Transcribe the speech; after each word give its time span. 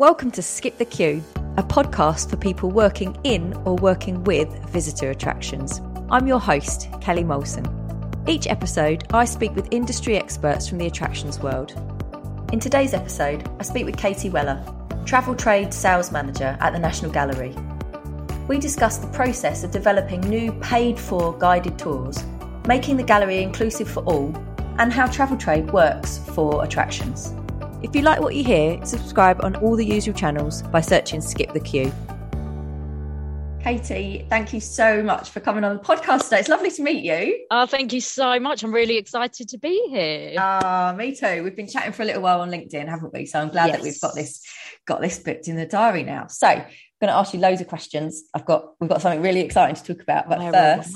Welcome 0.00 0.30
to 0.30 0.42
Skip 0.42 0.78
the 0.78 0.86
Queue, 0.86 1.22
a 1.58 1.62
podcast 1.62 2.30
for 2.30 2.38
people 2.38 2.70
working 2.70 3.18
in 3.22 3.52
or 3.66 3.76
working 3.76 4.24
with 4.24 4.48
visitor 4.70 5.10
attractions. 5.10 5.78
I'm 6.10 6.26
your 6.26 6.38
host, 6.40 6.88
Kelly 7.02 7.22
Molson. 7.22 7.66
Each 8.26 8.46
episode, 8.46 9.04
I 9.12 9.26
speak 9.26 9.54
with 9.54 9.68
industry 9.70 10.16
experts 10.16 10.66
from 10.66 10.78
the 10.78 10.86
attractions 10.86 11.38
world. 11.40 11.72
In 12.50 12.60
today's 12.60 12.94
episode, 12.94 13.46
I 13.58 13.62
speak 13.62 13.84
with 13.84 13.98
Katie 13.98 14.30
Weller, 14.30 14.64
Travel 15.04 15.34
Trade 15.34 15.74
Sales 15.74 16.10
Manager 16.10 16.56
at 16.60 16.72
the 16.72 16.78
National 16.78 17.12
Gallery. 17.12 17.54
We 18.48 18.58
discuss 18.58 18.96
the 18.96 19.08
process 19.08 19.64
of 19.64 19.70
developing 19.70 20.22
new 20.22 20.50
paid 20.60 20.98
for 20.98 21.36
guided 21.36 21.78
tours, 21.78 22.24
making 22.66 22.96
the 22.96 23.02
gallery 23.02 23.42
inclusive 23.42 23.90
for 23.90 24.02
all, 24.04 24.34
and 24.78 24.94
how 24.94 25.08
travel 25.08 25.36
trade 25.36 25.70
works 25.72 26.16
for 26.34 26.64
attractions. 26.64 27.34
If 27.82 27.96
you 27.96 28.02
like 28.02 28.20
what 28.20 28.34
you 28.34 28.44
hear, 28.44 28.84
subscribe 28.84 29.42
on 29.42 29.56
all 29.56 29.74
the 29.74 29.86
usual 29.86 30.14
channels 30.14 30.60
by 30.64 30.82
searching 30.82 31.22
Skip 31.22 31.54
the 31.54 31.60
Queue. 31.60 31.90
Katie, 33.62 34.26
thank 34.28 34.52
you 34.52 34.60
so 34.60 35.02
much 35.02 35.30
for 35.30 35.40
coming 35.40 35.64
on 35.64 35.76
the 35.76 35.82
podcast 35.82 36.24
today. 36.24 36.40
It's 36.40 36.48
lovely 36.50 36.70
to 36.72 36.82
meet 36.82 37.02
you. 37.02 37.46
Oh, 37.50 37.64
thank 37.64 37.94
you 37.94 38.02
so 38.02 38.38
much. 38.38 38.62
I'm 38.62 38.72
really 38.72 38.98
excited 38.98 39.48
to 39.48 39.58
be 39.58 39.82
here. 39.88 40.34
Ah, 40.38 40.88
uh, 40.88 40.92
me 40.94 41.14
too. 41.14 41.42
We've 41.42 41.56
been 41.56 41.68
chatting 41.68 41.92
for 41.92 42.02
a 42.02 42.04
little 42.04 42.20
while 42.20 42.42
on 42.42 42.50
LinkedIn, 42.50 42.86
haven't 42.86 43.14
we? 43.14 43.24
So 43.24 43.40
I'm 43.40 43.48
glad 43.48 43.68
yes. 43.68 43.76
that 43.76 43.82
we've 43.82 44.00
got 44.00 44.14
this 44.14 44.42
got 44.86 45.00
this 45.00 45.18
booked 45.18 45.48
in 45.48 45.56
the 45.56 45.66
diary 45.66 46.02
now. 46.02 46.26
So 46.26 46.48
I'm 46.48 46.64
going 47.00 47.08
to 47.08 47.14
ask 47.14 47.32
you 47.32 47.40
loads 47.40 47.62
of 47.62 47.68
questions. 47.68 48.24
I've 48.34 48.44
got 48.44 48.74
we've 48.78 48.90
got 48.90 49.00
something 49.00 49.22
really 49.22 49.40
exciting 49.40 49.76
to 49.76 49.94
talk 49.94 50.02
about. 50.02 50.28
But 50.28 50.38
Where 50.38 50.52
first, 50.52 50.94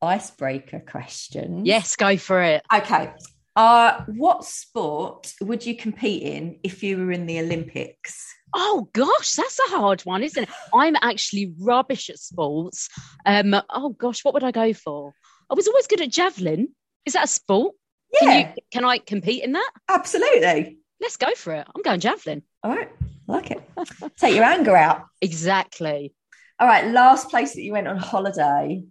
icebreaker 0.00 0.80
question. 0.80 1.66
Yes, 1.66 1.96
go 1.96 2.16
for 2.16 2.42
it. 2.42 2.62
Okay. 2.72 3.12
Uh, 3.54 4.02
what 4.06 4.44
sport 4.44 5.32
would 5.40 5.64
you 5.66 5.76
compete 5.76 6.22
in 6.22 6.58
if 6.62 6.82
you 6.82 6.96
were 6.96 7.12
in 7.12 7.26
the 7.26 7.38
Olympics? 7.38 8.32
Oh 8.54 8.88
gosh, 8.92 9.32
that's 9.32 9.58
a 9.68 9.70
hard 9.76 10.02
one, 10.02 10.22
isn't 10.22 10.44
it? 10.44 10.48
I'm 10.74 10.96
actually 11.00 11.52
rubbish 11.58 12.10
at 12.10 12.18
sports. 12.18 12.88
Um, 13.26 13.54
oh 13.70 13.90
gosh, 13.90 14.24
what 14.24 14.34
would 14.34 14.44
I 14.44 14.50
go 14.50 14.72
for? 14.72 15.12
I 15.50 15.54
was 15.54 15.68
always 15.68 15.86
good 15.86 16.00
at 16.00 16.10
javelin. 16.10 16.68
Is 17.04 17.12
that 17.14 17.24
a 17.24 17.28
sport? 17.28 17.74
Yeah. 18.20 18.20
Can, 18.20 18.40
you, 18.56 18.62
can 18.70 18.84
I 18.84 18.98
compete 18.98 19.42
in 19.42 19.52
that? 19.52 19.70
Absolutely. 19.88 20.78
Let's 21.00 21.16
go 21.16 21.34
for 21.34 21.54
it. 21.54 21.66
I'm 21.74 21.82
going 21.82 22.00
javelin. 22.00 22.42
All 22.62 22.70
right, 22.70 22.88
I 23.28 23.32
like 23.32 23.50
it. 23.50 23.60
Take 24.18 24.34
your 24.34 24.44
anger 24.44 24.76
out. 24.76 25.04
Exactly. 25.20 26.14
All 26.58 26.66
right, 26.68 26.86
last 26.88 27.28
place 27.30 27.54
that 27.54 27.62
you 27.62 27.72
went 27.72 27.88
on 27.88 27.96
holiday. 27.96 28.84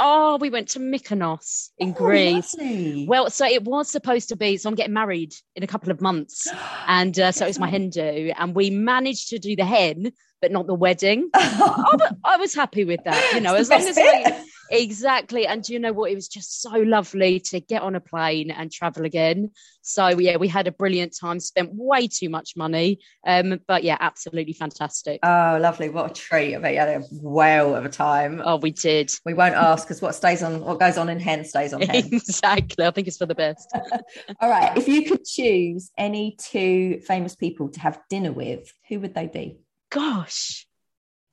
Oh, 0.00 0.38
we 0.40 0.48
went 0.48 0.68
to 0.70 0.78
Mykonos 0.78 1.70
in 1.76 1.90
oh, 1.90 1.92
Greece. 1.92 2.54
Lovely. 2.56 3.06
Well, 3.08 3.30
so 3.30 3.46
it 3.46 3.64
was 3.64 3.90
supposed 3.90 4.28
to 4.28 4.36
be. 4.36 4.56
So 4.56 4.68
I'm 4.68 4.76
getting 4.76 4.94
married 4.94 5.34
in 5.56 5.64
a 5.64 5.66
couple 5.66 5.90
of 5.90 6.00
months, 6.00 6.46
and 6.86 7.18
uh, 7.18 7.32
so 7.32 7.44
it 7.44 7.48
was 7.48 7.58
my 7.58 7.68
hen 7.68 7.90
do, 7.90 8.32
and 8.38 8.54
we 8.54 8.70
managed 8.70 9.30
to 9.30 9.40
do 9.40 9.56
the 9.56 9.64
hen, 9.64 10.12
but 10.40 10.52
not 10.52 10.68
the 10.68 10.74
wedding. 10.74 11.30
I, 11.34 12.10
I 12.24 12.36
was 12.36 12.54
happy 12.54 12.84
with 12.84 13.02
that, 13.04 13.32
you 13.34 13.40
know, 13.40 13.56
as 13.56 13.68
long 13.68 13.80
as 13.80 13.98
I, 13.98 14.44
exactly. 14.70 15.46
And 15.46 15.62
do 15.62 15.72
you 15.72 15.78
know 15.78 15.92
what? 15.92 16.10
It 16.10 16.14
was 16.14 16.28
just 16.28 16.60
so 16.60 16.70
lovely 16.70 17.40
to 17.40 17.60
get 17.60 17.82
on 17.82 17.94
a 17.94 18.00
plane 18.00 18.50
and 18.50 18.70
travel 18.70 19.04
again. 19.04 19.50
So 19.82 20.08
yeah, 20.08 20.36
we 20.36 20.48
had 20.48 20.66
a 20.66 20.72
brilliant 20.72 21.16
time. 21.18 21.40
Spent 21.40 21.70
way 21.72 22.08
too 22.08 22.28
much 22.28 22.56
money, 22.56 23.00
um, 23.26 23.60
but 23.66 23.84
yeah, 23.84 23.96
absolutely 24.00 24.52
fantastic. 24.52 25.20
Oh, 25.22 25.58
lovely! 25.60 25.88
What 25.88 26.10
a 26.10 26.14
treat! 26.14 26.54
I 26.54 26.58
bet 26.58 26.74
you 26.74 26.80
had 26.80 26.88
a 26.88 27.04
whale 27.10 27.74
of 27.74 27.84
a 27.84 27.88
time. 27.88 28.42
Oh, 28.44 28.56
we 28.56 28.70
did. 28.70 29.10
We 29.24 29.34
won't 29.34 29.54
ask 29.54 29.86
because 29.86 30.02
what 30.02 30.14
stays 30.14 30.42
on, 30.42 30.60
what 30.60 30.78
goes 30.78 30.98
on 30.98 31.08
in 31.08 31.20
hen 31.20 31.44
stays 31.44 31.72
on 31.72 31.80
hen. 31.82 31.96
exactly. 32.12 32.84
I 32.84 32.90
think 32.90 33.08
it's 33.08 33.16
for 33.16 33.26
the 33.26 33.34
best. 33.34 33.74
All 34.40 34.50
right. 34.50 34.76
If 34.76 34.88
you 34.88 35.04
could 35.04 35.24
choose 35.24 35.90
any 35.96 36.36
two 36.38 37.00
famous 37.06 37.34
people 37.34 37.70
to 37.70 37.80
have 37.80 38.00
dinner 38.10 38.32
with, 38.32 38.70
who 38.88 39.00
would 39.00 39.14
they 39.14 39.26
be? 39.26 39.60
gosh, 39.90 40.66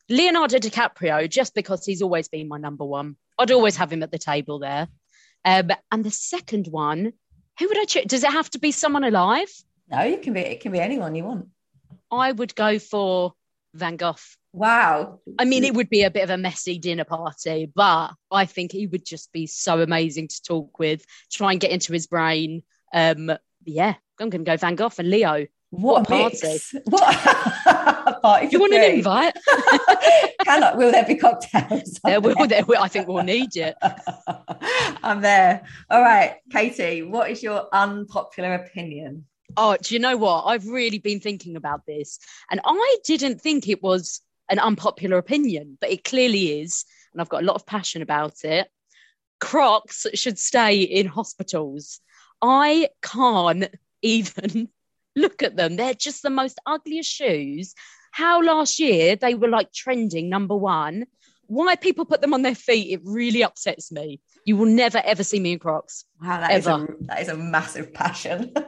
Leonardo 0.09 0.57
DiCaprio, 0.57 1.29
just 1.29 1.55
because 1.55 1.85
he's 1.85 2.01
always 2.01 2.27
been 2.27 2.47
my 2.47 2.57
number 2.57 2.85
one. 2.85 3.15
I'd 3.37 3.51
always 3.51 3.75
have 3.77 3.91
him 3.91 4.03
at 4.03 4.11
the 4.11 4.17
table 4.17 4.59
there. 4.59 4.87
Um, 5.43 5.71
and 5.91 6.03
the 6.03 6.11
second 6.11 6.67
one, 6.67 7.13
who 7.59 7.67
would 7.67 7.79
I 7.79 7.85
choose? 7.85 8.05
Does 8.05 8.23
it 8.23 8.31
have 8.31 8.49
to 8.51 8.59
be 8.59 8.71
someone 8.71 9.03
alive? 9.03 9.51
No, 9.89 9.99
it 9.99 10.21
can 10.21 10.33
be. 10.33 10.41
It 10.41 10.61
can 10.61 10.71
be 10.71 10.79
anyone 10.79 11.15
you 11.15 11.23
want. 11.23 11.47
I 12.11 12.31
would 12.31 12.55
go 12.55 12.79
for 12.79 13.33
Van 13.73 13.97
Gogh. 13.97 14.15
Wow. 14.53 15.19
I 15.37 15.45
mean, 15.45 15.63
it 15.63 15.73
would 15.73 15.89
be 15.89 16.03
a 16.03 16.11
bit 16.11 16.23
of 16.23 16.29
a 16.29 16.37
messy 16.37 16.79
dinner 16.79 17.03
party, 17.03 17.69
but 17.73 18.13
I 18.31 18.45
think 18.45 18.71
he 18.71 18.87
would 18.87 19.05
just 19.05 19.31
be 19.33 19.47
so 19.47 19.81
amazing 19.81 20.29
to 20.29 20.41
talk 20.41 20.79
with, 20.79 21.05
try 21.31 21.51
and 21.51 21.59
get 21.59 21.71
into 21.71 21.93
his 21.93 22.07
brain. 22.07 22.63
Um, 22.93 23.31
yeah, 23.65 23.95
I'm 24.19 24.29
going 24.29 24.45
to 24.45 24.51
go 24.51 24.57
Van 24.57 24.75
Gogh 24.75 24.91
and 24.97 25.09
Leo. 25.09 25.47
What, 25.71 26.09
what 26.09 26.33
a 26.33 26.39
party! 26.39 26.39
Mix. 26.41 26.75
What 26.85 27.03
party? 28.25 28.47
you 28.51 28.59
want 28.59 28.73
an 28.73 28.95
invite? 28.95 29.35
Cannot. 30.43 30.77
Will 30.77 30.91
there 30.91 31.05
be 31.05 31.15
cocktails? 31.15 31.99
There 32.05 32.21
will. 32.21 32.47
There 32.47 32.65
will. 32.65 32.81
I 32.81 32.87
think 32.87 33.07
we'll 33.07 33.23
need 33.23 33.55
it. 33.55 33.75
I'm 35.03 35.21
there. 35.21 35.65
All 35.89 36.01
right, 36.01 36.37
Katie. 36.51 37.01
What 37.03 37.31
is 37.31 37.41
your 37.41 37.67
unpopular 37.73 38.53
opinion? 38.55 39.25
Oh, 39.57 39.77
do 39.81 39.93
you 39.93 39.99
know 39.99 40.17
what? 40.17 40.43
I've 40.43 40.67
really 40.67 40.99
been 40.99 41.19
thinking 41.19 41.55
about 41.55 41.85
this, 41.85 42.19
and 42.51 42.59
I 42.63 42.97
didn't 43.05 43.41
think 43.41 43.67
it 43.67 43.81
was 43.81 44.21
an 44.49 44.59
unpopular 44.59 45.17
opinion, 45.17 45.77
but 45.79 45.89
it 45.89 46.03
clearly 46.03 46.61
is, 46.61 46.85
and 47.13 47.21
I've 47.21 47.29
got 47.29 47.43
a 47.43 47.45
lot 47.45 47.55
of 47.55 47.65
passion 47.65 48.01
about 48.01 48.43
it. 48.43 48.67
Crocs 49.39 50.05
should 50.13 50.39
stay 50.39 50.81
in 50.81 51.07
hospitals. 51.07 51.99
I 52.41 52.89
can't 53.01 53.67
even 54.01 54.69
look 55.15 55.41
at 55.43 55.55
them. 55.55 55.75
They're 55.75 55.93
just 55.93 56.21
the 56.21 56.29
most 56.29 56.59
ugliest 56.65 57.11
shoes. 57.11 57.73
How 58.15 58.41
last 58.41 58.79
year 58.79 59.17
they 59.17 59.35
were 59.35 59.49
like 59.49 59.73
trending 59.73 60.29
number 60.29 60.55
one. 60.55 61.05
Why 61.47 61.75
people 61.75 62.05
put 62.05 62.21
them 62.21 62.33
on 62.33 62.43
their 62.43 62.55
feet, 62.55 62.93
it 62.93 63.01
really 63.03 63.43
upsets 63.43 63.91
me. 63.91 64.21
You 64.45 64.55
will 64.55 64.67
never 64.67 65.01
ever 65.03 65.21
see 65.21 65.37
me 65.37 65.51
in 65.51 65.59
Crocs. 65.59 66.05
Wow, 66.23 66.39
that, 66.39 66.51
is 66.51 66.65
a, 66.65 66.87
that 67.01 67.19
is 67.19 67.27
a 67.27 67.35
massive 67.35 67.93
passion. 67.93 68.53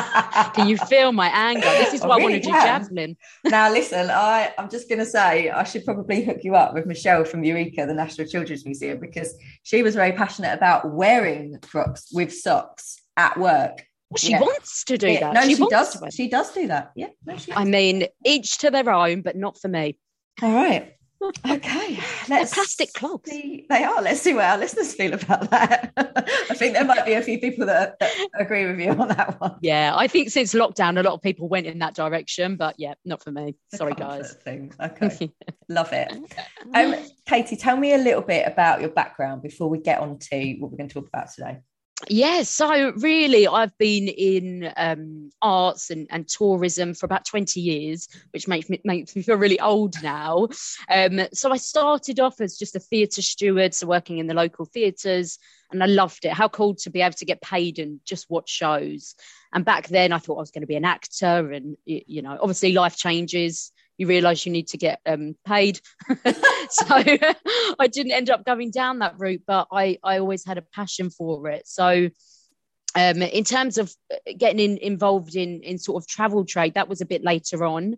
can 0.54 0.68
you 0.68 0.76
feel 0.76 1.12
my 1.12 1.28
anger? 1.28 1.62
This 1.62 1.94
is 1.94 2.02
why 2.02 2.08
I, 2.08 2.12
oh, 2.12 2.26
really 2.26 2.32
I 2.32 2.34
want 2.34 2.34
to 2.34 2.40
do 2.40 2.50
javelin. 2.50 3.16
now, 3.46 3.72
listen, 3.72 4.10
I, 4.10 4.52
I'm 4.58 4.68
just 4.68 4.86
going 4.90 4.98
to 4.98 5.06
say 5.06 5.48
I 5.48 5.64
should 5.64 5.86
probably 5.86 6.22
hook 6.22 6.40
you 6.42 6.54
up 6.54 6.74
with 6.74 6.84
Michelle 6.84 7.24
from 7.24 7.42
Eureka, 7.42 7.86
the 7.86 7.94
National 7.94 8.28
Children's 8.28 8.66
Museum, 8.66 9.00
because 9.00 9.34
she 9.62 9.82
was 9.82 9.94
very 9.94 10.12
passionate 10.12 10.52
about 10.52 10.92
wearing 10.92 11.58
Crocs 11.62 12.08
with 12.12 12.34
socks 12.34 13.00
at 13.16 13.40
work 13.40 13.86
well, 14.14 14.18
she 14.18 14.30
yeah. 14.30 14.40
wants 14.40 14.84
to 14.84 14.96
do 14.96 15.10
yeah. 15.10 15.20
that. 15.20 15.34
No, 15.34 15.42
she, 15.42 15.56
she 15.56 15.66
does. 15.68 16.02
She 16.10 16.28
does 16.28 16.52
do 16.52 16.68
that. 16.68 16.92
Yeah. 16.94 17.08
No, 17.26 17.36
I 17.54 17.64
mean, 17.64 18.06
each 18.24 18.58
to 18.58 18.70
their 18.70 18.88
own, 18.90 19.22
but 19.22 19.36
not 19.36 19.60
for 19.60 19.68
me. 19.68 19.98
All 20.42 20.54
right. 20.54 20.90
Okay. 21.50 21.98
Let's 22.28 22.28
They're 22.28 22.46
plastic 22.46 22.92
clogs. 22.92 23.30
See, 23.30 23.64
they 23.70 23.82
are. 23.82 24.02
Let's 24.02 24.20
see 24.20 24.34
what 24.34 24.44
our 24.44 24.58
listeners 24.58 24.94
feel 24.94 25.14
about 25.14 25.50
that. 25.50 25.90
I 25.96 26.54
think 26.54 26.74
there 26.74 26.84
might 26.84 27.06
be 27.06 27.14
a 27.14 27.22
few 27.22 27.38
people 27.38 27.64
that, 27.64 27.98
that, 27.98 28.12
agree 28.38 28.66
with 28.66 28.78
you 28.78 28.90
on 28.90 29.08
that 29.08 29.40
one. 29.40 29.56
Yeah, 29.62 29.94
I 29.96 30.06
think 30.06 30.28
since 30.28 30.52
lockdown, 30.52 30.98
a 30.98 31.02
lot 31.02 31.14
of 31.14 31.22
people 31.22 31.48
went 31.48 31.66
in 31.66 31.78
that 31.78 31.94
direction, 31.94 32.56
but 32.56 32.74
yeah, 32.76 32.92
not 33.06 33.24
for 33.24 33.30
me. 33.30 33.56
Sorry, 33.74 33.94
guys. 33.94 34.34
Thing. 34.34 34.72
Okay. 34.84 35.32
Love 35.70 35.94
it. 35.94 36.12
Um, 36.74 36.94
Katie, 37.26 37.56
tell 37.56 37.78
me 37.78 37.94
a 37.94 37.98
little 37.98 38.20
bit 38.20 38.46
about 38.46 38.80
your 38.80 38.90
background 38.90 39.40
before 39.40 39.70
we 39.70 39.78
get 39.78 40.00
on 40.00 40.18
to 40.18 40.56
what 40.58 40.70
we're 40.70 40.76
going 40.76 40.88
to 40.88 40.94
talk 40.94 41.08
about 41.08 41.32
today. 41.32 41.60
Yeah, 42.08 42.42
so 42.42 42.92
really, 42.96 43.46
I've 43.46 43.76
been 43.78 44.08
in 44.08 44.72
um, 44.76 45.30
arts 45.40 45.90
and, 45.90 46.06
and, 46.10 46.28
tourism 46.28 46.94
for 46.94 47.06
about 47.06 47.24
20 47.24 47.60
years, 47.60 48.08
which 48.32 48.48
makes 48.48 48.68
me, 48.68 48.80
makes 48.84 49.14
me 49.14 49.22
feel 49.22 49.36
really 49.36 49.60
old 49.60 49.94
now. 50.02 50.48
Um, 50.90 51.20
so 51.32 51.52
I 51.52 51.56
started 51.56 52.20
off 52.20 52.40
as 52.40 52.58
just 52.58 52.76
a 52.76 52.80
theatre 52.80 53.22
steward, 53.22 53.74
so 53.74 53.86
working 53.86 54.18
in 54.18 54.26
the 54.26 54.34
local 54.34 54.64
theatres, 54.64 55.38
and 55.70 55.82
I 55.82 55.86
loved 55.86 56.24
it. 56.24 56.32
How 56.32 56.48
cool 56.48 56.74
to 56.76 56.90
be 56.90 57.00
able 57.00 57.14
to 57.14 57.24
get 57.24 57.40
paid 57.40 57.78
and 57.78 58.00
just 58.04 58.30
watch 58.30 58.50
shows. 58.50 59.14
And 59.52 59.64
back 59.64 59.88
then, 59.88 60.12
I 60.12 60.18
thought 60.18 60.36
I 60.36 60.40
was 60.40 60.50
going 60.50 60.62
to 60.62 60.66
be 60.66 60.76
an 60.76 60.84
actor, 60.84 61.52
and 61.52 61.76
you 61.84 62.22
know, 62.22 62.38
obviously, 62.40 62.72
life 62.72 62.96
changes 62.96 63.72
you 63.98 64.06
realize 64.06 64.44
you 64.44 64.52
need 64.52 64.68
to 64.68 64.78
get 64.78 65.00
um, 65.06 65.36
paid. 65.46 65.80
so 66.68 66.86
I 66.88 67.86
didn't 67.90 68.12
end 68.12 68.30
up 68.30 68.44
going 68.44 68.70
down 68.70 68.98
that 69.00 69.18
route, 69.18 69.42
but 69.46 69.68
I, 69.70 69.98
I 70.02 70.18
always 70.18 70.44
had 70.44 70.58
a 70.58 70.62
passion 70.62 71.10
for 71.10 71.48
it. 71.48 71.66
So 71.66 72.10
um, 72.96 73.22
in 73.22 73.44
terms 73.44 73.78
of 73.78 73.92
uh, 74.12 74.32
getting 74.36 74.60
in, 74.60 74.78
involved 74.78 75.36
in, 75.36 75.62
in 75.62 75.78
sort 75.78 76.02
of 76.02 76.08
travel 76.08 76.44
trade, 76.44 76.74
that 76.74 76.88
was 76.88 77.00
a 77.00 77.06
bit 77.06 77.22
later 77.22 77.64
on. 77.64 77.96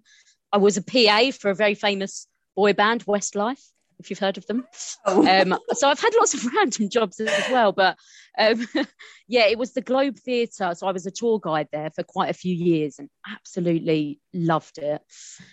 I 0.52 0.58
was 0.58 0.76
a 0.76 0.82
PA 0.82 1.30
for 1.38 1.50
a 1.50 1.54
very 1.54 1.74
famous 1.74 2.26
boy 2.54 2.72
band, 2.72 3.04
Westlife 3.04 3.62
if 3.98 4.10
you've 4.10 4.18
heard 4.18 4.38
of 4.38 4.46
them. 4.46 4.66
Oh. 5.08 5.24
Um, 5.24 5.56
so 5.72 5.88
I've 5.88 6.00
had 6.00 6.14
lots 6.18 6.34
of 6.34 6.44
random 6.54 6.90
jobs 6.90 7.20
as 7.20 7.48
well, 7.48 7.70
but 7.70 7.96
um, 8.36 8.66
yeah, 9.28 9.46
it 9.46 9.56
was 9.56 9.72
the 9.72 9.80
Globe 9.80 10.16
Theatre. 10.18 10.72
So 10.74 10.86
I 10.88 10.90
was 10.90 11.06
a 11.06 11.12
tour 11.12 11.38
guide 11.40 11.68
there 11.70 11.90
for 11.90 12.02
quite 12.02 12.30
a 12.30 12.34
few 12.34 12.52
years 12.52 12.98
and 12.98 13.08
absolutely 13.30 14.20
loved 14.34 14.78
it. 14.78 15.00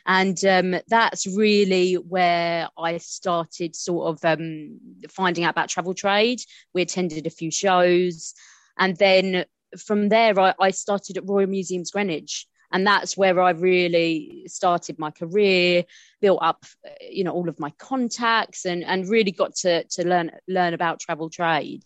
And 0.07 0.43
um, 0.45 0.75
that's 0.87 1.27
really 1.27 1.95
where 1.95 2.67
I 2.75 2.97
started 2.97 3.75
sort 3.75 4.15
of 4.15 4.25
um, 4.25 4.79
finding 5.09 5.43
out 5.43 5.51
about 5.51 5.69
travel 5.69 5.93
trade. 5.93 6.39
We 6.73 6.81
attended 6.81 7.27
a 7.27 7.31
few 7.31 7.51
shows, 7.51 8.33
and 8.79 8.97
then 8.97 9.45
from 9.77 10.09
there 10.09 10.39
I, 10.39 10.55
I 10.59 10.71
started 10.71 11.17
at 11.17 11.29
Royal 11.29 11.47
Museums 11.47 11.91
Greenwich 11.91 12.47
and 12.73 12.85
that's 12.85 13.15
where 13.15 13.39
I 13.39 13.51
really 13.51 14.43
started 14.47 14.97
my 14.97 15.11
career, 15.11 15.85
built 16.19 16.39
up, 16.41 16.65
you 17.01 17.23
know, 17.23 17.31
all 17.31 17.47
of 17.47 17.59
my 17.59 17.69
contacts, 17.77 18.65
and 18.65 18.83
and 18.83 19.07
really 19.07 19.31
got 19.31 19.55
to 19.57 19.83
to 19.83 20.07
learn 20.07 20.31
learn 20.47 20.73
about 20.73 20.99
travel 20.99 21.29
trade 21.29 21.83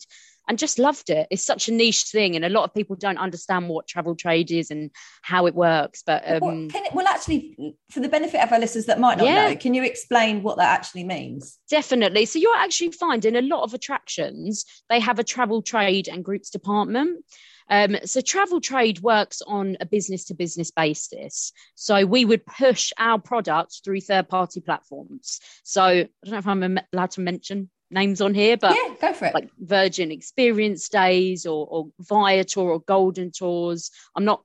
and 0.48 0.58
just 0.58 0.78
loved 0.78 1.10
it. 1.10 1.28
It's 1.30 1.44
such 1.44 1.68
a 1.68 1.72
niche 1.72 2.04
thing, 2.04 2.34
and 2.34 2.44
a 2.44 2.48
lot 2.48 2.64
of 2.64 2.72
people 2.72 2.96
don't 2.96 3.18
understand 3.18 3.68
what 3.68 3.86
travel 3.86 4.16
trade 4.16 4.50
is 4.50 4.70
and 4.70 4.90
how 5.20 5.46
it 5.46 5.54
works. 5.54 6.02
But 6.04 6.22
um, 6.26 6.70
it, 6.74 6.94
well, 6.94 7.06
actually, 7.06 7.76
for 7.90 8.00
the 8.00 8.08
benefit 8.08 8.42
of 8.42 8.50
our 8.50 8.58
listeners 8.58 8.86
that 8.86 8.98
might 8.98 9.18
not 9.18 9.26
yeah. 9.26 9.50
know, 9.50 9.56
can 9.56 9.74
you 9.74 9.84
explain 9.84 10.42
what 10.42 10.56
that 10.56 10.74
actually 10.78 11.04
means? 11.04 11.58
Definitely. 11.70 12.24
So 12.24 12.38
you're 12.38 12.56
actually 12.56 12.92
finding 12.92 13.36
a 13.36 13.42
lot 13.42 13.62
of 13.62 13.74
attractions 13.74 14.64
they 14.88 15.00
have 15.00 15.18
a 15.18 15.24
travel 15.24 15.60
trade 15.60 16.08
and 16.08 16.24
groups 16.24 16.48
department. 16.48 17.24
Um, 17.70 17.96
so 18.04 18.20
travel 18.20 18.60
trade 18.60 19.00
works 19.00 19.42
on 19.46 19.76
a 19.80 19.86
business 19.86 20.24
to 20.26 20.34
business 20.34 20.70
basis. 20.70 21.52
So 21.74 22.06
we 22.06 22.24
would 22.24 22.46
push 22.46 22.92
our 22.98 23.18
products 23.18 23.80
through 23.84 24.00
third 24.00 24.28
party 24.28 24.60
platforms. 24.60 25.40
So 25.64 25.82
I 25.82 26.08
don't 26.24 26.32
know 26.32 26.38
if 26.38 26.46
I'm 26.46 26.78
allowed 26.92 27.10
to 27.12 27.20
mention 27.20 27.70
names 27.90 28.20
on 28.20 28.34
here, 28.34 28.56
but 28.56 28.74
yeah, 28.74 28.94
go 29.00 29.12
for 29.12 29.26
it. 29.26 29.34
Like 29.34 29.50
Virgin 29.58 30.10
Experience 30.10 30.88
Days 30.88 31.46
or, 31.46 31.66
or 31.70 31.88
Viator 32.00 32.60
or 32.60 32.80
Golden 32.80 33.30
Tours. 33.30 33.90
I'm 34.14 34.24
not 34.24 34.42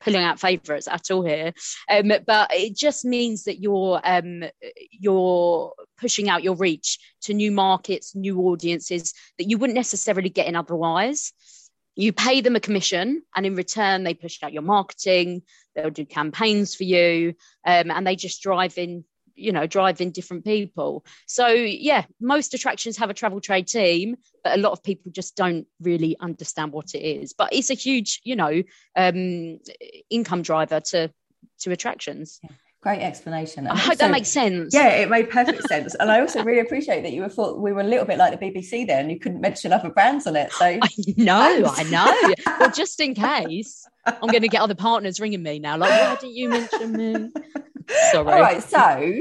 pulling 0.00 0.22
out 0.22 0.38
favourites 0.38 0.88
at 0.88 1.10
all 1.10 1.22
here, 1.22 1.52
um, 1.90 2.12
but 2.26 2.50
it 2.52 2.76
just 2.76 3.04
means 3.04 3.44
that 3.44 3.60
you're 3.60 4.00
um, 4.04 4.44
you're 4.90 5.72
pushing 5.98 6.28
out 6.28 6.44
your 6.44 6.54
reach 6.54 6.98
to 7.22 7.34
new 7.34 7.50
markets, 7.50 8.14
new 8.14 8.38
audiences 8.40 9.14
that 9.38 9.48
you 9.48 9.58
wouldn't 9.58 9.76
necessarily 9.76 10.28
get 10.28 10.46
in 10.46 10.56
otherwise. 10.56 11.32
You 11.96 12.12
pay 12.12 12.40
them 12.40 12.56
a 12.56 12.60
commission, 12.60 13.22
and 13.34 13.46
in 13.46 13.54
return, 13.54 14.04
they 14.04 14.14
push 14.14 14.38
out 14.42 14.52
your 14.52 14.62
marketing. 14.62 15.42
They'll 15.74 15.90
do 15.90 16.04
campaigns 16.04 16.74
for 16.74 16.84
you, 16.84 17.34
um, 17.66 17.90
and 17.90 18.06
they 18.06 18.16
just 18.16 18.42
drive 18.42 18.78
in 18.78 19.04
you 19.36 19.52
know 19.52 19.66
drive 19.66 20.00
in 20.00 20.10
different 20.10 20.44
people 20.44 21.04
so 21.26 21.46
yeah 21.46 22.04
most 22.20 22.54
attractions 22.54 22.96
have 22.96 23.10
a 23.10 23.14
travel 23.14 23.38
trade 23.38 23.68
team 23.68 24.16
but 24.42 24.58
a 24.58 24.60
lot 24.60 24.72
of 24.72 24.82
people 24.82 25.12
just 25.12 25.36
don't 25.36 25.66
really 25.78 26.16
understand 26.20 26.72
what 26.72 26.94
it 26.94 27.00
is 27.00 27.34
but 27.34 27.52
it's 27.52 27.68
a 27.68 27.74
huge 27.74 28.20
you 28.24 28.34
know 28.34 28.62
um, 28.96 29.58
income 30.08 30.40
driver 30.40 30.80
to 30.80 31.12
to 31.58 31.70
attractions 31.70 32.40
yeah. 32.42 32.50
Great 32.86 33.02
explanation. 33.02 33.66
And 33.66 33.76
I 33.76 33.80
hope 33.80 33.98
that 33.98 34.12
makes 34.12 34.28
sense. 34.28 34.72
Yeah, 34.72 34.90
it 34.90 35.10
made 35.10 35.28
perfect 35.28 35.66
sense. 35.66 35.96
And 35.96 36.08
I 36.08 36.20
also 36.20 36.44
really 36.44 36.60
appreciate 36.60 37.02
that 37.02 37.12
you 37.12 37.22
were 37.22 37.28
thought 37.28 37.58
we 37.58 37.72
were 37.72 37.80
a 37.80 37.84
little 37.84 38.04
bit 38.04 38.16
like 38.16 38.38
the 38.38 38.46
BBC 38.46 38.86
there 38.86 39.00
and 39.00 39.10
you 39.10 39.18
couldn't 39.18 39.40
mention 39.40 39.72
other 39.72 39.90
brands 39.90 40.24
on 40.28 40.36
it. 40.36 40.52
So 40.52 40.64
I 40.80 40.88
know, 41.16 41.64
I 41.66 41.82
know. 41.82 42.34
well, 42.60 42.70
just 42.70 43.00
in 43.00 43.14
case, 43.14 43.84
I'm 44.06 44.28
going 44.28 44.42
to 44.42 44.48
get 44.48 44.60
other 44.60 44.76
partners 44.76 45.18
ringing 45.18 45.42
me 45.42 45.58
now. 45.58 45.76
Like, 45.76 45.90
why 45.90 46.14
didn't 46.14 46.36
you 46.36 46.48
mention 46.48 46.92
me? 46.92 47.30
Sorry. 48.12 48.32
All 48.32 48.40
right. 48.40 48.62
So 48.62 49.20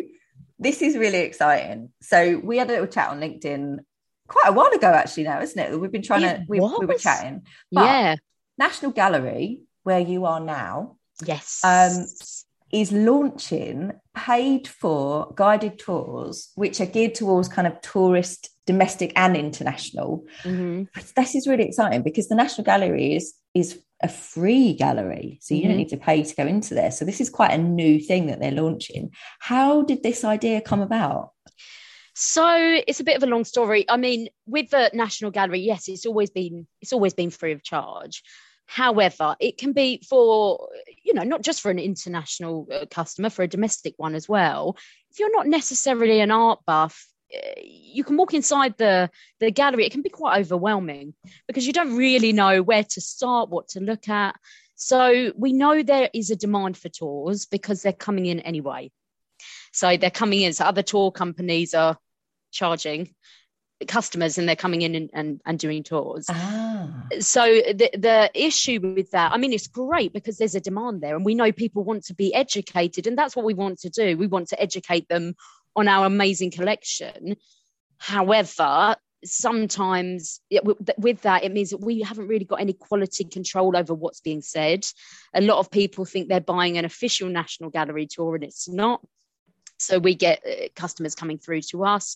this 0.59 0.83
is 0.83 0.95
really 0.95 1.21
exciting. 1.21 1.89
So 2.03 2.39
we 2.43 2.59
had 2.59 2.69
a 2.69 2.73
little 2.73 2.85
chat 2.85 3.09
on 3.09 3.19
LinkedIn 3.19 3.79
quite 4.27 4.49
a 4.49 4.51
while 4.51 4.71
ago, 4.73 4.89
actually. 4.89 5.23
Now, 5.23 5.41
isn't 5.41 5.59
it? 5.59 5.79
We've 5.79 5.91
been 5.91 6.03
trying 6.03 6.21
it 6.21 6.37
to. 6.37 6.45
We, 6.47 6.59
we, 6.59 6.85
were 6.85 6.99
chatting. 6.99 7.47
yeah. 7.71 8.17
National 8.59 8.91
Gallery, 8.91 9.61
where 9.81 10.01
you 10.01 10.25
are 10.25 10.39
now. 10.39 10.97
Yes. 11.25 11.61
Um, 11.63 12.05
is 12.75 12.91
launching 12.91 13.93
paid 14.13 14.67
for 14.67 15.31
guided 15.33 15.79
tours, 15.79 16.51
which 16.55 16.81
are 16.81 16.85
geared 16.85 17.15
towards 17.15 17.47
kind 17.47 17.67
of 17.67 17.79
tourist, 17.79 18.49
domestic 18.67 19.13
and 19.15 19.37
international. 19.37 20.25
Mm-hmm. 20.43 20.83
This 21.15 21.35
is 21.35 21.47
really 21.47 21.63
exciting 21.63 22.03
because 22.03 22.27
the 22.27 22.35
National 22.35 22.65
Gallery 22.65 23.15
is 23.15 23.33
is 23.53 23.79
a 24.03 24.09
free 24.09 24.73
gallery. 24.73 25.39
So 25.41 25.53
you 25.53 25.61
mm-hmm. 25.61 25.69
don't 25.69 25.77
need 25.77 25.89
to 25.89 25.97
pay 25.97 26.21
to 26.21 26.35
go 26.35 26.45
into 26.45 26.73
there. 26.73 26.91
So 26.91 27.05
this 27.05 27.21
is 27.21 27.29
quite 27.29 27.51
a 27.51 27.57
new 27.57 27.97
thing 27.97 28.27
that 28.27 28.41
they're 28.41 28.51
launching. 28.51 29.11
How 29.39 29.83
did 29.83 30.03
this 30.03 30.25
idea 30.25 30.59
come 30.59 30.81
about? 30.81 31.29
So 32.13 32.45
it's 32.85 32.99
a 32.99 33.05
bit 33.05 33.15
of 33.15 33.23
a 33.23 33.27
long 33.27 33.45
story. 33.45 33.85
I 33.89 33.95
mean, 33.95 34.27
with 34.45 34.69
the 34.69 34.91
National 34.93 35.31
Gallery, 35.31 35.61
yes, 35.61 35.87
it's 35.87 36.05
always 36.05 36.29
been 36.29 36.67
it's 36.81 36.91
always 36.91 37.13
been 37.13 37.29
free 37.29 37.53
of 37.53 37.63
charge. 37.63 38.21
However, 38.65 39.35
it 39.39 39.57
can 39.57 39.73
be 39.73 40.01
for 40.07 40.69
you 41.03 41.13
know 41.13 41.23
not 41.23 41.41
just 41.41 41.61
for 41.61 41.71
an 41.71 41.79
international 41.79 42.67
uh, 42.71 42.85
customer, 42.89 43.29
for 43.29 43.43
a 43.43 43.47
domestic 43.47 43.93
one 43.97 44.15
as 44.15 44.27
well. 44.27 44.77
If 45.11 45.19
you're 45.19 45.35
not 45.35 45.47
necessarily 45.47 46.19
an 46.19 46.31
art 46.31 46.59
buff, 46.65 47.07
you 47.61 48.03
can 48.03 48.17
walk 48.17 48.33
inside 48.33 48.77
the 48.77 49.09
the 49.39 49.51
gallery. 49.51 49.85
It 49.85 49.91
can 49.91 50.01
be 50.01 50.09
quite 50.09 50.39
overwhelming 50.39 51.13
because 51.47 51.67
you 51.67 51.73
don't 51.73 51.95
really 51.95 52.33
know 52.33 52.61
where 52.61 52.83
to 52.83 53.01
start 53.01 53.49
what 53.49 53.69
to 53.69 53.79
look 53.79 54.09
at. 54.09 54.35
So 54.75 55.31
we 55.37 55.53
know 55.53 55.83
there 55.83 56.09
is 56.13 56.31
a 56.31 56.35
demand 56.35 56.77
for 56.77 56.89
tours 56.89 57.45
because 57.45 57.81
they're 57.81 57.93
coming 57.93 58.25
in 58.25 58.39
anyway. 58.41 58.91
So 59.71 59.95
they're 59.95 60.11
coming 60.11 60.41
in. 60.41 60.53
So 60.53 60.65
other 60.65 60.83
tour 60.83 61.11
companies 61.11 61.73
are 61.73 61.97
charging 62.51 63.13
customers 63.87 64.37
and 64.37 64.47
they're 64.47 64.55
coming 64.55 64.81
in 64.81 64.95
and, 64.95 65.09
and, 65.13 65.41
and 65.45 65.59
doing 65.59 65.83
tours. 65.83 66.27
Ah. 66.29 66.89
so 67.19 67.43
the, 67.45 67.89
the 67.93 68.31
issue 68.33 68.79
with 68.81 69.11
that 69.11 69.31
i 69.31 69.37
mean 69.37 69.51
it's 69.51 69.67
great 69.67 70.13
because 70.13 70.37
there's 70.37 70.55
a 70.55 70.61
demand 70.61 71.01
there 71.01 71.15
and 71.15 71.25
we 71.25 71.35
know 71.35 71.51
people 71.51 71.83
want 71.83 72.05
to 72.05 72.13
be 72.13 72.33
educated 72.33 73.05
and 73.05 73.17
that's 73.17 73.35
what 73.35 73.45
we 73.45 73.53
want 73.53 73.79
to 73.79 73.89
do. 73.89 74.17
We 74.17 74.27
want 74.27 74.49
to 74.49 74.61
educate 74.61 75.07
them 75.07 75.35
on 75.75 75.87
our 75.87 76.05
amazing 76.05 76.51
collection. 76.51 77.35
However, 77.97 78.95
sometimes 79.23 80.41
it, 80.49 80.63
with 80.99 81.21
that 81.21 81.43
it 81.43 81.51
means 81.51 81.71
that 81.71 81.81
we 81.81 82.01
haven't 82.01 82.27
really 82.27 82.45
got 82.45 82.61
any 82.61 82.73
quality 82.73 83.23
control 83.23 83.75
over 83.75 83.93
what's 83.93 84.21
being 84.21 84.41
said. 84.41 84.85
A 85.33 85.41
lot 85.41 85.59
of 85.59 85.71
people 85.71 86.05
think 86.05 86.27
they're 86.27 86.39
buying 86.39 86.77
an 86.77 86.85
official 86.85 87.29
national 87.29 87.69
gallery 87.69 88.07
tour 88.07 88.35
and 88.35 88.43
it's 88.43 88.69
not. 88.69 89.01
So 89.77 89.99
we 89.99 90.15
get 90.15 90.41
uh, 90.45 90.67
customers 90.75 91.15
coming 91.15 91.37
through 91.37 91.61
to 91.71 91.83
us 91.85 92.15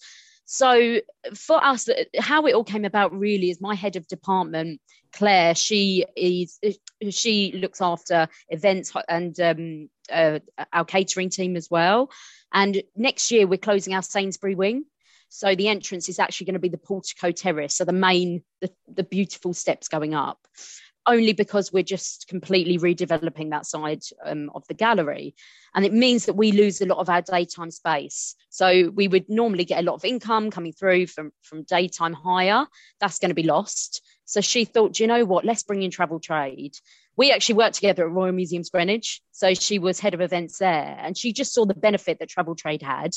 so 0.52 1.00
for 1.36 1.64
us 1.64 1.88
how 2.18 2.46
it 2.46 2.56
all 2.56 2.64
came 2.64 2.86
about 2.86 3.12
really 3.14 3.52
is 3.52 3.62
my 3.62 3.76
head 3.76 3.96
of 3.96 4.08
department 4.08 4.82
claire 5.14 5.54
she 5.54 6.06
is 6.16 6.60
she 7.10 7.52
looks 7.54 7.82
after 7.82 8.28
events 8.50 8.92
and 9.08 9.40
um, 9.40 9.90
uh, 10.12 10.40
our 10.74 10.86
catering 10.86 11.30
team 11.30 11.56
as 11.56 11.70
well 11.70 12.10
and 12.54 12.82
next 12.96 13.32
year, 13.32 13.48
we're 13.48 13.58
closing 13.58 13.94
our 13.94 14.02
Sainsbury 14.02 14.56
wing. 14.56 14.86
So 15.30 15.54
the 15.54 15.68
entrance 15.68 16.10
is 16.10 16.18
actually 16.18 16.46
going 16.46 16.54
to 16.56 16.60
be 16.60 16.70
the 16.70 16.78
portico 16.78 17.32
terrace, 17.32 17.76
so 17.76 17.86
the 17.86 17.94
main, 17.94 18.44
the, 18.62 18.72
the 18.88 19.04
beautiful 19.04 19.54
steps 19.54 19.88
going 19.88 20.16
up, 20.16 20.40
only 21.10 21.34
because 21.34 21.74
we're 21.74 21.84
just 21.84 22.28
completely 22.28 22.78
redeveloping 22.78 23.50
that 23.50 23.66
side 23.66 24.02
um, 24.26 24.50
of 24.56 24.66
the 24.68 24.74
gallery. 24.74 25.36
And 25.76 25.86
it 25.86 25.94
means 25.94 26.26
that 26.26 26.36
we 26.36 26.52
lose 26.52 26.80
a 26.80 26.86
lot 26.86 27.00
of 27.00 27.10
our 27.10 27.22
daytime 27.22 27.72
space. 27.72 28.36
So 28.50 28.90
we 28.90 29.08
would 29.08 29.28
normally 29.28 29.66
get 29.66 29.80
a 29.80 29.86
lot 29.86 29.96
of 29.96 30.06
income 30.06 30.52
coming 30.52 30.72
through 30.72 31.08
from, 31.08 31.32
from 31.42 31.64
daytime 31.64 32.14
hire. 32.14 32.66
That's 33.02 33.20
going 33.20 33.30
to 33.30 33.36
be 33.36 33.44
lost. 33.44 34.02
So 34.26 34.42
she 34.42 34.64
thought, 34.66 35.00
you 35.00 35.08
know 35.08 35.26
what, 35.26 35.44
let's 35.44 35.64
bring 35.64 35.84
in 35.84 35.92
travel 35.92 36.20
trade 36.20 36.76
we 37.20 37.34
actually 37.34 37.56
worked 37.56 37.76
together 37.76 38.06
at 38.06 38.14
Royal 38.14 38.32
Museums 38.32 38.70
Greenwich. 38.70 39.22
So 39.34 39.54
she 39.54 39.78
was 39.78 40.00
head 40.00 40.14
of 40.14 40.22
events 40.22 40.58
there 40.58 40.98
and 40.98 41.18
she 41.18 41.34
just 41.34 41.54
saw 41.54 41.66
the 41.66 41.74
benefit 41.74 42.18
that 42.20 42.30
travel 42.30 42.56
trade 42.56 42.82
had. 42.82 43.12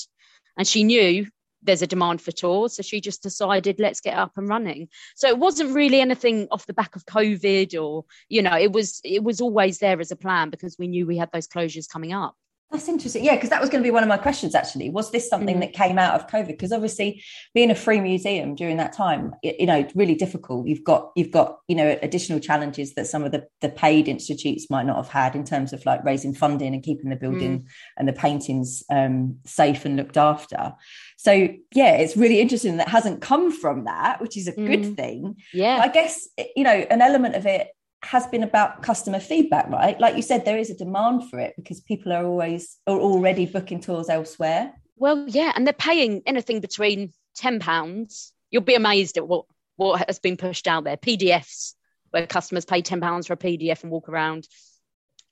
And 0.59 0.67
she 0.67 0.83
knew 0.83 1.29
there's 1.63 1.83
a 1.83 1.87
demand 1.87 2.21
for 2.21 2.33
tours. 2.33 2.77
So 2.77 2.83
she 2.83 3.01
just 3.01 3.23
decided, 3.23 3.79
let's 3.79 4.01
get 4.01 4.17
up 4.17 4.33
and 4.37 4.49
running. 4.49 4.89
So 5.15 5.29
it 5.29 5.39
wasn't 5.39 5.75
really 5.75 6.01
anything 6.01 6.49
off 6.51 6.67
the 6.67 6.75
back 6.75 6.97
of 6.97 7.07
COVID 7.07 7.81
or, 7.81 8.05
you 8.29 8.43
know, 8.43 8.57
it 8.57 8.73
was 8.73 9.01
it 9.05 9.23
was 9.23 9.41
always 9.41 9.79
there 9.79 10.01
as 10.01 10.11
a 10.11 10.17
plan 10.17 10.51
because 10.51 10.77
we 10.79 10.89
knew 10.89 11.07
we 11.07 11.17
had 11.17 11.31
those 11.33 11.49
closures 11.49 11.89
coming 11.89 12.13
up. 12.13 12.35
That's 12.73 12.89
interesting. 12.89 13.23
Yeah, 13.23 13.35
because 13.35 13.51
that 13.51 13.61
was 13.61 13.69
going 13.69 13.83
to 13.83 13.87
be 13.87 13.91
one 13.91 14.03
of 14.03 14.09
my 14.09 14.17
questions 14.17 14.55
actually. 14.55 14.89
Was 14.89 15.11
this 15.11 15.29
something 15.29 15.57
mm. 15.57 15.61
that 15.61 15.75
came 15.75 15.99
out 15.99 16.19
of 16.19 16.27
COVID? 16.27 16.49
Because 16.49 16.73
obviously 16.73 17.23
being 17.53 17.71
a 17.71 17.75
free 17.75 18.01
museum 18.01 18.55
during 18.55 18.79
that 18.79 18.95
time, 18.95 19.35
you 19.43 19.67
know, 19.67 19.87
really 19.95 20.15
difficult. 20.15 20.67
You've 20.67 20.83
got 20.83 21.13
you've 21.15 21.31
got, 21.31 21.59
you 21.69 21.77
know, 21.77 21.99
additional 22.01 22.41
challenges 22.41 22.95
that 22.95 23.07
some 23.07 23.25
of 23.25 23.33
the, 23.33 23.47
the 23.61 23.69
paid 23.69 24.09
institutes 24.09 24.71
might 24.71 24.87
not 24.87 24.97
have 24.97 25.09
had 25.09 25.37
in 25.37 25.45
terms 25.45 25.75
of 25.75 25.85
like 25.85 26.03
raising 26.03 26.35
funding 26.35 26.73
and 26.73 26.83
keeping 26.83 27.11
the 27.11 27.17
building 27.17 27.61
mm. 27.61 27.67
and 27.99 28.09
the 28.09 28.15
paintings 28.15 28.83
um, 28.91 29.37
safe 29.45 29.85
and 29.85 29.99
looked 29.99 30.17
after. 30.17 30.73
So 31.19 31.33
yeah, 31.75 31.97
it's 31.97 32.17
really 32.17 32.41
interesting 32.41 32.79
that 32.79 32.89
hasn't 32.89 33.21
come 33.21 33.53
from 33.53 33.85
that, 33.85 34.23
which 34.23 34.39
is 34.39 34.49
a 34.49 34.53
mm. 34.53 34.67
good 34.67 34.97
thing. 34.97 35.37
Yeah. 35.53 35.77
But 35.77 35.91
I 35.91 35.93
guess, 35.93 36.27
you 36.57 36.65
know, 36.65 36.87
an 36.91 37.03
element 37.03 37.35
of 37.35 37.45
it 37.45 37.69
has 38.05 38.27
been 38.27 38.43
about 38.43 38.83
customer 38.83 39.21
feedback, 39.21 39.69
right? 39.69 39.99
Like 39.99 40.17
you 40.17 40.23
said, 40.23 40.45
there 40.45 40.59
is 40.59 40.71
a 40.71 40.77
demand 40.77 41.31
for 41.31 41.39
it 41.39 41.55
because 41.57 41.81
people 41.81 42.13
are 42.13 42.25
always 42.25 42.79
are 42.87 42.99
already 42.99 43.47
booking 43.47 43.81
tours 43.81 44.09
elsewhere. 44.09 44.73
Well, 44.97 45.25
yeah, 45.29 45.53
and 45.55 45.67
they're 45.67 45.73
paying 45.73 46.23
anything 46.27 46.61
between 46.61 47.13
ten 47.35 47.61
pounds. 47.61 48.33
You'll 48.51 48.63
be 48.63 48.75
amazed 48.75 49.17
at 49.17 49.27
what 49.27 49.47
what 49.77 50.05
has 50.07 50.19
been 50.19 50.37
pushed 50.37 50.67
out 50.67 50.85
there. 50.85 50.97
PDFs 50.97 51.75
where 52.11 52.27
customers 52.27 52.65
pay 52.65 52.83
ten 52.83 53.01
pounds 53.01 53.27
for 53.27 53.35
a 53.35 53.37
PDF 53.37 53.83
and 53.83 53.93
walk 53.93 54.09
around. 54.09 54.47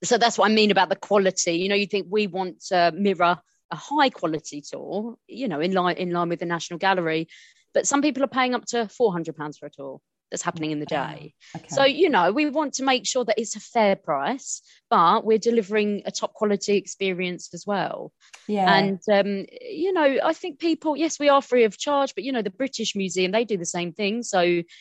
So 0.03 0.17
that's 0.17 0.39
what 0.39 0.51
I 0.51 0.55
mean 0.55 0.71
about 0.71 0.89
the 0.89 0.97
quality. 0.97 1.55
You 1.55 1.69
know, 1.69 1.75
you 1.75 1.87
think 1.87 2.07
we 2.09 2.27
want 2.27 2.65
to 2.67 2.93
mirror 2.97 3.39
a 3.71 3.77
high 3.77 4.11
quality 4.11 4.63
tour, 4.63 5.17
you 5.27 5.49
know, 5.49 5.61
in 5.61 5.73
line 5.73 5.97
in 5.97 6.11
line 6.11 6.29
with 6.29 6.39
the 6.39 6.47
National 6.47 6.79
Gallery, 6.79 7.29
but 7.75 7.87
some 7.87 8.01
people 8.01 8.23
are 8.23 8.29
paying 8.29 8.55
up 8.55 8.65
to 8.67 8.89
four 8.89 9.13
hundred 9.13 9.37
pounds 9.37 9.59
for 9.59 9.67
a 9.67 9.71
tour 9.71 10.01
that's 10.31 10.43
happening 10.43 10.71
in 10.71 10.81
the 10.81 10.87
day. 10.87 11.35
Okay. 11.57 11.67
So, 11.69 11.85
you 11.85 12.09
know, 12.09 12.33
we 12.33 12.49
want 12.51 12.75
to 12.75 12.85
make 12.85 13.07
sure 13.07 13.25
that 13.25 13.39
it's 13.39 13.57
a 13.57 13.61
fair 13.61 13.97
price, 13.97 14.63
but 14.89 15.25
we're 15.25 15.39
delivering 15.39 16.03
a 16.07 16.11
top 16.11 16.35
quality 16.35 16.77
experience 16.77 17.51
as 17.53 17.67
well. 17.67 18.13
Yeah. 18.47 18.73
And, 18.73 19.01
um, 19.13 19.47
you 19.61 19.93
know, 19.93 20.19
I 20.25 20.33
think 20.33 20.59
people, 20.59 20.97
yes, 20.97 21.19
we 21.19 21.29
are 21.29 21.43
free 21.43 21.65
of 21.65 21.79
charge, 21.79 22.15
but, 22.15 22.25
you 22.25 22.33
know, 22.33 22.43
the 22.43 22.51
British 22.51 22.95
Museum, 22.95 23.33
they 23.33 23.45
do 23.45 23.57
the 23.57 23.65
same 23.65 23.93
thing. 23.93 24.23
So 24.23 24.41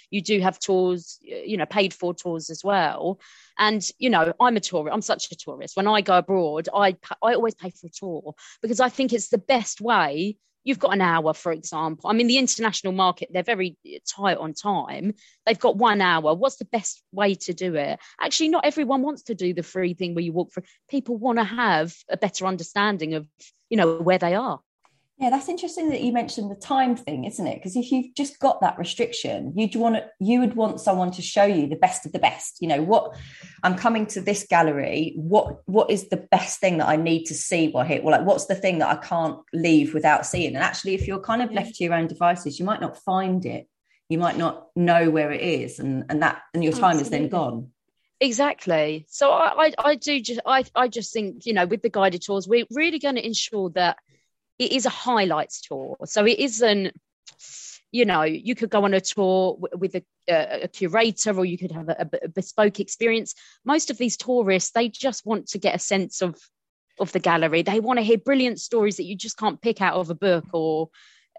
you 0.10 0.22
do 0.22 0.40
have 0.42 0.60
tours, 0.60 1.18
you 1.22 1.58
know, 1.58 1.66
paid 1.66 1.94
for 1.94 2.14
tours 2.14 2.50
as 2.50 2.64
well. 2.64 3.20
And, 3.58 3.86
you 3.98 4.10
know, 4.10 4.34
I'm 4.40 4.56
a 4.56 4.60
tourist, 4.60 4.94
I'm 4.94 5.02
such 5.02 5.32
a 5.32 5.36
tourist. 5.36 5.76
When 5.76 5.88
I 5.88 6.02
go 6.02 6.18
abroad, 6.18 6.70
I, 6.74 6.96
I 7.22 7.34
always 7.34 7.56
pay 7.56 7.72
for 7.72 7.88
a 7.88 7.90
tour 7.90 8.36
because 8.62 8.80
I 8.80 8.90
think 8.90 9.14
it's 9.14 9.30
the 9.30 9.38
best 9.38 9.82
way 9.82 10.38
you've 10.64 10.80
got 10.80 10.94
an 10.94 11.02
hour, 11.02 11.34
for 11.34 11.52
example. 11.52 12.10
I 12.10 12.14
mean, 12.14 12.28
the 12.28 12.38
international 12.38 12.94
market, 12.94 13.30
they're 13.32 13.44
very 13.44 13.78
tight 14.08 14.38
on 14.38 14.54
time. 14.54 15.14
They've 15.46 15.60
got 15.60 15.78
one 15.78 16.02
hour. 16.02 16.36
What's 16.36 16.58
the 16.58 16.66
best 16.66 17.02
way 17.12 17.36
to 17.36 17.54
do 17.54 17.76
it? 17.76 18.00
Actually, 18.20 18.50
not 18.50 18.66
everyone 18.66 19.02
wants 19.02 19.24
to 19.24 19.36
do 19.36 19.54
the 19.54 19.64
free 19.64 19.94
thing 19.94 20.16
where 20.16 20.24
you 20.24 20.34
walk 20.34 20.54
through. 20.54 20.64
People 20.90 21.18
want 21.18 21.40
to 21.40 21.44
have 21.44 21.96
a 22.10 22.18
better 22.18 22.46
understanding 22.46 23.14
of, 23.14 23.28
you 23.70 23.78
know, 23.78 23.98
where 23.98 24.18
they 24.18 24.36
are. 24.36 24.60
Yeah, 25.20 25.32
that's 25.32 25.50
interesting 25.50 25.90
that 25.90 26.00
you 26.00 26.14
mentioned 26.14 26.50
the 26.50 26.56
time 26.56 26.96
thing, 26.96 27.26
isn't 27.26 27.46
it? 27.46 27.56
Because 27.56 27.76
if 27.76 27.92
you've 27.92 28.16
just 28.16 28.40
got 28.40 28.62
that 28.62 28.80
restriction, 28.80 29.52
you'd 29.54 29.76
want 29.76 29.96
to, 29.96 30.06
you 30.22 30.40
would 30.40 30.56
want 30.56 30.80
someone 30.80 31.12
to 31.12 31.22
show 31.22 31.44
you 31.44 31.68
the 31.68 31.76
best 31.76 32.06
of 32.06 32.14
the 32.14 32.20
best. 32.20 32.60
You 32.62 32.70
know, 32.70 32.82
what 32.82 33.18
I'm 33.62 33.76
coming 33.76 34.06
to 34.08 34.22
this 34.22 34.48
gallery. 34.50 35.14
What 35.18 35.60
what 35.66 35.92
is 35.92 36.08
the 36.08 36.26
best 36.32 36.62
thing 36.62 36.78
that 36.78 36.88
I 36.88 36.96
need 36.96 37.26
to 37.26 37.34
see 37.34 37.70
while 37.70 37.84
here? 37.84 38.02
Well, 38.02 38.18
like 38.18 38.26
what's 38.26 38.46
the 38.46 38.56
thing 38.56 38.80
that 38.80 38.88
I 38.88 39.06
can't 39.06 39.38
leave 39.52 39.94
without 39.94 40.26
seeing? 40.26 40.56
And 40.56 40.64
actually, 40.64 40.94
if 40.94 41.06
you're 41.06 41.20
kind 41.20 41.42
of 41.42 41.52
left 41.52 41.76
to 41.76 41.84
your 41.84 41.96
own 41.96 42.08
devices, 42.08 42.58
you 42.58 42.64
might 42.64 42.80
not 42.80 42.98
find 43.04 43.46
it. 43.46 43.68
You 44.08 44.20
might 44.20 44.38
not 44.38 44.68
know 44.78 45.10
where 45.10 45.34
it 45.34 45.42
is, 45.42 45.80
and 45.80 46.06
and 46.08 46.22
that 46.22 46.44
and 46.54 46.64
your 46.64 46.72
time 46.72 46.98
Absolutely. 46.98 47.04
is 47.04 47.10
then 47.10 47.28
gone. 47.28 47.72
Exactly. 48.22 49.06
So 49.10 49.32
I, 49.32 49.66
I 49.66 49.74
I 49.80 49.96
do 49.96 50.22
just 50.22 50.40
I 50.46 50.64
I 50.76 50.88
just 50.88 51.12
think 51.12 51.46
you 51.46 51.52
know 51.52 51.66
with 51.66 51.82
the 51.82 51.90
guided 51.90 52.22
tours 52.22 52.48
we're 52.48 52.66
really 52.72 53.00
going 53.00 53.16
to 53.16 53.26
ensure 53.26 53.70
that 53.72 53.98
it 54.60 54.74
is 54.74 54.86
a 54.86 54.90
highlights 54.90 55.62
tour. 55.62 55.96
So 56.06 56.26
it 56.26 56.38
isn't, 56.38 56.94
you 57.92 58.06
know, 58.06 58.24
you 58.24 58.54
could 58.54 58.70
go 58.70 58.84
on 58.84 58.94
a 58.94 59.02
tour 59.02 59.58
with 59.74 59.96
a, 59.96 60.04
a 60.28 60.68
curator 60.68 61.36
or 61.36 61.46
you 61.46 61.58
could 61.58 61.72
have 61.72 61.90
a, 61.90 62.10
a, 62.24 62.28
bespoke 62.28 62.80
experience. 62.80 63.34
Most 63.66 63.90
of 63.90 63.98
these 63.98 64.18
tourists, 64.18 64.72
they 64.72 64.90
just 64.90 65.26
want 65.26 65.48
to 65.48 65.58
get 65.58 65.76
a 65.76 65.80
sense 65.80 66.22
of 66.22 66.38
of 67.00 67.12
the 67.14 67.20
gallery. 67.20 67.62
They 67.62 67.80
want 67.80 67.98
to 67.98 68.04
hear 68.04 68.18
brilliant 68.18 68.60
stories 68.60 68.98
that 68.98 69.06
you 69.06 69.16
just 69.16 69.38
can't 69.38 69.62
pick 69.62 69.82
out 69.82 69.96
of 69.96 70.10
a 70.10 70.16
book 70.16 70.46
or, 70.52 70.90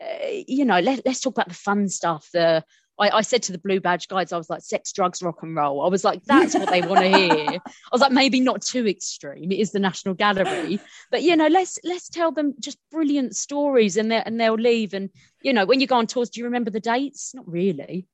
uh, 0.00 0.26
you 0.48 0.64
know, 0.64 0.80
let, 0.80 1.02
let's 1.04 1.20
talk 1.20 1.34
about 1.34 1.48
the 1.48 1.54
fun 1.54 1.88
stuff, 1.90 2.28
the 2.32 2.64
I, 3.00 3.16
I, 3.18 3.22
said 3.22 3.42
to 3.44 3.52
the 3.52 3.58
blue 3.58 3.80
badge 3.80 4.08
guides, 4.08 4.32
I 4.32 4.36
was 4.36 4.50
like, 4.50 4.60
sex, 4.60 4.92
drugs, 4.92 5.22
rock 5.22 5.42
and 5.42 5.56
roll. 5.56 5.82
I 5.82 5.88
was 5.88 6.04
like, 6.04 6.22
that's 6.24 6.54
what 6.54 6.68
they 6.68 6.82
want 6.82 7.00
to 7.00 7.08
hear. 7.08 7.46
I 7.66 7.90
was 7.90 8.00
like, 8.00 8.12
maybe 8.12 8.40
not 8.40 8.60
too 8.60 8.86
extreme. 8.86 9.50
It 9.50 9.58
is 9.58 9.72
the 9.72 9.78
National 9.78 10.14
Gallery, 10.14 10.78
but 11.10 11.22
you 11.22 11.34
know, 11.34 11.46
let's 11.46 11.78
let's 11.82 12.08
tell 12.10 12.30
them 12.30 12.54
just 12.60 12.78
brilliant 12.90 13.34
stories, 13.34 13.96
and 13.96 14.12
they 14.12 14.22
and 14.24 14.38
they'll 14.38 14.54
leave. 14.54 14.92
And 14.92 15.08
you 15.42 15.52
know, 15.52 15.64
when 15.64 15.80
you 15.80 15.86
go 15.86 15.96
on 15.96 16.06
tours, 16.06 16.30
do 16.30 16.40
you 16.40 16.44
remember 16.44 16.70
the 16.70 16.80
dates? 16.80 17.34
Not 17.34 17.48
really. 17.48 18.06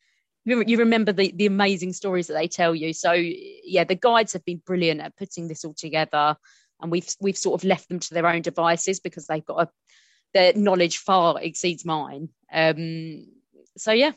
You, 0.45 0.63
you 0.65 0.79
remember 0.79 1.13
the 1.13 1.33
the 1.33 1.47
amazing 1.47 1.93
stories 1.93 2.29
that 2.29 2.35
they 2.35 2.47
tell 2.47 2.75
you. 2.75 2.93
So 2.93 3.13
yeah, 3.13 3.85
the 3.85 3.97
guides 3.97 4.35
have 4.35 4.45
been 4.45 4.63
brilliant 4.65 5.01
at 5.01 5.17
putting 5.17 5.49
this 5.49 5.65
all 5.65 5.75
together, 5.75 6.37
and 6.81 6.93
we've 6.93 7.09
we've 7.21 7.37
sort 7.37 7.61
of 7.61 7.69
left 7.69 7.89
them 7.89 7.99
to 7.99 8.15
their 8.15 8.29
own 8.29 8.43
devices 8.43 9.01
because 9.01 9.27
they've 9.27 9.45
got 9.45 9.63
a 9.63 9.71
their 10.33 10.53
knowledge 10.55 10.99
far 10.99 11.41
exceeds 11.41 11.85
mine. 11.85 12.29
Um, 12.53 13.27
so 13.77 13.93
yeah, 13.93 14.13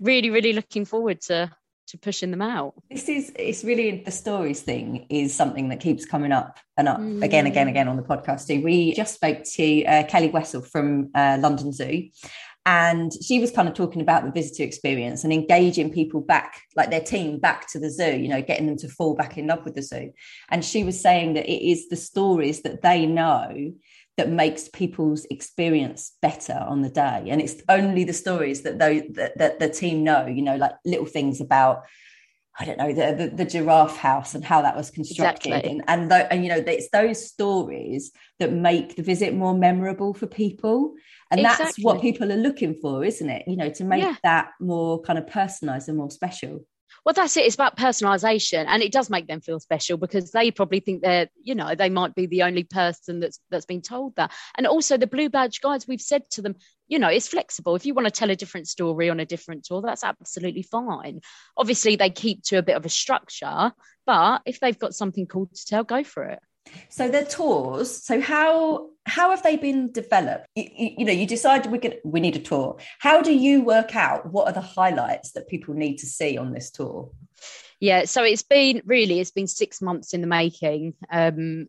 really, 0.00 0.30
really 0.30 0.52
looking 0.52 0.84
forward 0.84 1.20
to 1.22 1.50
to 1.86 1.98
pushing 1.98 2.30
them 2.30 2.42
out. 2.42 2.74
This 2.90 3.08
is 3.08 3.32
it's 3.36 3.62
really 3.62 4.02
the 4.04 4.10
stories 4.10 4.62
thing 4.62 5.06
is 5.10 5.34
something 5.34 5.68
that 5.68 5.80
keeps 5.80 6.04
coming 6.04 6.32
up 6.32 6.58
and 6.76 6.88
up 6.88 6.98
mm. 6.98 7.22
again, 7.22 7.46
again, 7.46 7.68
again 7.68 7.88
on 7.88 7.96
the 7.96 8.02
podcast 8.02 8.46
too. 8.46 8.62
We 8.62 8.94
just 8.94 9.14
spoke 9.14 9.44
to 9.44 9.84
uh, 9.84 10.04
Kelly 10.04 10.28
Wessel 10.28 10.62
from 10.62 11.10
uh, 11.14 11.38
London 11.40 11.72
Zoo, 11.72 12.08
and 12.66 13.12
she 13.22 13.38
was 13.38 13.50
kind 13.50 13.68
of 13.68 13.74
talking 13.74 14.00
about 14.00 14.24
the 14.24 14.32
visitor 14.32 14.62
experience 14.62 15.24
and 15.24 15.32
engaging 15.32 15.92
people 15.92 16.20
back, 16.20 16.62
like 16.74 16.90
their 16.90 17.02
team, 17.02 17.38
back 17.38 17.70
to 17.72 17.78
the 17.78 17.90
zoo. 17.90 18.16
You 18.16 18.28
know, 18.28 18.42
getting 18.42 18.66
them 18.66 18.78
to 18.78 18.88
fall 18.88 19.14
back 19.14 19.36
in 19.36 19.46
love 19.46 19.64
with 19.64 19.74
the 19.74 19.82
zoo. 19.82 20.12
And 20.48 20.64
she 20.64 20.84
was 20.84 21.00
saying 21.00 21.34
that 21.34 21.46
it 21.46 21.70
is 21.70 21.88
the 21.88 21.96
stories 21.96 22.62
that 22.62 22.82
they 22.82 23.04
know 23.04 23.72
that 24.16 24.28
makes 24.28 24.68
people's 24.68 25.24
experience 25.26 26.12
better 26.22 26.64
on 26.68 26.82
the 26.82 26.88
day 26.88 27.24
and 27.28 27.40
it's 27.40 27.62
only 27.68 28.04
the 28.04 28.12
stories 28.12 28.62
that 28.62 28.78
though 28.78 29.00
that, 29.10 29.36
that 29.38 29.58
the 29.58 29.68
team 29.68 30.04
know 30.04 30.26
you 30.26 30.42
know 30.42 30.56
like 30.56 30.72
little 30.84 31.06
things 31.06 31.40
about 31.40 31.84
I 32.58 32.64
don't 32.64 32.78
know 32.78 32.92
the, 32.92 33.14
the, 33.16 33.36
the 33.36 33.44
giraffe 33.44 33.96
house 33.96 34.34
and 34.34 34.44
how 34.44 34.62
that 34.62 34.76
was 34.76 34.90
constructed, 34.90 35.48
exactly. 35.48 35.70
and 35.70 35.82
and, 35.88 36.10
th- 36.10 36.26
and 36.30 36.44
you 36.44 36.50
know 36.50 36.62
it's 36.64 36.88
those 36.90 37.26
stories 37.26 38.12
that 38.38 38.52
make 38.52 38.94
the 38.94 39.02
visit 39.02 39.34
more 39.34 39.58
memorable 39.58 40.14
for 40.14 40.28
people, 40.28 40.94
and 41.32 41.40
exactly. 41.40 41.64
that's 41.64 41.78
what 41.80 42.00
people 42.00 42.30
are 42.30 42.36
looking 42.36 42.74
for, 42.74 43.04
isn't 43.04 43.28
it? 43.28 43.48
You 43.48 43.56
know, 43.56 43.70
to 43.70 43.84
make 43.84 44.04
yeah. 44.04 44.14
that 44.22 44.50
more 44.60 45.02
kind 45.02 45.18
of 45.18 45.26
personalised 45.26 45.88
and 45.88 45.96
more 45.96 46.12
special 46.12 46.64
well 47.04 47.12
that's 47.12 47.36
it. 47.36 47.44
It's 47.46 47.54
about 47.54 47.76
personalization 47.76 48.64
and 48.66 48.82
it 48.82 48.92
does 48.92 49.10
make 49.10 49.26
them 49.26 49.40
feel 49.40 49.60
special 49.60 49.96
because 49.96 50.30
they 50.30 50.50
probably 50.50 50.80
think 50.80 51.02
they're 51.02 51.28
you 51.42 51.54
know 51.54 51.74
they 51.74 51.90
might 51.90 52.14
be 52.14 52.26
the 52.26 52.42
only 52.42 52.64
person 52.64 53.20
that's 53.20 53.38
that's 53.50 53.66
been 53.66 53.82
told 53.82 54.16
that. 54.16 54.32
And 54.56 54.66
also 54.66 54.96
the 54.96 55.06
blue 55.06 55.28
badge 55.28 55.60
guides 55.60 55.86
we've 55.86 56.00
said 56.00 56.28
to 56.30 56.42
them 56.42 56.56
you 56.88 56.98
know 56.98 57.08
it's 57.08 57.28
flexible. 57.28 57.74
If 57.74 57.86
you 57.86 57.94
want 57.94 58.06
to 58.06 58.10
tell 58.10 58.30
a 58.30 58.36
different 58.36 58.68
story 58.68 59.10
on 59.10 59.20
a 59.20 59.26
different 59.26 59.64
tour 59.64 59.82
that's 59.82 60.04
absolutely 60.04 60.62
fine. 60.62 61.20
Obviously 61.56 61.96
they 61.96 62.10
keep 62.10 62.42
to 62.44 62.58
a 62.58 62.62
bit 62.62 62.76
of 62.76 62.86
a 62.86 62.90
structure 62.90 63.72
but 64.06 64.42
if 64.44 64.60
they've 64.60 64.78
got 64.78 64.94
something 64.94 65.26
cool 65.26 65.46
to 65.46 65.66
tell 65.66 65.84
go 65.84 66.04
for 66.04 66.24
it. 66.24 66.40
So 66.88 67.08
the 67.08 67.24
tours. 67.24 68.02
So 68.02 68.20
how 68.20 68.90
how 69.06 69.30
have 69.30 69.42
they 69.42 69.56
been 69.56 69.92
developed? 69.92 70.46
You, 70.54 70.68
you, 70.76 70.90
you 70.98 71.04
know, 71.04 71.12
you 71.12 71.26
decided 71.26 71.70
we 71.70 71.78
could 71.78 71.98
we 72.04 72.20
need 72.20 72.36
a 72.36 72.40
tour. 72.40 72.78
How 72.98 73.22
do 73.22 73.34
you 73.34 73.62
work 73.62 73.94
out 73.94 74.32
what 74.32 74.46
are 74.46 74.52
the 74.52 74.60
highlights 74.60 75.32
that 75.32 75.48
people 75.48 75.74
need 75.74 75.98
to 75.98 76.06
see 76.06 76.38
on 76.38 76.52
this 76.52 76.70
tour? 76.70 77.10
Yeah, 77.80 78.04
so 78.06 78.22
it's 78.22 78.42
been 78.42 78.80
really 78.86 79.20
it's 79.20 79.30
been 79.30 79.46
six 79.46 79.82
months 79.82 80.14
in 80.14 80.20
the 80.20 80.26
making. 80.26 80.94
Um, 81.10 81.68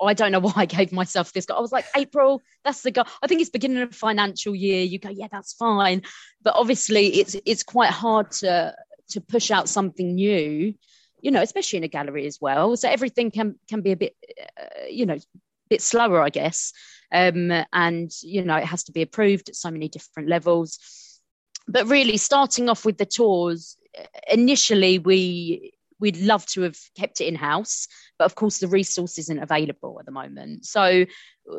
I 0.00 0.14
don't 0.14 0.32
know 0.32 0.40
why 0.40 0.52
I 0.56 0.66
gave 0.66 0.92
myself 0.92 1.32
this. 1.32 1.46
I 1.50 1.60
was 1.60 1.72
like 1.72 1.84
April, 1.96 2.40
that's 2.64 2.82
the 2.82 2.90
go. 2.90 3.04
I 3.22 3.26
think 3.26 3.40
it's 3.40 3.50
beginning 3.50 3.82
of 3.82 3.94
financial 3.94 4.54
year. 4.54 4.82
You 4.82 4.98
go, 4.98 5.10
yeah, 5.10 5.28
that's 5.30 5.52
fine, 5.52 6.02
but 6.42 6.54
obviously 6.56 7.06
it's 7.20 7.36
it's 7.44 7.62
quite 7.62 7.90
hard 7.90 8.30
to 8.32 8.74
to 9.10 9.20
push 9.20 9.50
out 9.50 9.68
something 9.68 10.14
new 10.14 10.74
you 11.22 11.30
know, 11.30 11.40
especially 11.40 11.76
in 11.76 11.84
a 11.84 11.88
gallery 11.88 12.26
as 12.26 12.40
well. 12.40 12.76
So 12.76 12.88
everything 12.88 13.30
can 13.30 13.54
can 13.68 13.80
be 13.80 13.92
a 13.92 13.96
bit, 13.96 14.16
uh, 14.60 14.86
you 14.90 15.06
know, 15.06 15.18
bit 15.72 15.82
slower, 15.82 16.20
I 16.20 16.30
guess. 16.30 16.72
Um, 17.12 17.50
and 17.72 18.10
you 18.22 18.44
know, 18.44 18.56
it 18.56 18.64
has 18.64 18.84
to 18.84 18.92
be 18.92 19.02
approved 19.02 19.48
at 19.48 19.56
so 19.56 19.70
many 19.70 19.88
different 19.88 20.28
levels. 20.28 20.78
But 21.68 21.86
really, 21.86 22.16
starting 22.16 22.68
off 22.68 22.84
with 22.84 22.98
the 22.98 23.06
tours, 23.06 23.76
initially 24.30 24.98
we 24.98 25.72
we'd 26.00 26.16
love 26.16 26.44
to 26.46 26.62
have 26.62 26.76
kept 26.96 27.20
it 27.20 27.26
in 27.26 27.36
house, 27.36 27.86
but 28.18 28.24
of 28.24 28.34
course 28.34 28.58
the 28.58 28.66
resource 28.66 29.18
isn't 29.18 29.38
available 29.38 29.98
at 30.00 30.06
the 30.06 30.10
moment. 30.10 30.66
So 30.66 31.06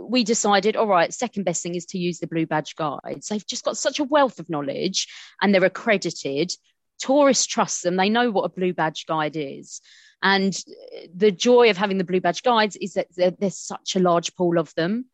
we 0.01 0.25
decided, 0.25 0.75
all 0.75 0.87
right, 0.87 1.13
second 1.13 1.45
best 1.45 1.63
thing 1.63 1.75
is 1.75 1.85
to 1.87 1.97
use 1.97 2.19
the 2.19 2.27
Blue 2.27 2.45
Badge 2.45 2.75
guides. 2.75 3.27
They've 3.27 3.47
just 3.47 3.63
got 3.63 3.77
such 3.77 3.99
a 3.99 4.03
wealth 4.03 4.39
of 4.39 4.49
knowledge 4.49 5.07
and 5.41 5.53
they're 5.53 5.63
accredited 5.63 6.51
tourists 6.99 7.45
trust 7.45 7.83
them. 7.83 7.95
They 7.95 8.09
know 8.09 8.31
what 8.31 8.45
a 8.45 8.49
blue 8.49 8.73
badge 8.73 9.05
guide 9.05 9.35
is. 9.35 9.81
And 10.23 10.57
the 11.13 11.31
joy 11.31 11.69
of 11.69 11.77
having 11.77 11.97
the 11.97 12.05
blue 12.05 12.21
badge 12.21 12.43
guides 12.43 12.77
is 12.77 12.93
that 12.93 13.07
there's 13.13 13.57
such 13.57 13.97
a 13.97 13.99
large 13.99 14.35
pool 14.35 14.57
of 14.57 14.73
them. 14.75 15.05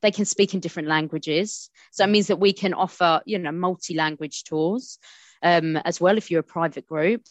They 0.00 0.10
can 0.10 0.24
speak 0.24 0.54
in 0.54 0.60
different 0.60 0.88
languages. 0.88 1.70
So 1.92 2.04
it 2.04 2.10
means 2.10 2.28
that 2.28 2.40
we 2.40 2.54
can 2.54 2.72
offer, 2.72 3.20
you 3.26 3.38
know, 3.38 3.52
multi-language 3.52 4.44
tours 4.44 4.98
um, 5.42 5.76
as 5.76 6.00
well 6.00 6.16
if 6.16 6.30
you're 6.30 6.40
a 6.40 6.42
private 6.44 6.86
group. 6.86 7.22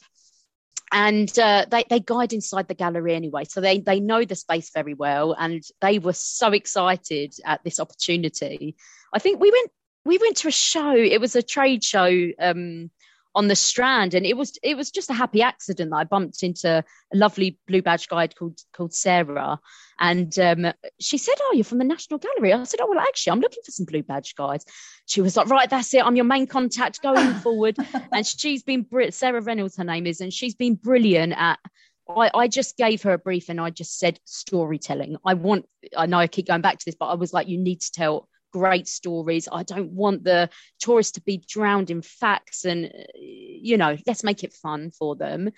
And 0.91 1.27
uh, 1.39 1.65
they, 1.69 1.85
they 1.89 1.99
guide 1.99 2.33
inside 2.33 2.67
the 2.67 2.75
gallery 2.75 3.15
anyway. 3.15 3.45
So 3.45 3.61
they, 3.61 3.79
they 3.79 3.99
know 3.99 4.25
the 4.25 4.35
space 4.35 4.69
very 4.71 4.93
well. 4.93 5.35
And 5.37 5.63
they 5.81 5.97
were 5.97 6.13
so 6.13 6.51
excited 6.51 7.33
at 7.43 7.63
this 7.63 7.79
opportunity. 7.79 8.75
I 9.11 9.17
think 9.17 9.39
we 9.39 9.49
went 9.49 9.71
we 10.05 10.17
went 10.17 10.37
to 10.37 10.49
a 10.49 10.51
show. 10.51 10.95
It 10.95 11.21
was 11.21 11.35
a 11.35 11.41
trade 11.41 11.83
show 11.83 12.29
um, 12.37 12.91
on 13.35 13.47
the 13.47 13.55
strand 13.55 14.13
and 14.13 14.25
it 14.25 14.37
was 14.37 14.57
it 14.61 14.77
was 14.77 14.91
just 14.91 15.09
a 15.09 15.13
happy 15.13 15.41
accident 15.41 15.89
that 15.91 15.97
I 15.97 16.03
bumped 16.03 16.43
into 16.43 16.83
a 17.13 17.17
lovely 17.17 17.57
blue 17.67 17.81
badge 17.81 18.07
guide 18.07 18.35
called 18.35 18.59
called 18.73 18.93
Sarah. 18.93 19.59
And 19.99 20.37
um, 20.39 20.73
she 20.99 21.17
said 21.17 21.35
oh 21.41 21.53
you're 21.53 21.63
from 21.63 21.79
the 21.79 21.83
National 21.83 22.19
Gallery. 22.19 22.53
I 22.53 22.63
said 22.63 22.79
oh 22.81 22.87
well 22.89 22.99
actually 22.99 23.31
I'm 23.31 23.39
looking 23.39 23.63
for 23.65 23.71
some 23.71 23.85
blue 23.85 24.03
badge 24.03 24.35
guides. 24.35 24.65
She 25.05 25.21
was 25.21 25.35
like 25.35 25.47
right 25.49 25.69
that's 25.69 25.93
it. 25.93 26.05
I'm 26.05 26.15
your 26.15 26.25
main 26.25 26.47
contact 26.47 27.01
going 27.01 27.33
forward. 27.41 27.77
And 28.11 28.25
she's 28.25 28.63
been 28.63 28.85
Sarah 29.09 29.41
Reynolds 29.41 29.77
her 29.77 29.83
name 29.83 30.05
is 30.05 30.21
and 30.21 30.31
she's 30.31 30.55
been 30.55 30.75
brilliant 30.75 31.33
at 31.35 31.59
I, 32.07 32.29
I 32.33 32.47
just 32.47 32.77
gave 32.77 33.01
her 33.03 33.13
a 33.13 33.17
brief 33.17 33.49
and 33.49 33.61
I 33.61 33.69
just 33.69 33.97
said 33.97 34.19
storytelling. 34.25 35.17
I 35.25 35.33
want 35.33 35.65
I 35.97 36.05
know 36.05 36.17
I 36.19 36.27
keep 36.27 36.47
going 36.47 36.61
back 36.61 36.77
to 36.77 36.85
this 36.85 36.95
but 36.99 37.07
I 37.07 37.15
was 37.15 37.33
like 37.33 37.47
you 37.47 37.57
need 37.57 37.81
to 37.81 37.91
tell 37.91 38.29
great 38.53 38.88
stories. 38.88 39.50
I 39.51 39.63
don't 39.63 39.91
want 39.91 40.24
the 40.24 40.50
tourists 40.79 41.13
to 41.13 41.22
be 41.22 41.38
drowned 41.38 41.89
in 41.89 42.01
facts 42.01 42.63
and, 42.63 42.86
uh, 42.86 43.03
you 43.15 43.77
know, 43.77 43.98
let's 44.07 44.24
make 44.24 44.43
it 44.43 44.53
fun 44.53 44.91
for 44.91 45.15
them. 45.15 45.50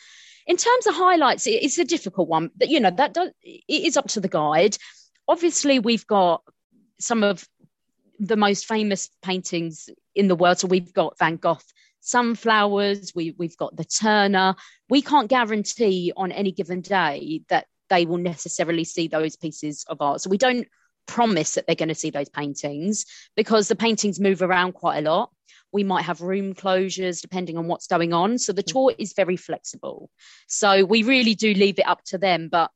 In 0.47 0.57
terms 0.57 0.87
of 0.87 0.95
highlights, 0.95 1.45
it's 1.45 1.77
a 1.77 1.85
difficult 1.85 2.27
one, 2.29 2.49
but, 2.55 2.69
you 2.69 2.79
know, 2.79 2.91
that 2.91 3.13
does, 3.13 3.29
it 3.43 3.63
is 3.67 3.97
up 3.97 4.07
to 4.09 4.19
the 4.21 4.27
guide. 4.27 4.77
Obviously, 5.27 5.79
we've 5.79 6.07
got 6.07 6.41
some 6.99 7.21
of 7.23 7.47
the 8.17 8.37
most 8.37 8.65
famous 8.65 9.09
paintings 9.21 9.89
in 10.15 10.27
the 10.27 10.35
world. 10.35 10.57
So 10.57 10.67
we've 10.67 10.93
got 10.93 11.19
Van 11.19 11.35
Gogh 11.35 11.59
sunflowers, 11.99 13.13
we, 13.15 13.35
we've 13.37 13.57
got 13.57 13.75
the 13.75 13.83
Turner. 13.83 14.55
We 14.89 15.01
can't 15.01 15.27
guarantee 15.27 16.13
on 16.15 16.31
any 16.31 16.51
given 16.51 16.81
day 16.81 17.41
that 17.49 17.65
they 17.89 18.05
will 18.05 18.17
necessarily 18.17 18.83
see 18.83 19.07
those 19.07 19.35
pieces 19.35 19.85
of 19.89 20.01
art. 20.01 20.21
So 20.21 20.29
we 20.29 20.37
don't 20.37 20.67
promise 21.07 21.55
that 21.55 21.67
they're 21.67 21.75
going 21.75 21.89
to 21.89 21.95
see 21.95 22.09
those 22.09 22.29
paintings 22.29 23.05
because 23.35 23.67
the 23.67 23.75
paintings 23.75 24.19
move 24.19 24.41
around 24.41 24.73
quite 24.73 24.97
a 24.97 25.09
lot. 25.09 25.31
We 25.71 25.83
might 25.83 26.03
have 26.03 26.21
room 26.21 26.53
closures 26.53 27.21
depending 27.21 27.57
on 27.57 27.67
what's 27.67 27.87
going 27.87 28.13
on. 28.13 28.37
So 28.37 28.53
the 28.53 28.63
mm. 28.63 28.71
tour 28.71 28.93
is 28.97 29.13
very 29.13 29.37
flexible. 29.37 30.09
So 30.47 30.85
we 30.85 31.03
really 31.03 31.35
do 31.35 31.53
leave 31.53 31.79
it 31.79 31.87
up 31.87 32.03
to 32.05 32.17
them. 32.17 32.49
But 32.49 32.71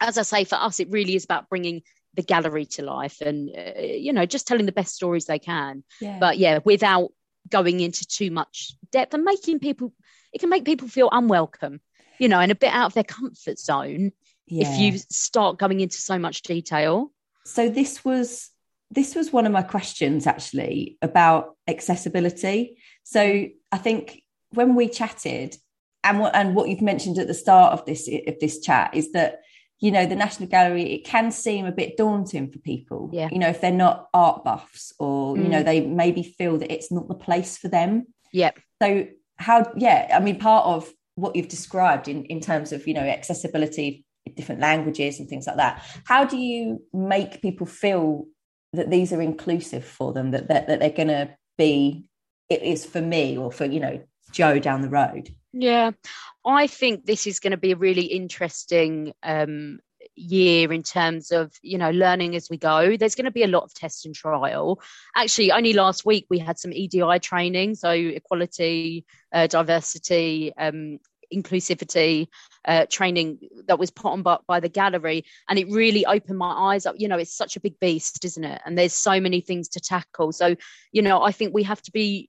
as 0.00 0.18
I 0.18 0.22
say, 0.22 0.44
for 0.44 0.56
us, 0.56 0.80
it 0.80 0.90
really 0.90 1.14
is 1.14 1.24
about 1.24 1.48
bringing 1.48 1.82
the 2.14 2.22
gallery 2.22 2.66
to 2.66 2.82
life 2.82 3.20
and, 3.20 3.50
uh, 3.56 3.80
you 3.80 4.12
know, 4.12 4.26
just 4.26 4.46
telling 4.46 4.66
the 4.66 4.72
best 4.72 4.94
stories 4.94 5.26
they 5.26 5.38
can. 5.38 5.84
Yeah. 6.00 6.18
But 6.18 6.38
yeah, 6.38 6.58
without 6.64 7.12
going 7.48 7.80
into 7.80 8.06
too 8.06 8.30
much 8.30 8.74
depth 8.90 9.14
and 9.14 9.24
making 9.24 9.60
people, 9.60 9.92
it 10.32 10.38
can 10.38 10.50
make 10.50 10.64
people 10.64 10.88
feel 10.88 11.08
unwelcome, 11.12 11.80
you 12.18 12.28
know, 12.28 12.40
and 12.40 12.50
a 12.50 12.56
bit 12.56 12.72
out 12.72 12.86
of 12.86 12.94
their 12.94 13.04
comfort 13.04 13.58
zone 13.58 14.12
yeah. 14.46 14.68
if 14.68 14.78
you 14.78 14.98
start 15.10 15.58
going 15.58 15.80
into 15.80 15.96
so 15.96 16.18
much 16.18 16.42
detail. 16.42 17.12
So 17.48 17.68
this 17.68 18.04
was 18.04 18.50
this 18.90 19.14
was 19.14 19.32
one 19.32 19.46
of 19.46 19.52
my 19.52 19.62
questions 19.62 20.26
actually 20.26 20.96
about 21.02 21.56
accessibility. 21.66 22.78
So 23.04 23.46
I 23.70 23.78
think 23.78 24.22
when 24.50 24.74
we 24.74 24.88
chatted, 24.88 25.56
and 26.04 26.20
what 26.20 26.34
and 26.34 26.54
what 26.54 26.68
you've 26.68 26.80
mentioned 26.80 27.18
at 27.18 27.26
the 27.26 27.34
start 27.34 27.72
of 27.72 27.84
this 27.84 28.08
of 28.26 28.38
this 28.40 28.60
chat 28.60 28.94
is 28.94 29.12
that 29.12 29.40
you 29.80 29.90
know 29.90 30.06
the 30.06 30.16
National 30.16 30.48
Gallery 30.48 30.94
it 30.94 31.04
can 31.04 31.30
seem 31.30 31.66
a 31.66 31.72
bit 31.72 31.96
daunting 31.96 32.50
for 32.50 32.58
people. 32.58 33.10
Yeah. 33.12 33.28
You 33.30 33.38
know 33.38 33.48
if 33.48 33.60
they're 33.60 33.72
not 33.72 34.08
art 34.14 34.44
buffs 34.44 34.92
or 34.98 35.34
mm. 35.34 35.42
you 35.42 35.48
know 35.48 35.62
mm. 35.62 35.64
they 35.64 35.80
maybe 35.80 36.22
feel 36.22 36.58
that 36.58 36.72
it's 36.72 36.92
not 36.92 37.08
the 37.08 37.14
place 37.14 37.56
for 37.56 37.68
them. 37.68 38.06
Yep. 38.32 38.58
So 38.82 39.08
how 39.36 39.72
yeah 39.76 40.14
I 40.14 40.20
mean 40.20 40.38
part 40.38 40.66
of 40.66 40.92
what 41.16 41.34
you've 41.34 41.48
described 41.48 42.08
in 42.08 42.24
in 42.26 42.40
terms 42.40 42.72
of 42.72 42.86
you 42.86 42.94
know 42.94 43.02
accessibility 43.02 44.04
different 44.38 44.60
languages 44.60 45.18
and 45.18 45.28
things 45.28 45.46
like 45.46 45.56
that. 45.56 45.84
How 46.04 46.24
do 46.24 46.38
you 46.38 46.80
make 46.92 47.42
people 47.42 47.66
feel 47.66 48.26
that 48.72 48.88
these 48.88 49.12
are 49.12 49.20
inclusive 49.20 49.84
for 49.84 50.12
them 50.12 50.30
that 50.30 50.48
that, 50.48 50.68
that 50.68 50.78
they're 50.78 50.90
going 50.90 51.08
to 51.08 51.36
be 51.58 52.04
it 52.48 52.62
is 52.62 52.86
for 52.86 53.00
me 53.00 53.36
or 53.36 53.50
for 53.50 53.66
you 53.66 53.80
know 53.80 54.00
joe 54.30 54.58
down 54.58 54.80
the 54.80 54.88
road? 54.88 55.28
Yeah. 55.52 55.90
I 56.46 56.68
think 56.68 57.04
this 57.04 57.26
is 57.26 57.40
going 57.40 57.50
to 57.50 57.56
be 57.56 57.72
a 57.72 57.76
really 57.76 58.04
interesting 58.04 59.12
um, 59.22 59.80
year 60.14 60.72
in 60.72 60.82
terms 60.82 61.30
of 61.30 61.52
you 61.62 61.78
know 61.78 61.90
learning 61.90 62.36
as 62.36 62.48
we 62.50 62.56
go. 62.56 62.96
There's 62.96 63.14
going 63.14 63.24
to 63.24 63.30
be 63.30 63.42
a 63.42 63.48
lot 63.48 63.64
of 63.64 63.74
test 63.74 64.06
and 64.06 64.14
trial. 64.14 64.80
Actually 65.16 65.52
only 65.52 65.72
last 65.72 66.04
week 66.04 66.26
we 66.30 66.38
had 66.38 66.58
some 66.58 66.72
edi 66.72 67.02
training 67.20 67.74
so 67.74 67.90
equality 67.90 69.04
uh, 69.32 69.46
diversity 69.46 70.52
um, 70.56 70.98
inclusivity 71.34 72.28
uh, 72.64 72.86
training 72.90 73.38
that 73.66 73.78
was 73.78 73.90
put 73.90 74.10
on 74.10 74.22
by, 74.22 74.38
by 74.46 74.60
the 74.60 74.68
gallery 74.68 75.24
and 75.48 75.58
it 75.58 75.68
really 75.68 76.04
opened 76.06 76.38
my 76.38 76.74
eyes 76.74 76.86
up. 76.86 76.94
You 76.98 77.08
know 77.08 77.18
it's 77.18 77.36
such 77.36 77.56
a 77.56 77.60
big 77.60 77.78
beast 77.80 78.24
isn't 78.24 78.44
it? 78.44 78.60
And 78.64 78.76
there's 78.76 78.94
so 78.94 79.20
many 79.20 79.40
things 79.40 79.68
to 79.70 79.80
tackle. 79.80 80.32
So 80.32 80.56
you 80.92 81.02
know 81.02 81.22
i 81.22 81.32
think 81.32 81.54
we 81.54 81.62
have 81.62 81.82
to 81.82 81.92
be 81.92 82.28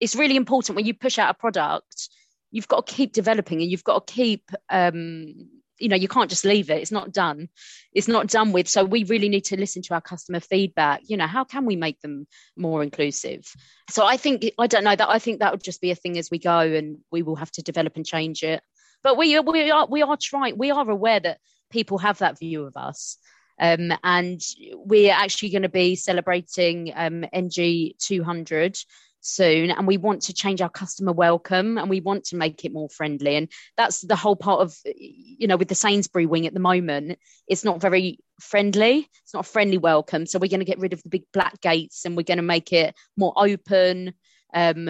it's 0.00 0.16
really 0.16 0.36
important 0.36 0.76
when 0.76 0.86
you 0.86 0.94
push 0.94 1.18
out 1.18 1.30
a 1.30 1.34
product 1.34 2.08
you've 2.50 2.68
got 2.68 2.86
to 2.86 2.94
keep 2.94 3.12
developing 3.12 3.60
and 3.60 3.70
you've 3.70 3.84
got 3.84 4.06
to 4.06 4.12
keep 4.12 4.50
um, 4.70 5.34
you 5.78 5.88
know 5.88 5.96
you 5.96 6.08
can't 6.08 6.30
just 6.30 6.44
leave 6.44 6.70
it. 6.70 6.80
It's 6.80 6.92
not 6.92 7.12
done. 7.12 7.48
It's 7.92 8.08
not 8.08 8.26
done 8.26 8.52
with. 8.52 8.68
So 8.68 8.84
we 8.84 9.04
really 9.04 9.28
need 9.28 9.44
to 9.46 9.58
listen 9.58 9.82
to 9.82 9.94
our 9.94 10.00
customer 10.00 10.40
feedback. 10.40 11.02
You 11.06 11.16
know 11.16 11.26
how 11.26 11.44
can 11.44 11.64
we 11.64 11.76
make 11.76 12.00
them 12.00 12.26
more 12.56 12.82
inclusive? 12.82 13.46
So 13.90 14.04
i 14.06 14.16
think 14.16 14.44
i 14.58 14.66
don't 14.66 14.84
know 14.84 14.96
that 14.96 15.08
i 15.08 15.18
think 15.18 15.40
that 15.40 15.52
would 15.52 15.62
just 15.62 15.80
be 15.80 15.90
a 15.90 15.94
thing 15.94 16.18
as 16.18 16.30
we 16.30 16.38
go 16.38 16.58
and 16.58 16.98
we 17.10 17.22
will 17.22 17.36
have 17.36 17.50
to 17.52 17.62
develop 17.62 17.96
and 17.96 18.06
change 18.06 18.42
it. 18.42 18.62
But 19.02 19.16
we 19.16 19.38
we 19.40 19.70
are 19.70 19.86
we 19.86 20.02
are 20.02 20.18
trying 20.20 20.58
we 20.58 20.70
are 20.70 20.88
aware 20.88 21.20
that 21.20 21.38
people 21.70 21.98
have 21.98 22.18
that 22.18 22.38
view 22.38 22.64
of 22.64 22.76
us. 22.76 23.18
Um, 23.60 23.92
and 24.04 24.40
we're 24.74 25.12
actually 25.12 25.50
going 25.50 25.62
to 25.62 25.68
be 25.68 25.96
celebrating 25.96 26.92
um, 26.94 27.24
ng 27.32 27.92
200 27.98 28.78
soon 29.20 29.70
and 29.70 29.86
we 29.86 29.96
want 29.96 30.22
to 30.22 30.32
change 30.32 30.60
our 30.60 30.68
customer 30.68 31.12
welcome 31.12 31.78
and 31.78 31.88
we 31.90 32.00
want 32.00 32.24
to 32.24 32.36
make 32.36 32.64
it 32.64 32.72
more 32.72 32.88
friendly. 32.88 33.36
And 33.36 33.48
that's 33.76 34.00
the 34.00 34.16
whole 34.16 34.36
part 34.36 34.60
of 34.60 34.76
you 34.84 35.46
know 35.46 35.56
with 35.56 35.68
the 35.68 35.74
Sainsbury 35.74 36.26
wing 36.26 36.46
at 36.46 36.54
the 36.54 36.60
moment 36.60 37.18
it's 37.46 37.64
not 37.64 37.80
very 37.80 38.20
friendly 38.40 39.08
it's 39.22 39.34
not 39.34 39.46
a 39.46 39.48
friendly 39.48 39.78
welcome. 39.78 40.26
So 40.26 40.38
we're 40.38 40.48
going 40.48 40.60
to 40.60 40.66
get 40.66 40.78
rid 40.78 40.92
of 40.92 41.02
the 41.02 41.08
big 41.08 41.24
black 41.32 41.60
gates 41.60 42.04
and 42.04 42.16
we're 42.16 42.22
going 42.22 42.38
to 42.38 42.42
make 42.42 42.72
it 42.72 42.94
more 43.16 43.32
open. 43.36 44.14
Um 44.54 44.88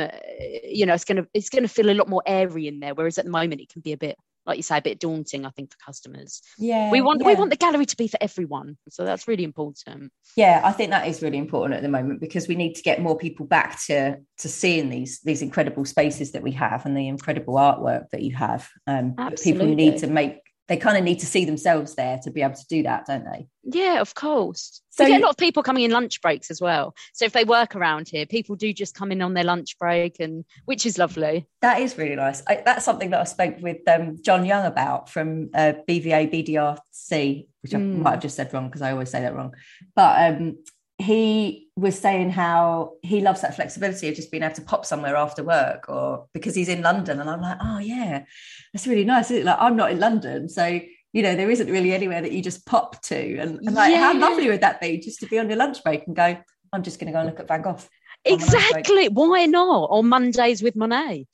you 0.65 0.87
know 0.87 0.95
it's 0.95 1.05
going 1.05 1.23
to 1.23 1.29
it's 1.35 1.51
going 1.51 1.65
to 1.65 1.69
feel 1.69 1.91
a 1.91 1.95
lot 1.95 2.09
more 2.09 2.23
airy 2.25 2.69
in 2.69 2.81
there 2.81 2.95
whereas 2.95 3.19
at 3.19 3.25
the 3.25 3.31
moment 3.31 3.61
it 3.61 3.71
can 3.71 3.83
be 3.83 3.93
a 3.93 3.97
bit 3.97 4.17
like 4.49 4.57
you 4.57 4.63
say, 4.63 4.79
a 4.79 4.83
bit 4.83 4.99
daunting, 4.99 5.45
I 5.45 5.51
think, 5.51 5.71
for 5.71 5.77
customers. 5.85 6.43
Yeah. 6.59 6.91
We 6.91 7.01
want 7.03 7.21
yeah. 7.21 7.29
we 7.29 7.35
want 7.35 7.51
the 7.51 7.57
gallery 7.57 7.87
to 7.87 7.97
be 7.97 8.09
for 8.09 8.19
everyone. 8.21 8.79
So 8.89 9.05
that's 9.05 9.29
really 9.29 9.45
important. 9.45 10.11
Yeah, 10.37 10.63
I 10.65 10.73
think 10.73 10.91
that 10.91 11.07
is 11.07 11.23
really 11.23 11.39
important 11.39 11.77
at 11.77 11.83
the 11.83 11.89
moment 11.89 12.21
because 12.21 12.49
we 12.49 12.55
need 12.55 12.75
to 12.75 12.83
get 12.83 13.01
more 13.01 13.17
people 13.17 13.47
back 13.47 13.81
to 13.87 14.17
to 14.39 14.49
seeing 14.49 14.89
these 14.89 15.21
these 15.21 15.43
incredible 15.43 15.85
spaces 15.85 16.33
that 16.33 16.43
we 16.43 16.53
have 16.53 16.87
and 16.87 16.97
the 16.97 17.07
incredible 17.07 17.55
artwork 17.55 18.09
that 18.11 18.23
you 18.23 18.35
have. 18.35 18.69
Um 18.87 19.15
people 19.43 19.67
who 19.67 19.75
need 19.75 19.99
to 19.99 20.07
make 20.07 20.39
they 20.69 20.77
kind 20.77 20.99
of 20.99 21.05
need 21.05 21.19
to 21.21 21.27
see 21.27 21.45
themselves 21.45 21.95
there 21.95 22.21
to 22.23 22.31
be 22.31 22.43
able 22.43 22.55
to 22.55 22.67
do 22.69 22.83
that, 22.83 23.07
don't 23.07 23.25
they? 23.25 23.49
Yeah, 23.65 24.01
of 24.01 24.15
course. 24.15 24.83
So 24.91 25.05
we 25.05 25.11
get 25.11 25.21
a 25.21 25.25
lot 25.25 25.31
of 25.31 25.37
people 25.37 25.63
coming 25.63 25.85
in 25.85 25.91
lunch 25.91 26.21
breaks 26.21 26.51
as 26.51 26.61
well. 26.61 26.95
So 27.15 27.25
if 27.25 27.33
they 27.33 27.45
work 27.45 27.75
around 27.75 28.09
here, 28.09 28.27
people 28.27 28.57
do 28.57 28.73
just 28.73 28.95
come 28.95 29.13
in 29.13 29.23
on 29.23 29.35
their 29.35 29.45
lunch 29.45 29.79
break, 29.79 30.21
and 30.21 30.45
which 30.67 30.85
is 30.85 30.99
lovely. 30.99 31.47
That 31.63 31.81
is 31.81 31.97
really 31.97 32.17
nice. 32.17 32.43
I, 32.47 32.63
that's 32.65 32.85
something 32.85 33.11
that 33.11 33.21
I 33.21 33.25
spoke 33.25 33.57
with 33.61 33.79
um, 33.89 34.19
John 34.23 34.45
Young 34.45 34.67
about 34.67 35.09
from 35.09 35.51
uh, 35.55 35.75
BVA 35.89 36.33
BDRC, 36.33 37.47
which 37.63 37.75
I 37.75 37.79
mm. 37.79 37.99
might 37.99 38.13
have 38.13 38.23
just 38.23 38.37
said 38.37 38.53
wrong 38.53 38.67
because 38.67 38.83
I 38.83 38.93
always 38.93 39.11
say 39.11 39.21
that 39.21 39.35
wrong. 39.35 39.55
But 39.95 40.33
um, 40.33 40.59
he 40.99 41.68
was 41.79 41.99
saying 41.99 42.31
how 42.31 42.95
he 43.03 43.21
loves 43.21 43.43
that 43.43 43.55
flexibility 43.55 44.09
of 44.09 44.15
just 44.15 44.31
being 44.31 44.43
able 44.43 44.55
to 44.55 44.63
pop 44.63 44.85
somewhere 44.85 45.17
after 45.17 45.45
work 45.45 45.89
or 45.89 46.27
because 46.33 46.55
he's 46.55 46.69
in 46.69 46.83
London. 46.83 47.21
And 47.21 47.31
I'm 47.31 47.41
like, 47.41 47.59
oh, 47.61 47.79
yeah, 47.79 48.25
that's 48.73 48.87
really 48.87 49.05
nice. 49.05 49.31
Like, 49.31 49.57
I'm 49.59 49.77
not 49.77 49.91
in 49.91 50.01
London. 50.01 50.49
So, 50.49 50.81
you 51.13 51.23
know, 51.23 51.37
there 51.37 51.51
isn't 51.51 51.71
really 51.71 51.93
anywhere 51.93 52.21
that 52.21 52.33
you 52.33 52.43
just 52.43 52.67
pop 52.67 53.01
to. 53.03 53.39
And, 53.39 53.61
and 53.61 53.75
like, 53.75 53.93
yeah. 53.93 54.13
how 54.13 54.19
lovely 54.19 54.49
would 54.49 54.63
that 54.63 54.81
be 54.81 54.99
just 54.99 55.21
to 55.21 55.27
be 55.27 55.39
on 55.39 55.49
your 55.49 55.59
lunch 55.59 55.83
break 55.85 56.07
and 56.07 56.17
go, 56.17 56.37
I'm 56.73 56.83
just 56.83 56.99
going 56.99 57.07
to 57.07 57.13
go 57.13 57.21
and 57.21 57.29
look 57.29 57.41
at 57.41 57.49
Van 57.49 57.63
Gogh. 57.63 57.79
Exactly. 58.25 59.09
Why 59.09 59.47
not? 59.47 59.89
On 59.91 60.09
Mondays 60.09 60.63
with 60.63 60.77
Monet. 60.77 61.27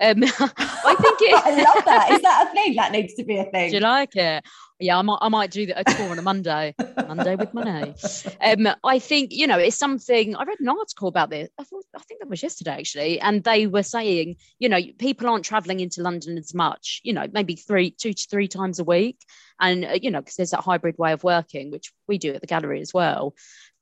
Um, 0.00 0.22
I 0.24 0.96
think 0.98 1.18
it. 1.20 1.34
I 1.44 1.62
love 1.62 1.84
that. 1.84 2.10
Is 2.12 2.22
that 2.22 2.48
a 2.48 2.52
thing? 2.52 2.74
That 2.76 2.92
needs 2.92 3.14
to 3.14 3.24
be 3.24 3.36
a 3.36 3.44
thing. 3.44 3.70
Do 3.70 3.76
you 3.76 3.80
like 3.80 4.16
it? 4.16 4.44
Yeah, 4.80 4.98
I 4.98 5.02
might. 5.02 5.18
I 5.20 5.28
might 5.28 5.50
do 5.50 5.70
a 5.76 5.84
tour 5.84 6.08
on 6.08 6.18
a 6.18 6.22
Monday. 6.22 6.74
Monday 6.96 7.36
with 7.36 7.52
Monet. 7.52 7.94
Um, 8.40 8.68
I 8.82 8.98
think 8.98 9.30
you 9.32 9.46
know 9.46 9.58
it's 9.58 9.76
something. 9.76 10.34
I 10.34 10.44
read 10.44 10.60
an 10.60 10.68
article 10.68 11.08
about 11.08 11.28
this. 11.28 11.50
I 11.58 11.64
thought. 11.64 11.84
I 11.94 12.00
think 12.00 12.20
that 12.20 12.30
was 12.30 12.42
yesterday 12.42 12.78
actually, 12.78 13.20
and 13.20 13.44
they 13.44 13.66
were 13.66 13.82
saying, 13.82 14.36
you 14.58 14.68
know, 14.68 14.80
people 14.98 15.28
aren't 15.28 15.44
traveling 15.44 15.80
into 15.80 16.02
London 16.02 16.38
as 16.38 16.54
much. 16.54 17.00
You 17.04 17.12
know, 17.12 17.26
maybe 17.30 17.56
three, 17.56 17.90
two 17.90 18.14
to 18.14 18.26
three 18.30 18.48
times 18.48 18.78
a 18.78 18.84
week, 18.84 19.18
and 19.60 19.84
uh, 19.84 19.98
you 20.00 20.10
know, 20.10 20.20
because 20.20 20.36
there's 20.36 20.50
that 20.50 20.60
hybrid 20.60 20.96
way 20.98 21.12
of 21.12 21.24
working, 21.24 21.70
which 21.70 21.92
we 22.08 22.16
do 22.16 22.32
at 22.32 22.40
the 22.40 22.46
gallery 22.46 22.80
as 22.80 22.94
well. 22.94 23.34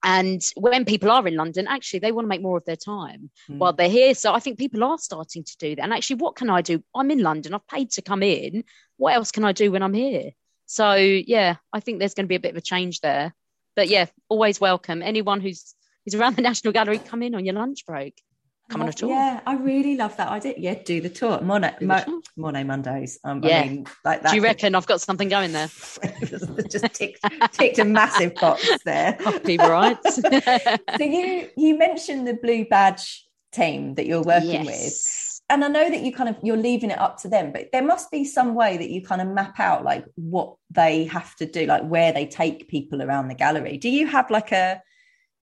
And 0.02 0.42
when 0.56 0.84
people 0.84 1.10
are 1.10 1.26
in 1.26 1.36
London, 1.36 1.66
actually, 1.68 2.00
they 2.00 2.12
want 2.12 2.24
to 2.24 2.28
make 2.28 2.42
more 2.42 2.56
of 2.56 2.64
their 2.64 2.76
time 2.76 3.30
mm. 3.50 3.58
while 3.58 3.72
they're 3.72 3.88
here. 3.88 4.14
So 4.14 4.32
I 4.32 4.38
think 4.38 4.58
people 4.58 4.84
are 4.84 4.98
starting 4.98 5.42
to 5.42 5.56
do 5.58 5.74
that. 5.74 5.82
And 5.82 5.92
actually, 5.92 6.16
what 6.16 6.36
can 6.36 6.50
I 6.50 6.62
do? 6.62 6.82
I'm 6.94 7.10
in 7.10 7.22
London. 7.22 7.54
I've 7.54 7.66
paid 7.66 7.90
to 7.92 8.02
come 8.02 8.22
in. 8.22 8.64
What 8.96 9.14
else 9.14 9.32
can 9.32 9.44
I 9.44 9.52
do 9.52 9.72
when 9.72 9.82
I'm 9.82 9.94
here? 9.94 10.30
So 10.68 10.94
yeah, 10.94 11.56
I 11.72 11.80
think 11.80 11.98
there's 11.98 12.12
going 12.12 12.26
to 12.26 12.28
be 12.28 12.34
a 12.34 12.40
bit 12.40 12.50
of 12.50 12.58
a 12.58 12.60
change 12.60 13.00
there. 13.00 13.34
But 13.74 13.88
yeah, 13.88 14.06
always 14.28 14.60
welcome 14.60 15.02
anyone 15.02 15.40
who's 15.40 15.74
who's 16.04 16.14
around 16.14 16.36
the 16.36 16.42
National 16.50 16.72
Gallery. 16.72 16.98
Come 16.98 17.22
in 17.22 17.34
on 17.34 17.44
your 17.44 17.54
lunch 17.54 17.86
break. 17.86 18.22
Come 18.68 18.82
on 18.82 18.88
a 18.88 18.92
tour. 18.92 19.08
Yeah, 19.08 19.40
I 19.46 19.54
really 19.54 19.96
love 19.96 20.14
that 20.18 20.28
idea. 20.28 20.52
Yeah, 20.58 20.74
do 20.74 21.00
the 21.00 21.08
tour. 21.08 21.40
Monet, 21.40 21.76
Mo- 21.80 22.20
Monet 22.36 22.64
Mondays. 22.64 23.18
Um, 23.24 23.42
yeah. 23.42 23.60
I 23.60 23.66
mean, 23.66 23.86
like 24.04 24.22
that. 24.22 24.28
Do 24.28 24.36
you 24.36 24.42
reckon 24.42 24.74
I've 24.74 24.86
got 24.86 25.00
something 25.00 25.30
going 25.30 25.52
there? 25.52 25.68
just 26.68 26.92
ticked, 26.92 27.24
ticked 27.52 27.78
a 27.78 27.84
massive 27.86 28.34
box 28.34 28.68
there. 28.84 29.14
Copyrights. 29.22 30.16
so 30.16 31.02
you 31.02 31.48
you 31.56 31.78
mentioned 31.78 32.28
the 32.28 32.34
Blue 32.34 32.66
Badge 32.66 33.26
team 33.52 33.94
that 33.94 34.04
you're 34.04 34.22
working 34.22 34.64
yes. 34.64 34.66
with 34.66 35.27
and 35.50 35.64
I 35.64 35.68
know 35.68 35.88
that 35.88 36.02
you 36.02 36.12
kind 36.12 36.28
of 36.28 36.36
you're 36.42 36.56
leaving 36.56 36.90
it 36.90 36.98
up 36.98 37.18
to 37.22 37.28
them, 37.28 37.52
but 37.52 37.70
there 37.72 37.82
must 37.82 38.10
be 38.10 38.24
some 38.24 38.54
way 38.54 38.76
that 38.76 38.90
you 38.90 39.02
kind 39.02 39.22
of 39.22 39.28
map 39.28 39.58
out 39.58 39.84
like 39.84 40.04
what 40.14 40.56
they 40.70 41.04
have 41.04 41.34
to 41.36 41.46
do, 41.46 41.66
like 41.66 41.84
where 41.84 42.12
they 42.12 42.26
take 42.26 42.68
people 42.68 43.02
around 43.02 43.28
the 43.28 43.34
gallery. 43.34 43.78
Do 43.78 43.88
you 43.88 44.06
have 44.06 44.30
like 44.30 44.52
a 44.52 44.82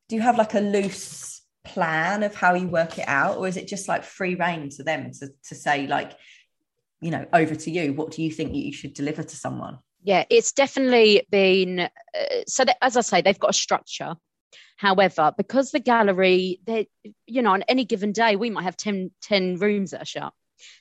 do 0.07 0.15
you 0.15 0.21
have 0.21 0.37
like 0.37 0.53
a 0.53 0.59
loose 0.59 1.41
plan 1.63 2.21
of 2.21 2.35
how 2.35 2.53
you 2.53 2.67
work 2.67 2.99
it 2.99 3.07
out? 3.07 3.37
Or 3.37 3.47
is 3.47 3.57
it 3.57 3.67
just 3.67 3.87
like 3.87 4.03
free 4.03 4.35
reign 4.35 4.69
to 4.71 4.83
them 4.83 5.11
to, 5.19 5.29
to 5.49 5.55
say 5.55 5.87
like 5.87 6.13
you 7.01 7.11
know 7.11 7.25
over 7.33 7.55
to 7.55 7.71
you 7.71 7.93
what 7.93 8.11
do 8.11 8.23
you 8.23 8.31
think 8.31 8.53
you 8.55 8.71
should 8.71 8.93
deliver 8.93 9.23
to 9.23 9.35
someone? 9.35 9.79
Yeah 10.03 10.25
it's 10.29 10.51
definitely 10.51 11.25
been 11.31 11.79
uh, 11.79 11.89
so 12.47 12.63
that, 12.63 12.77
as 12.81 12.95
i 12.95 13.01
say 13.01 13.21
they've 13.21 13.39
got 13.39 13.49
a 13.49 13.53
structure 13.53 14.15
however 14.75 15.33
because 15.38 15.71
the 15.71 15.79
gallery 15.79 16.59
they 16.65 16.88
you 17.25 17.41
know 17.41 17.51
on 17.51 17.63
any 17.63 17.85
given 17.85 18.11
day 18.11 18.35
we 18.35 18.49
might 18.49 18.63
have 18.63 18.77
10, 18.77 19.11
10 19.21 19.57
rooms 19.57 19.91
that 19.91 20.01
are 20.01 20.05
shut 20.05 20.33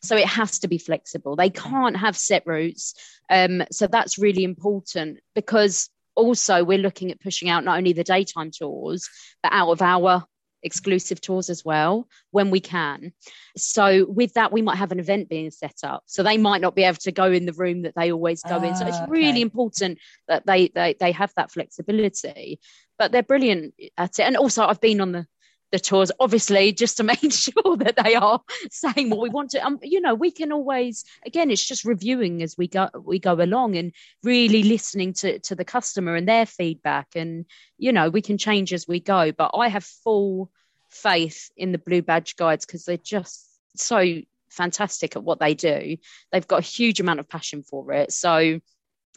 so 0.03 0.17
it 0.17 0.27
has 0.27 0.61
to 0.61 0.69
be 0.69 0.79
flexible 0.79 1.37
they 1.37 1.51
can't 1.51 1.97
have 1.97 2.17
set 2.17 2.43
routes 2.47 2.95
um, 3.31 3.63
so 3.71 3.87
that's 3.87 4.19
really 4.19 4.45
important 4.45 5.19
because 5.35 5.91
also 6.15 6.63
we're 6.63 6.79
looking 6.79 7.11
at 7.11 7.21
pushing 7.21 7.49
out 7.49 7.65
not 7.65 7.77
only 7.79 7.93
the 7.93 8.05
daytime 8.05 8.51
tours 8.51 9.09
but 9.43 9.53
out 9.53 9.71
of 9.71 9.83
our 9.83 10.25
exclusive 10.65 11.21
tours 11.21 11.51
as 11.51 11.65
well 11.65 12.09
when 12.31 12.51
we 12.51 12.59
can. 12.59 13.13
So 13.57 14.07
with 14.09 14.35
that, 14.35 14.51
we 14.51 14.63
might 14.63 14.79
have 14.79 14.91
an 14.91 14.99
event 14.99 15.29
being 15.29 15.51
set 15.51 15.77
up. 15.85 16.03
So 16.07 16.23
they 16.23 16.39
might 16.39 16.61
not 16.61 16.75
be 16.75 16.83
able 16.83 16.99
to 17.03 17.13
go 17.13 17.31
in 17.31 17.47
the 17.47 17.53
room 17.53 17.83
that 17.83 17.95
they 17.95 18.11
always 18.11 18.43
go 18.43 18.57
in. 18.63 18.75
So 18.75 18.87
it's 18.87 18.97
ah, 18.97 19.07
really 19.09 19.43
important 19.43 19.99
that 20.27 20.47
they, 20.47 20.69
they 20.69 20.97
they 20.99 21.13
have 21.13 21.33
that 21.37 21.53
flexibility. 21.53 22.59
But 22.99 23.13
they're 23.13 23.23
brilliant 23.23 23.75
at 23.99 24.19
it. 24.19 24.23
And 24.23 24.37
also 24.37 24.65
I've 24.65 24.81
been 24.81 25.01
on 25.01 25.13
the 25.13 25.27
the 25.75 25.81
tours, 25.81 26.13
obviously, 26.21 26.73
just 26.73 26.99
to 26.99 27.03
make 27.13 27.33
sure 27.33 27.77
that 27.79 27.97
they 28.03 28.15
are 28.15 28.41
saying 28.71 29.11
what 29.11 29.19
we 29.19 29.29
want 29.29 29.51
to. 29.51 29.67
Um, 29.67 29.81
you 29.83 30.01
know, 30.01 30.15
we 30.15 30.31
can 30.31 30.53
always, 30.53 31.05
again, 31.27 31.51
it's 31.51 31.67
just 31.67 31.85
reviewing 31.85 32.43
as 32.43 32.57
we 32.57 32.69
go 32.69 32.89
we 33.05 33.19
go 33.19 33.35
along 33.35 33.77
and 33.77 33.93
really 34.23 34.63
listening 34.63 35.13
to 35.15 35.41
to 35.41 35.57
the 35.57 35.65
customer 35.65 36.15
and 36.15 36.29
their 36.29 36.47
feedback, 36.47 37.09
and 37.17 37.45
you 37.77 37.93
know, 37.93 38.09
we 38.09 38.23
can 38.23 38.39
change 38.39 38.73
as 38.73 38.87
we 38.87 39.01
go. 39.01 39.33
But 39.33 39.51
I 39.55 39.67
have 39.69 39.85
full 39.85 40.51
faith 40.91 41.51
in 41.57 41.73
the 41.73 41.79
Blue 41.79 42.03
Badge 42.03 42.37
guides 42.37 42.65
because 42.65 42.85
they're 42.85 42.97
just 42.97 43.45
so 43.77 44.21
fantastic 44.51 45.17
at 45.17 45.25
what 45.25 45.41
they 45.41 45.55
do. 45.55 45.97
They've 46.31 46.47
got 46.47 46.61
a 46.61 46.63
huge 46.63 47.01
amount 47.01 47.19
of 47.19 47.29
passion 47.29 47.65
for 47.65 47.93
it, 47.93 48.13
so 48.13 48.61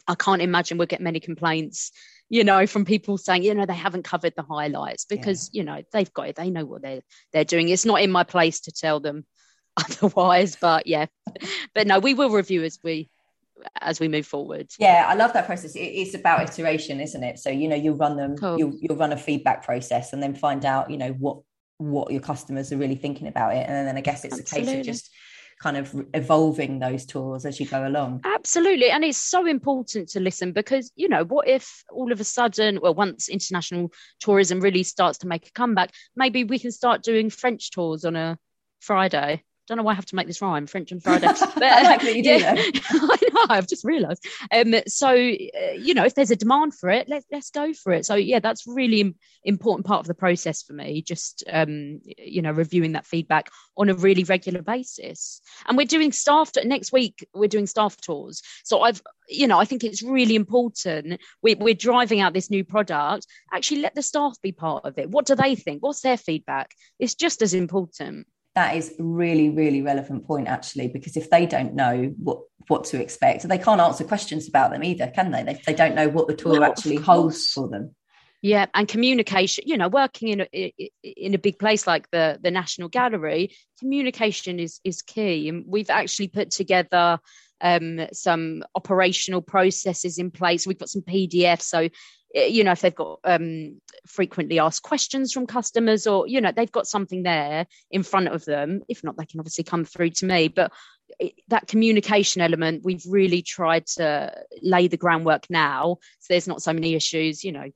I 0.08 0.14
can't 0.16 0.42
imagine 0.42 0.76
we'll 0.76 0.88
get 0.88 1.00
many 1.00 1.20
complaints 1.20 1.92
you 2.28 2.44
know, 2.44 2.66
from 2.66 2.84
people 2.84 3.16
saying, 3.18 3.42
you 3.42 3.54
know, 3.54 3.66
they 3.66 3.74
haven't 3.74 4.04
covered 4.04 4.34
the 4.36 4.42
highlights 4.42 5.04
because, 5.04 5.50
yeah. 5.52 5.60
you 5.60 5.64
know, 5.64 5.82
they've 5.92 6.12
got 6.12 6.28
it. 6.28 6.36
They 6.36 6.50
know 6.50 6.64
what 6.64 6.82
they're 6.82 7.00
they're 7.32 7.44
doing. 7.44 7.68
It's 7.68 7.86
not 7.86 8.02
in 8.02 8.10
my 8.10 8.24
place 8.24 8.60
to 8.60 8.72
tell 8.72 9.00
them 9.00 9.24
otherwise, 9.76 10.56
but 10.56 10.86
yeah. 10.86 11.06
But 11.74 11.86
no, 11.86 11.98
we 11.98 12.14
will 12.14 12.30
review 12.30 12.64
as 12.64 12.78
we 12.82 13.10
as 13.80 13.98
we 13.98 14.08
move 14.08 14.26
forward. 14.26 14.70
Yeah, 14.78 15.04
I 15.08 15.14
love 15.14 15.32
that 15.32 15.46
process. 15.46 15.72
it's 15.74 16.14
about 16.14 16.48
iteration, 16.48 17.00
isn't 17.00 17.22
it? 17.24 17.38
So, 17.38 17.50
you 17.50 17.66
know, 17.66 17.76
you'll 17.76 17.96
run 17.96 18.16
them, 18.16 18.36
cool. 18.36 18.58
you'll 18.58 18.74
you'll 18.80 18.96
run 18.96 19.12
a 19.12 19.16
feedback 19.16 19.64
process 19.64 20.12
and 20.12 20.22
then 20.22 20.34
find 20.34 20.64
out, 20.64 20.90
you 20.90 20.98
know, 20.98 21.12
what 21.12 21.38
what 21.78 22.12
your 22.12 22.20
customers 22.20 22.72
are 22.72 22.76
really 22.76 22.96
thinking 22.96 23.28
about 23.28 23.54
it. 23.54 23.66
And 23.66 23.86
then 23.86 23.96
I 23.96 24.00
guess 24.00 24.24
it's 24.24 24.38
Absolutely. 24.38 24.72
a 24.72 24.76
case 24.76 24.80
of 24.80 24.86
just 24.86 25.10
kind 25.60 25.76
of 25.76 25.94
evolving 26.14 26.78
those 26.78 27.04
tours 27.04 27.44
as 27.44 27.58
you 27.58 27.66
go 27.66 27.86
along. 27.86 28.20
Absolutely. 28.24 28.90
And 28.90 29.04
it's 29.04 29.18
so 29.18 29.46
important 29.46 30.08
to 30.10 30.20
listen 30.20 30.52
because, 30.52 30.92
you 30.94 31.08
know, 31.08 31.24
what 31.24 31.48
if 31.48 31.82
all 31.90 32.12
of 32.12 32.20
a 32.20 32.24
sudden, 32.24 32.80
well, 32.80 32.94
once 32.94 33.28
international 33.28 33.92
tourism 34.20 34.60
really 34.60 34.82
starts 34.82 35.18
to 35.18 35.26
make 35.26 35.48
a 35.48 35.52
comeback, 35.52 35.92
maybe 36.14 36.44
we 36.44 36.58
can 36.58 36.72
start 36.72 37.02
doing 37.02 37.30
French 37.30 37.70
tours 37.70 38.04
on 38.04 38.16
a 38.16 38.38
Friday 38.80 39.42
don't 39.68 39.76
know 39.76 39.84
why 39.84 39.92
I 39.92 39.96
have 39.96 40.06
to 40.06 40.16
make 40.16 40.26
this 40.26 40.40
rhyme, 40.40 40.66
French 40.66 40.92
and 40.92 41.02
Friday. 41.02 41.28
But, 41.58 41.62
I 41.62 41.82
like 41.82 42.00
that 42.02 42.16
you 42.16 42.22
do. 42.22 42.30
Yeah, 42.30 42.54
I 42.90 43.18
know. 43.32 43.46
I've 43.48 43.66
just 43.66 43.84
realised. 43.84 44.24
Um, 44.52 44.74
so 44.86 45.08
uh, 45.08 45.72
you 45.74 45.94
know, 45.94 46.04
if 46.04 46.14
there's 46.14 46.30
a 46.30 46.36
demand 46.36 46.74
for 46.74 46.88
it, 46.88 47.08
let's 47.08 47.26
let's 47.30 47.50
go 47.50 47.72
for 47.72 47.92
it. 47.92 48.06
So 48.06 48.14
yeah, 48.14 48.40
that's 48.40 48.66
really 48.66 49.14
important 49.44 49.86
part 49.86 50.00
of 50.00 50.06
the 50.06 50.14
process 50.14 50.62
for 50.62 50.72
me. 50.72 51.02
Just 51.02 51.44
um, 51.50 52.00
you 52.04 52.42
know, 52.42 52.52
reviewing 52.52 52.92
that 52.92 53.06
feedback 53.06 53.50
on 53.76 53.88
a 53.88 53.94
really 53.94 54.24
regular 54.24 54.62
basis. 54.62 55.40
And 55.66 55.76
we're 55.76 55.86
doing 55.86 56.12
staff 56.12 56.52
t- 56.52 56.64
next 56.64 56.92
week. 56.92 57.26
We're 57.34 57.48
doing 57.48 57.66
staff 57.66 57.96
tours. 58.00 58.42
So 58.64 58.82
I've 58.82 59.02
you 59.28 59.46
know, 59.46 59.58
I 59.58 59.64
think 59.66 59.84
it's 59.84 60.02
really 60.02 60.34
important. 60.34 61.20
We, 61.42 61.54
we're 61.54 61.74
driving 61.74 62.20
out 62.20 62.32
this 62.32 62.50
new 62.50 62.64
product. 62.64 63.26
Actually, 63.52 63.82
let 63.82 63.94
the 63.94 64.02
staff 64.02 64.36
be 64.42 64.52
part 64.52 64.84
of 64.86 64.98
it. 64.98 65.10
What 65.10 65.26
do 65.26 65.34
they 65.34 65.54
think? 65.54 65.82
What's 65.82 66.00
their 66.00 66.16
feedback? 66.16 66.70
It's 66.98 67.14
just 67.14 67.42
as 67.42 67.52
important 67.52 68.26
that 68.58 68.74
is 68.74 68.92
really 68.98 69.50
really 69.50 69.82
relevant 69.82 70.26
point 70.26 70.48
actually 70.48 70.88
because 70.88 71.16
if 71.16 71.30
they 71.30 71.46
don't 71.46 71.74
know 71.74 72.12
what 72.18 72.40
what 72.66 72.84
to 72.84 73.00
expect 73.00 73.48
they 73.48 73.56
can't 73.56 73.80
answer 73.80 74.02
questions 74.02 74.48
about 74.48 74.72
them 74.72 74.82
either 74.82 75.06
can 75.14 75.30
they? 75.30 75.44
They, 75.44 75.60
they 75.64 75.74
don't 75.74 75.94
know 75.94 76.08
what 76.08 76.26
the 76.26 76.34
tour 76.34 76.64
actually 76.64 76.96
holds 76.96 77.52
for 77.52 77.68
them. 77.68 77.94
Yeah 78.42 78.66
and 78.74 78.88
communication 78.88 79.64
you 79.66 79.76
know 79.76 79.88
working 79.88 80.28
in 80.28 80.40
a 80.52 80.74
in 81.02 81.34
a 81.34 81.38
big 81.38 81.58
place 81.58 81.86
like 81.86 82.10
the 82.10 82.38
the 82.42 82.50
national 82.50 82.88
gallery 82.88 83.54
communication 83.78 84.58
is 84.58 84.80
is 84.82 85.02
key. 85.02 85.48
And 85.48 85.64
we've 85.66 85.90
actually 85.90 86.28
put 86.28 86.50
together 86.50 87.20
um, 87.60 88.06
some 88.12 88.62
operational 88.74 89.42
processes 89.42 90.18
in 90.18 90.30
place. 90.30 90.66
We've 90.66 90.78
got 90.78 90.90
some 90.90 91.02
pdfs 91.02 91.62
so 91.62 91.88
you 92.34 92.62
know 92.62 92.72
if 92.72 92.80
they've 92.80 92.94
got 92.94 93.20
um, 93.24 93.80
frequently 94.06 94.58
asked 94.58 94.82
questions 94.82 95.32
from 95.32 95.46
customers 95.46 96.06
or 96.06 96.26
you 96.26 96.40
know 96.40 96.52
they've 96.52 96.72
got 96.72 96.86
something 96.86 97.22
there 97.22 97.66
in 97.90 98.02
front 98.02 98.28
of 98.28 98.44
them 98.44 98.82
if 98.88 99.02
not 99.02 99.16
they 99.16 99.26
can 99.26 99.40
obviously 99.40 99.64
come 99.64 99.84
through 99.84 100.10
to 100.10 100.26
me 100.26 100.48
but 100.48 100.72
it, 101.18 101.32
that 101.48 101.66
communication 101.66 102.42
element 102.42 102.84
we've 102.84 103.04
really 103.08 103.42
tried 103.42 103.86
to 103.86 104.32
lay 104.62 104.88
the 104.88 104.96
groundwork 104.96 105.46
now 105.48 105.96
so 106.18 106.26
there's 106.28 106.48
not 106.48 106.62
so 106.62 106.72
many 106.72 106.94
issues 106.94 107.44
you 107.44 107.52
know 107.52 107.70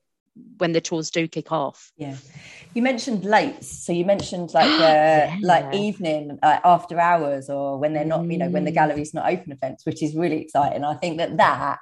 when 0.59 0.73
the 0.73 0.81
tours 0.81 1.11
do 1.11 1.29
kick 1.29 1.53
off 1.53 1.93
yeah 1.97 2.17
you 2.75 2.83
mentioned 2.83 3.25
late 3.25 3.62
so 3.62 3.93
you 3.93 4.05
mentioned 4.05 4.53
like 4.55 4.67
uh, 4.81 4.81
yeah. 4.81 5.37
like 5.43 5.75
evening 5.75 6.38
uh, 6.43 6.59
after 6.65 6.99
hours 6.99 7.51
or 7.51 7.79
when 7.79 7.93
they're 7.93 8.05
not 8.05 8.21
mm. 8.21 8.33
you 8.33 8.38
know 8.38 8.49
when 8.49 8.65
the 8.65 8.71
mm. 8.71 8.75
gallery's 8.75 9.12
not 9.12 9.31
open 9.31 9.53
events 9.53 9.85
which 9.85 10.03
is 10.03 10.15
really 10.15 10.41
exciting 10.41 10.85
i 10.85 10.95
think 10.95 11.19
that 11.19 11.37
that 11.37 11.79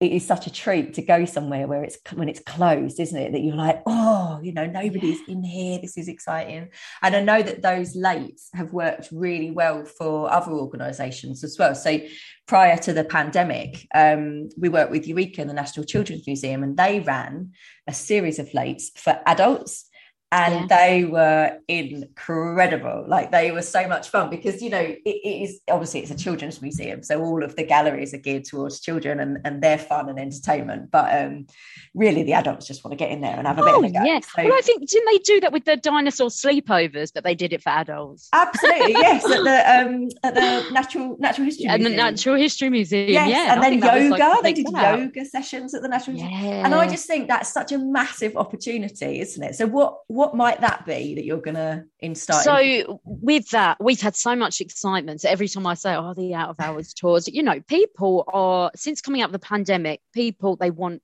it 0.00 0.12
is 0.12 0.26
such 0.26 0.46
a 0.46 0.52
treat 0.52 0.94
to 0.94 1.02
go 1.02 1.24
somewhere 1.24 1.66
where 1.66 1.84
it's 1.84 1.98
when 2.12 2.28
it's 2.28 2.40
closed 2.40 2.98
isn't 3.00 3.18
it? 3.18 3.32
That 3.32 3.40
you're 3.40 3.54
like 3.54 3.82
oh 3.86 4.40
you 4.42 4.52
know 4.52 4.66
nobody's 4.66 5.20
in 5.28 5.42
here. 5.42 5.78
This 5.80 5.96
is 5.96 6.08
exciting. 6.08 6.68
And 7.02 7.16
i 7.16 7.20
know 7.20 7.42
that 7.42 7.62
those 7.62 7.96
lates 7.96 8.48
have 8.54 8.72
worked 8.72 9.08
really 9.12 9.50
well 9.50 9.84
for 9.84 10.30
other 10.30 10.52
organizations 10.52 11.44
as 11.44 11.56
well. 11.58 11.74
So 11.74 12.00
prior 12.46 12.76
to 12.78 12.92
the 12.92 13.04
pandemic 13.04 13.86
um, 13.94 14.48
we 14.58 14.68
worked 14.68 14.90
with 14.90 15.06
eureka 15.06 15.44
the 15.44 15.52
national 15.52 15.86
children's 15.86 16.26
museum 16.26 16.62
and 16.62 16.76
they 16.76 17.00
ran 17.00 17.52
a 17.86 17.94
series 17.94 18.38
of 18.38 18.48
lates 18.50 18.96
for 18.96 19.18
adults 19.26 19.88
and 20.34 20.68
yeah. 20.68 20.76
they 20.76 21.04
were 21.04 21.58
incredible. 21.68 23.04
Like 23.06 23.30
they 23.30 23.52
were 23.52 23.62
so 23.62 23.86
much 23.86 24.08
fun 24.08 24.30
because 24.30 24.60
you 24.60 24.70
know 24.70 24.80
it, 24.80 25.00
it 25.04 25.42
is 25.44 25.60
obviously 25.70 26.00
it's 26.00 26.10
a 26.10 26.16
children's 26.16 26.60
museum 26.60 27.02
so 27.02 27.22
all 27.22 27.42
of 27.44 27.54
the 27.56 27.64
galleries 27.64 28.12
are 28.14 28.18
geared 28.18 28.44
towards 28.44 28.80
children 28.80 29.20
and, 29.20 29.38
and 29.44 29.62
their 29.62 29.78
fun 29.78 30.08
and 30.08 30.18
entertainment 30.18 30.90
but 30.90 31.06
um 31.16 31.46
really 31.94 32.22
the 32.22 32.32
adults 32.32 32.66
just 32.66 32.84
want 32.84 32.92
to 32.92 32.96
get 32.96 33.10
in 33.10 33.20
there 33.20 33.36
and 33.36 33.46
have 33.46 33.58
a 33.58 33.62
bit 33.62 33.74
oh, 33.74 33.78
of 33.78 33.84
a 33.84 33.90
go. 33.90 34.02
yeah 34.04 34.20
so, 34.20 34.42
well 34.42 34.52
i 34.52 34.60
think 34.60 34.88
didn't 34.88 35.06
they 35.06 35.18
do 35.18 35.40
that 35.40 35.52
with 35.52 35.64
the 35.64 35.76
dinosaur 35.76 36.28
sleepovers 36.28 37.10
but 37.14 37.24
they 37.24 37.34
did 37.34 37.52
it 37.52 37.62
for 37.62 37.70
adults? 37.70 38.28
Absolutely 38.32 38.92
yes 38.92 39.24
at 39.24 39.44
the 39.44 39.88
um 39.88 40.08
at 40.22 40.34
the 40.34 40.70
natural 40.72 41.16
natural 41.18 41.44
history 41.44 41.66
and 41.66 41.84
the 41.84 41.90
natural 41.90 42.36
history 42.36 42.70
museum 42.70 43.10
yes. 43.10 43.28
yeah 43.28 43.54
and 43.54 43.62
then 43.62 43.74
yoga 43.74 44.24
like 44.24 44.42
they 44.42 44.52
did 44.52 44.66
yoga 44.68 45.24
sessions 45.24 45.74
at 45.74 45.82
the 45.82 45.88
natural 45.88 46.16
yeah. 46.16 46.64
and 46.64 46.74
i 46.74 46.88
just 46.88 47.06
think 47.06 47.28
that's 47.28 47.52
such 47.52 47.72
a 47.72 47.78
massive 47.78 48.36
opportunity 48.36 49.20
isn't 49.20 49.42
it? 49.42 49.54
So 49.54 49.66
what 49.66 49.98
what 50.08 50.23
what 50.24 50.34
might 50.34 50.60
that 50.62 50.86
be 50.86 51.14
that 51.16 51.24
you're 51.24 51.40
going 51.40 51.56
to 51.56 51.84
install? 52.00 52.40
So 52.40 53.00
with 53.04 53.50
that, 53.50 53.82
we've 53.82 54.00
had 54.00 54.16
so 54.16 54.34
much 54.34 54.60
excitement. 54.60 55.20
So 55.20 55.28
every 55.28 55.48
time 55.48 55.66
I 55.66 55.74
say, 55.74 55.94
"Oh, 55.94 56.14
the 56.14 56.34
out 56.34 56.48
of 56.48 56.56
hours 56.60 56.94
tours," 56.94 57.28
you 57.28 57.42
know, 57.42 57.60
people 57.60 58.24
are 58.28 58.70
since 58.74 59.00
coming 59.00 59.20
out 59.20 59.26
of 59.26 59.32
the 59.32 59.38
pandemic, 59.38 60.00
people 60.12 60.56
they 60.56 60.70
want 60.70 61.02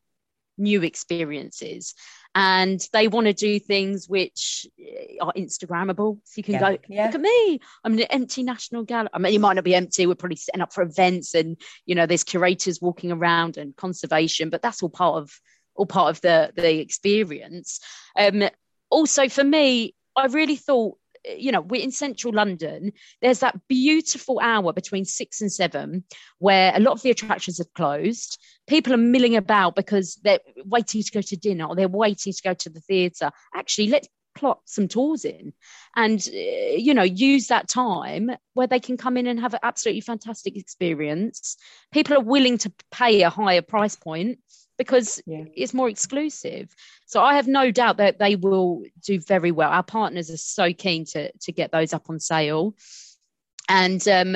new 0.57 0.83
experiences 0.83 1.95
and 2.35 2.87
they 2.93 3.09
want 3.09 3.27
to 3.27 3.33
do 3.33 3.59
things 3.59 4.09
which 4.09 4.67
are 5.21 5.33
Instagrammable. 5.37 6.19
So 6.25 6.33
you 6.37 6.43
can 6.43 6.55
yeah. 6.55 6.61
go, 6.61 6.79
yeah. 6.89 7.07
look 7.07 7.15
at 7.15 7.21
me, 7.21 7.61
I'm 7.83 7.95
an 7.95 8.01
empty 8.03 8.43
national 8.43 8.85
gallery. 8.85 9.11
I 9.13 9.19
mean, 9.19 9.33
you 9.33 9.41
might 9.41 9.55
not 9.55 9.65
be 9.65 9.75
empty. 9.75 10.07
We're 10.07 10.15
probably 10.15 10.37
setting 10.37 10.61
up 10.61 10.73
for 10.73 10.83
events, 10.83 11.35
and 11.35 11.61
you 11.85 11.95
know, 11.95 12.07
there's 12.07 12.25
curators 12.25 12.81
walking 12.81 13.13
around 13.13 13.59
and 13.59 13.77
conservation, 13.77 14.49
but 14.49 14.63
that's 14.63 14.83
all 14.83 14.91
part 14.91 15.23
of 15.23 15.31
all 15.75 15.87
part 15.87 16.11
of 16.11 16.21
the 16.23 16.53
the 16.57 16.79
experience. 16.79 17.81
Um, 18.17 18.45
also 18.91 19.29
for 19.29 19.45
me, 19.45 19.95
I 20.17 20.27
really 20.27 20.57
thought, 20.57 20.97
you 21.37 21.53
know, 21.53 21.61
we're 21.61 21.83
in 21.83 21.93
central 21.93 22.33
London. 22.33 22.93
There's 23.21 23.41
that 23.41 23.59
beautiful 23.69 24.41
hour 24.41 24.73
between 24.73 25.05
six 25.05 25.41
and 25.41 25.53
seven 25.53 26.05
where 26.39 26.73
a 26.75 26.81
lot 26.81 26.93
of 26.93 27.03
the 27.03 27.11
attractions 27.11 27.59
have 27.59 27.73
closed. 27.75 28.39
People 28.67 28.93
are 28.95 28.99
milling 28.99 29.37
about 29.37 29.75
because 29.77 30.19
they're 30.23 30.41
waiting 30.65 31.03
to 31.03 31.13
go 31.13 31.21
to 31.21 31.37
dinner 31.37 31.67
or 31.67 31.77
they're 31.77 31.89
waiting 31.89 32.33
to 32.33 32.43
go 32.43 32.55
to 32.55 32.71
the 32.71 32.81
theatre. 32.81 33.31
Actually, 33.55 33.89
let's 33.89 34.09
plot 34.35 34.61
some 34.65 34.89
tours 34.89 35.25
in 35.25 35.53
and 35.97 36.29
uh, 36.33 36.77
you 36.77 36.95
know 36.95 37.03
use 37.03 37.49
that 37.49 37.69
time 37.69 38.31
where 38.55 38.69
they 38.69 38.79
can 38.79 38.97
come 38.97 39.17
in 39.17 39.27
and 39.27 39.41
have 39.41 39.55
an 39.55 39.61
absolutely 39.65 40.01
fantastic 40.01 40.57
experience 40.57 41.57
people 41.93 42.17
are 42.17 42.23
willing 42.23 42.57
to 42.57 42.73
pay 42.93 43.23
a 43.23 43.29
higher 43.29 43.61
price 43.61 43.97
point 43.97 44.39
because 44.81 45.21
yeah. 45.27 45.45
it's 45.55 45.75
more 45.75 45.91
exclusive. 45.91 46.75
So 47.05 47.23
I 47.23 47.35
have 47.35 47.47
no 47.47 47.71
doubt 47.71 47.99
that 47.99 48.19
they 48.19 48.35
will 48.35 48.83
do 49.05 49.21
very 49.21 49.53
well. 49.53 49.71
Our 49.71 49.83
partners 49.83 50.31
are 50.31 50.39
so 50.39 50.73
keen 50.73 51.05
to 51.13 51.31
to 51.31 51.53
get 51.53 51.71
those 51.71 51.93
up 51.93 52.09
on 52.09 52.19
sale, 52.19 52.75
and 53.69 54.01
um, 54.09 54.35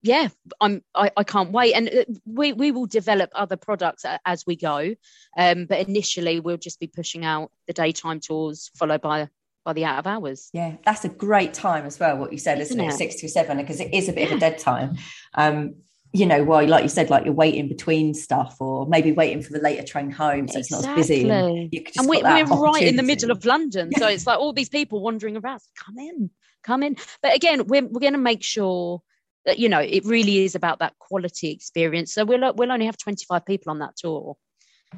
yeah, 0.00 0.28
I'm 0.60 0.84
I, 0.94 1.10
I 1.16 1.24
can't 1.24 1.50
wait. 1.50 1.74
And 1.74 1.88
uh, 1.88 2.04
we 2.24 2.52
we 2.52 2.70
will 2.70 2.86
develop 2.86 3.30
other 3.34 3.56
products 3.56 4.04
as 4.24 4.46
we 4.46 4.54
go, 4.54 4.94
um, 5.36 5.66
but 5.66 5.88
initially 5.88 6.38
we'll 6.38 6.56
just 6.56 6.78
be 6.78 6.86
pushing 6.86 7.24
out 7.24 7.50
the 7.66 7.72
daytime 7.72 8.20
tours 8.20 8.70
followed 8.76 9.00
by 9.00 9.28
by 9.64 9.72
the 9.72 9.84
out 9.84 9.98
of 9.98 10.06
hours. 10.06 10.50
Yeah, 10.52 10.76
that's 10.84 11.04
a 11.04 11.08
great 11.08 11.52
time 11.52 11.84
as 11.84 11.98
well. 11.98 12.16
What 12.16 12.30
you 12.30 12.38
said, 12.38 12.60
isn't, 12.60 12.78
isn't 12.78 12.90
it? 12.90 12.96
Six 12.96 13.16
to 13.22 13.28
seven, 13.28 13.56
because 13.56 13.80
it 13.80 13.92
is 13.92 14.08
a 14.08 14.12
bit 14.12 14.28
yeah. 14.28 14.34
of 14.34 14.36
a 14.36 14.40
dead 14.40 14.58
time. 14.58 14.98
Um, 15.34 15.74
you 16.12 16.26
know, 16.26 16.42
while 16.44 16.66
like 16.66 16.82
you 16.82 16.88
said, 16.88 17.10
like 17.10 17.24
you're 17.24 17.34
waiting 17.34 17.68
between 17.68 18.14
stuff, 18.14 18.56
or 18.60 18.86
maybe 18.86 19.12
waiting 19.12 19.42
for 19.42 19.52
the 19.52 19.60
later 19.60 19.82
train 19.82 20.10
home, 20.10 20.48
so 20.48 20.58
exactly. 20.58 20.60
it's 20.60 20.70
not 20.70 20.90
as 20.90 20.96
busy. 20.96 21.28
And, 21.28 21.88
and 21.98 22.08
we, 22.08 22.22
are 22.22 22.44
right 22.44 22.82
in 22.82 22.96
the 22.96 23.02
middle 23.02 23.30
of 23.30 23.44
London, 23.44 23.90
so 23.96 24.06
it's 24.06 24.26
like 24.26 24.38
all 24.38 24.52
these 24.52 24.68
people 24.68 25.00
wandering 25.00 25.36
around. 25.36 25.60
Come 25.76 25.98
in, 25.98 26.30
come 26.62 26.82
in. 26.82 26.96
But 27.22 27.36
again, 27.36 27.66
we're 27.66 27.84
we're 27.84 28.00
going 28.00 28.14
to 28.14 28.18
make 28.18 28.42
sure 28.42 29.02
that 29.44 29.58
you 29.58 29.68
know 29.68 29.80
it 29.80 30.04
really 30.04 30.44
is 30.44 30.54
about 30.54 30.78
that 30.78 30.98
quality 30.98 31.50
experience. 31.50 32.14
So 32.14 32.24
we'll 32.24 32.54
we'll 32.54 32.72
only 32.72 32.86
have 32.86 32.96
25 32.96 33.44
people 33.44 33.70
on 33.70 33.80
that 33.80 33.96
tour, 33.96 34.36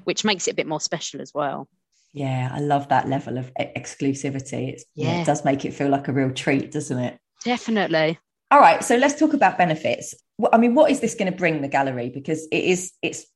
which 0.04 0.24
makes 0.24 0.46
it 0.46 0.52
a 0.52 0.56
bit 0.56 0.66
more 0.66 0.80
special 0.80 1.20
as 1.20 1.32
well. 1.34 1.68
Yeah, 2.12 2.50
I 2.52 2.60
love 2.60 2.88
that 2.88 3.08
level 3.08 3.38
of 3.38 3.52
exclusivity. 3.54 4.72
It's, 4.72 4.84
yeah. 4.94 5.22
it 5.22 5.26
does 5.26 5.44
make 5.44 5.64
it 5.64 5.74
feel 5.74 5.88
like 5.88 6.08
a 6.08 6.12
real 6.12 6.32
treat, 6.32 6.72
doesn't 6.72 6.98
it? 6.98 7.18
Definitely. 7.44 8.18
All 8.50 8.58
right, 8.58 8.82
so 8.82 8.96
let's 8.96 9.18
talk 9.18 9.32
about 9.32 9.58
benefits. 9.58 10.14
I 10.52 10.58
mean, 10.58 10.74
what 10.74 10.90
is 10.90 11.00
this 11.00 11.14
going 11.14 11.30
to 11.30 11.36
bring 11.36 11.62
the 11.62 11.68
gallery? 11.68 12.10
Because 12.10 12.46
it 12.50 12.64
is, 12.64 12.92
it's 13.02 13.26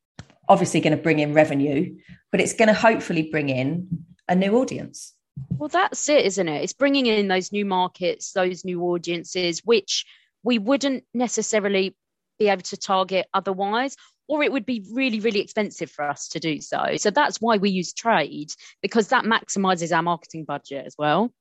obviously 0.48 0.80
going 0.80 0.96
to 0.96 1.02
bring 1.02 1.18
in 1.18 1.34
revenue, 1.34 1.96
but 2.30 2.40
it's 2.40 2.54
going 2.54 2.68
to 2.68 2.74
hopefully 2.74 3.28
bring 3.30 3.48
in 3.48 4.04
a 4.28 4.34
new 4.34 4.56
audience. 4.56 5.12
Well, 5.50 5.68
that's 5.68 6.08
it, 6.08 6.24
isn't 6.26 6.48
it? 6.48 6.62
It's 6.62 6.72
bringing 6.72 7.06
in 7.06 7.28
those 7.28 7.50
new 7.50 7.64
markets, 7.64 8.32
those 8.32 8.64
new 8.64 8.82
audiences, 8.82 9.62
which 9.64 10.04
we 10.42 10.58
wouldn't 10.58 11.04
necessarily 11.12 11.96
be 12.38 12.48
able 12.48 12.62
to 12.62 12.76
target 12.76 13.26
otherwise 13.32 13.96
or 14.26 14.42
it 14.42 14.52
would 14.52 14.66
be 14.66 14.84
really 14.92 15.20
really 15.20 15.40
expensive 15.40 15.90
for 15.90 16.04
us 16.04 16.28
to 16.28 16.40
do 16.40 16.60
so 16.60 16.96
so 16.96 17.10
that's 17.10 17.40
why 17.40 17.56
we 17.56 17.70
use 17.70 17.92
trade 17.92 18.52
because 18.82 19.08
that 19.08 19.24
maximizes 19.24 19.94
our 19.94 20.02
marketing 20.02 20.44
budget 20.44 20.84
as 20.86 20.94
well 20.98 21.32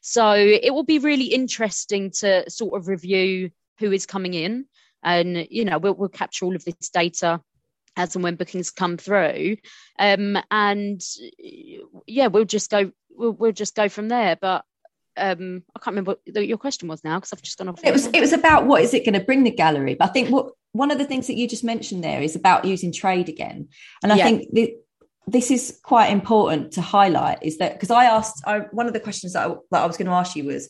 so 0.00 0.32
it 0.34 0.72
will 0.72 0.82
be 0.82 0.98
really 0.98 1.26
interesting 1.26 2.10
to 2.10 2.48
sort 2.50 2.78
of 2.78 2.88
review 2.88 3.50
who 3.78 3.92
is 3.92 4.06
coming 4.06 4.34
in 4.34 4.66
and 5.02 5.46
you 5.50 5.64
know 5.64 5.78
we'll, 5.78 5.94
we'll 5.94 6.08
capture 6.08 6.44
all 6.44 6.56
of 6.56 6.64
this 6.64 6.90
data 6.92 7.40
as 7.96 8.14
and 8.14 8.24
when 8.24 8.36
bookings 8.36 8.70
come 8.70 8.96
through. 8.96 9.56
Um, 9.98 10.38
and 10.50 11.00
yeah 12.06 12.28
we'll 12.28 12.44
just 12.44 12.70
go 12.70 12.90
we'll, 13.10 13.32
we'll 13.32 13.52
just 13.52 13.74
go 13.74 13.88
from 13.88 14.08
there. 14.08 14.36
But 14.40 14.64
um 15.18 15.62
i 15.76 15.78
can't 15.78 15.94
remember 15.94 16.16
what 16.24 16.46
your 16.46 16.56
question 16.56 16.88
was 16.88 17.04
now 17.04 17.18
because 17.18 17.34
i've 17.34 17.42
just 17.42 17.58
gone 17.58 17.68
off. 17.68 17.84
It 17.84 17.92
was 17.92 18.06
it 18.06 18.20
was 18.20 18.32
about 18.32 18.66
what 18.66 18.80
is 18.80 18.94
it 18.94 19.04
going 19.04 19.18
to 19.18 19.24
bring 19.24 19.44
the 19.44 19.50
gallery? 19.50 19.94
But 19.94 20.08
i 20.08 20.12
think 20.12 20.30
what 20.30 20.52
one 20.72 20.90
of 20.90 20.96
the 20.96 21.04
things 21.04 21.26
that 21.26 21.34
you 21.34 21.46
just 21.46 21.64
mentioned 21.64 22.02
there 22.02 22.22
is 22.22 22.34
about 22.34 22.64
using 22.64 22.92
trade 22.92 23.28
again. 23.28 23.68
And 24.02 24.10
i 24.10 24.16
yeah. 24.16 24.24
think 24.24 24.48
the, 24.52 24.74
this 25.26 25.50
is 25.50 25.78
quite 25.82 26.06
important 26.06 26.72
to 26.72 26.80
highlight 26.80 27.42
is 27.42 27.58
that 27.58 27.74
because 27.74 27.90
i 27.90 28.06
asked 28.06 28.42
I, 28.46 28.60
one 28.72 28.86
of 28.86 28.94
the 28.94 29.00
questions 29.00 29.34
that 29.34 29.48
I, 29.48 29.54
that 29.70 29.82
I 29.82 29.86
was 29.86 29.96
going 29.96 30.08
to 30.08 30.14
ask 30.14 30.34
you 30.34 30.44
was 30.44 30.68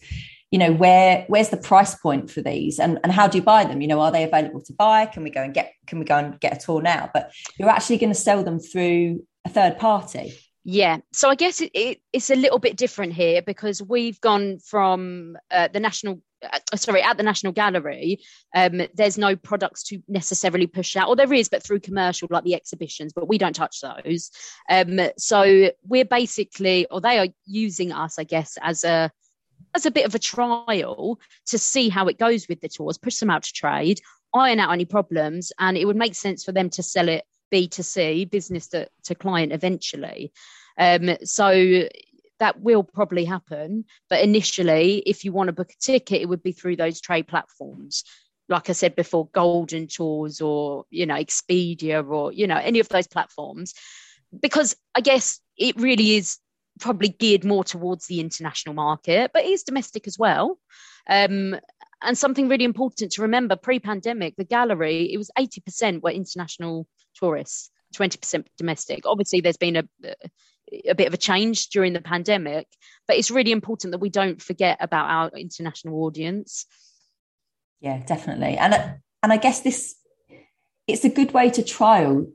you 0.53 0.59
know 0.59 0.73
where 0.73 1.25
where's 1.29 1.49
the 1.49 1.57
price 1.57 1.95
point 1.97 2.31
for 2.31 2.43
these? 2.43 2.79
And, 2.79 3.01
and 3.03 3.11
how 3.11 3.27
do 3.27 3.39
you 3.39 3.43
buy 3.43 3.65
them? 3.65 3.81
You 3.81 3.89
know 3.89 4.01
are 4.01 4.13
they 4.13 4.23
available 4.23 4.61
to 4.61 4.73
buy? 4.75 5.07
Can 5.07 5.25
we 5.25 5.31
go 5.31 5.43
and 5.43 5.53
get 5.53 5.73
can 5.87 5.99
we 5.99 6.05
go 6.05 6.19
and 6.19 6.39
get 6.39 6.57
a 6.57 6.61
tour 6.61 6.83
now? 6.83 7.11
But 7.13 7.33
you're 7.59 7.71
actually 7.71 7.99
going 7.99 8.13
to 8.13 8.19
sell 8.19 8.45
them 8.45 8.61
through 8.61 9.27
a 9.45 9.49
third 9.49 9.79
party. 9.79 10.35
Yeah, 10.65 10.99
so 11.13 11.29
I 11.29 11.35
guess 11.35 11.61
it, 11.61 11.73
it, 11.75 12.01
it's 12.13 12.31
a 12.31 12.37
little 12.37 12.61
bit 12.61 12.77
different 12.77 13.15
here 13.15 13.43
because 13.43 13.83
we've 13.83 14.21
gone 14.21 14.59
from 14.61 15.37
uh, 15.51 15.67
the 15.67 15.81
national, 15.81 16.23
uh, 16.41 16.77
sorry, 16.77 17.03
at 17.03 17.17
the 17.17 17.25
National 17.25 17.53
Gallery. 17.53 18.21
Um, 18.55 18.83
there's 18.95 19.19
no 19.19 19.35
products 19.35 19.83
to 19.85 20.01
necessarily 20.07 20.69
push 20.69 20.95
out, 20.95 21.09
or 21.09 21.17
there 21.17 21.33
is, 21.33 21.49
but 21.49 21.65
through 21.65 21.81
commercial 21.81 22.29
like 22.31 22.45
the 22.45 22.55
exhibitions, 22.55 23.13
but 23.13 23.27
we 23.27 23.39
don't 23.39 23.57
touch 23.57 23.81
those. 23.81 24.31
Um, 24.71 25.01
so 25.19 25.71
we're 25.83 26.05
basically, 26.05 26.87
or 26.93 27.01
they 27.01 27.19
are 27.19 27.27
using 27.45 27.91
us, 27.91 28.21
I 28.21 28.25
guess, 28.25 28.57
as 28.63 28.85
a 28.85 29.11
as 29.75 29.87
a 29.87 29.91
bit 29.91 30.07
of 30.07 30.15
a 30.15 30.19
trial 30.19 31.19
to 31.47 31.59
see 31.59 31.89
how 31.89 32.07
it 32.07 32.19
goes 32.19 32.49
with 32.49 32.61
the 32.61 32.69
tours, 32.69 32.99
push 32.99 33.19
them 33.19 33.31
out 33.31 33.45
to 33.45 33.53
trade, 33.53 34.01
iron 34.35 34.61
out 34.61 34.73
any 34.73 34.85
problems, 34.85 35.53
and 35.59 35.77
it 35.77 35.87
would 35.87 35.97
make 35.97 36.15
sense 36.15 36.45
for 36.45 36.53
them 36.53 36.71
to 36.71 36.83
sell 36.83 37.09
it 37.09 37.25
B2C, 37.53 38.31
business 38.31 38.69
to, 38.69 38.89
to 39.05 39.15
client 39.15 39.53
eventually. 39.53 40.33
Um, 40.79 41.17
so 41.25 41.89
that 42.39 42.61
will 42.61 42.83
probably 42.83 43.25
happen. 43.25 43.85
But 44.09 44.23
initially, 44.23 45.03
if 45.07 45.25
you 45.25 45.33
want 45.33 45.49
to 45.49 45.53
book 45.53 45.71
a 45.71 45.81
ticket, 45.81 46.23
it 46.23 46.29
would 46.29 46.43
be 46.43 46.53
through 46.53 46.77
those 46.77 47.01
trade 47.01 47.29
platforms. 47.29 48.05
Like 48.49 48.69
I 48.69 48.73
said 48.73 48.97
before, 48.97 49.29
Golden 49.33 49.87
Tours 49.87 50.41
or, 50.41 50.85
you 50.91 51.07
know, 51.07 51.15
Expedia 51.15 52.07
or, 52.07 52.33
you 52.33 52.47
know, 52.47 52.57
any 52.57 52.81
of 52.81 52.89
those 52.89 53.07
platforms. 53.07 53.75
Because 54.41 54.75
I 54.95 55.03
guess 55.03 55.41
it 55.57 55.77
really 55.77 56.17
is 56.17 56.39
probably 56.81 57.09
geared 57.09 57.45
more 57.45 57.65
towards 57.65 58.07
the 58.07 58.21
international 58.21 58.75
market, 58.75 59.31
but 59.33 59.45
is 59.45 59.63
domestic 59.63 60.07
as 60.07 60.19
well. 60.19 60.59
Um, 61.09 61.57
and 62.03 62.19
something 62.19 62.49
really 62.49 62.65
important 62.65 63.13
to 63.13 63.23
remember 63.23 63.57
pre-pandemic 63.57 64.35
the 64.37 64.45
gallery 64.45 65.13
it 65.13 65.19
was 65.19 65.31
80% 65.39 66.03
were 66.03 66.11
international 66.11 66.87
tourists 67.15 67.71
20% 67.95 68.45
domestic 68.59 69.07
obviously 69.07 69.41
there's 69.41 69.57
been 69.57 69.77
a 69.77 69.85
a 70.89 70.95
bit 70.95 71.07
of 71.07 71.15
a 71.15 71.19
change 71.19 71.69
during 71.69 71.93
the 71.93 72.01
pandemic 72.01 72.67
but 73.07 73.17
it's 73.17 73.31
really 73.31 73.53
important 73.53 73.93
that 73.93 73.99
we 73.99 74.11
don't 74.11 74.41
forget 74.41 74.79
about 74.81 75.11
our 75.11 75.39
international 75.39 76.05
audience 76.05 76.67
yeah 77.81 78.03
definitely 78.05 78.57
and 78.57 78.75
and 79.23 79.33
i 79.33 79.37
guess 79.37 79.61
this 79.61 79.95
it's 80.89 81.05
a 81.05 81.11
good 81.11 81.33
way 81.33 81.51
to 81.51 81.63
trial 81.63 82.27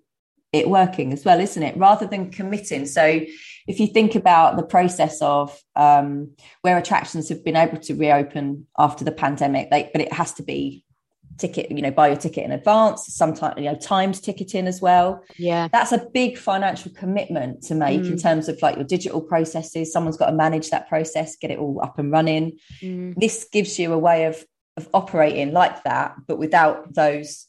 it 0.53 0.69
working 0.69 1.13
as 1.13 1.25
well, 1.25 1.39
isn't 1.39 1.61
it? 1.61 1.77
Rather 1.77 2.07
than 2.07 2.31
committing. 2.31 2.85
So, 2.85 3.21
if 3.67 3.79
you 3.79 3.87
think 3.87 4.15
about 4.15 4.55
the 4.55 4.63
process 4.63 5.21
of 5.21 5.57
um, 5.75 6.31
where 6.61 6.77
attractions 6.77 7.29
have 7.29 7.43
been 7.43 7.57
able 7.57 7.77
to 7.77 7.93
reopen 7.93 8.65
after 8.77 9.03
the 9.03 9.11
pandemic, 9.11 9.69
they, 9.69 9.89
but 9.91 10.01
it 10.01 10.13
has 10.13 10.33
to 10.35 10.43
be 10.43 10.85
ticket, 11.37 11.69
you 11.69 11.81
know, 11.81 11.91
buy 11.91 12.07
your 12.07 12.17
ticket 12.17 12.45
in 12.45 12.51
advance, 12.51 13.13
sometimes, 13.13 13.55
you 13.57 13.65
know, 13.65 13.75
times 13.75 14.19
ticketing 14.19 14.67
as 14.67 14.81
well. 14.81 15.23
Yeah. 15.37 15.67
That's 15.71 15.91
a 15.91 16.07
big 16.13 16.37
financial 16.37 16.91
commitment 16.91 17.63
to 17.63 17.75
make 17.75 18.01
mm. 18.01 18.11
in 18.11 18.17
terms 18.17 18.49
of 18.49 18.59
like 18.61 18.75
your 18.75 18.85
digital 18.85 19.21
processes. 19.21 19.91
Someone's 19.91 20.17
got 20.17 20.27
to 20.27 20.35
manage 20.35 20.69
that 20.71 20.87
process, 20.89 21.35
get 21.35 21.51
it 21.51 21.59
all 21.59 21.79
up 21.83 21.99
and 21.99 22.11
running. 22.11 22.57
Mm. 22.81 23.15
This 23.15 23.47
gives 23.51 23.77
you 23.77 23.93
a 23.93 23.97
way 23.97 24.25
of, 24.25 24.43
of 24.77 24.87
operating 24.93 25.51
like 25.51 25.83
that, 25.83 26.15
but 26.25 26.39
without 26.39 26.93
those, 26.93 27.45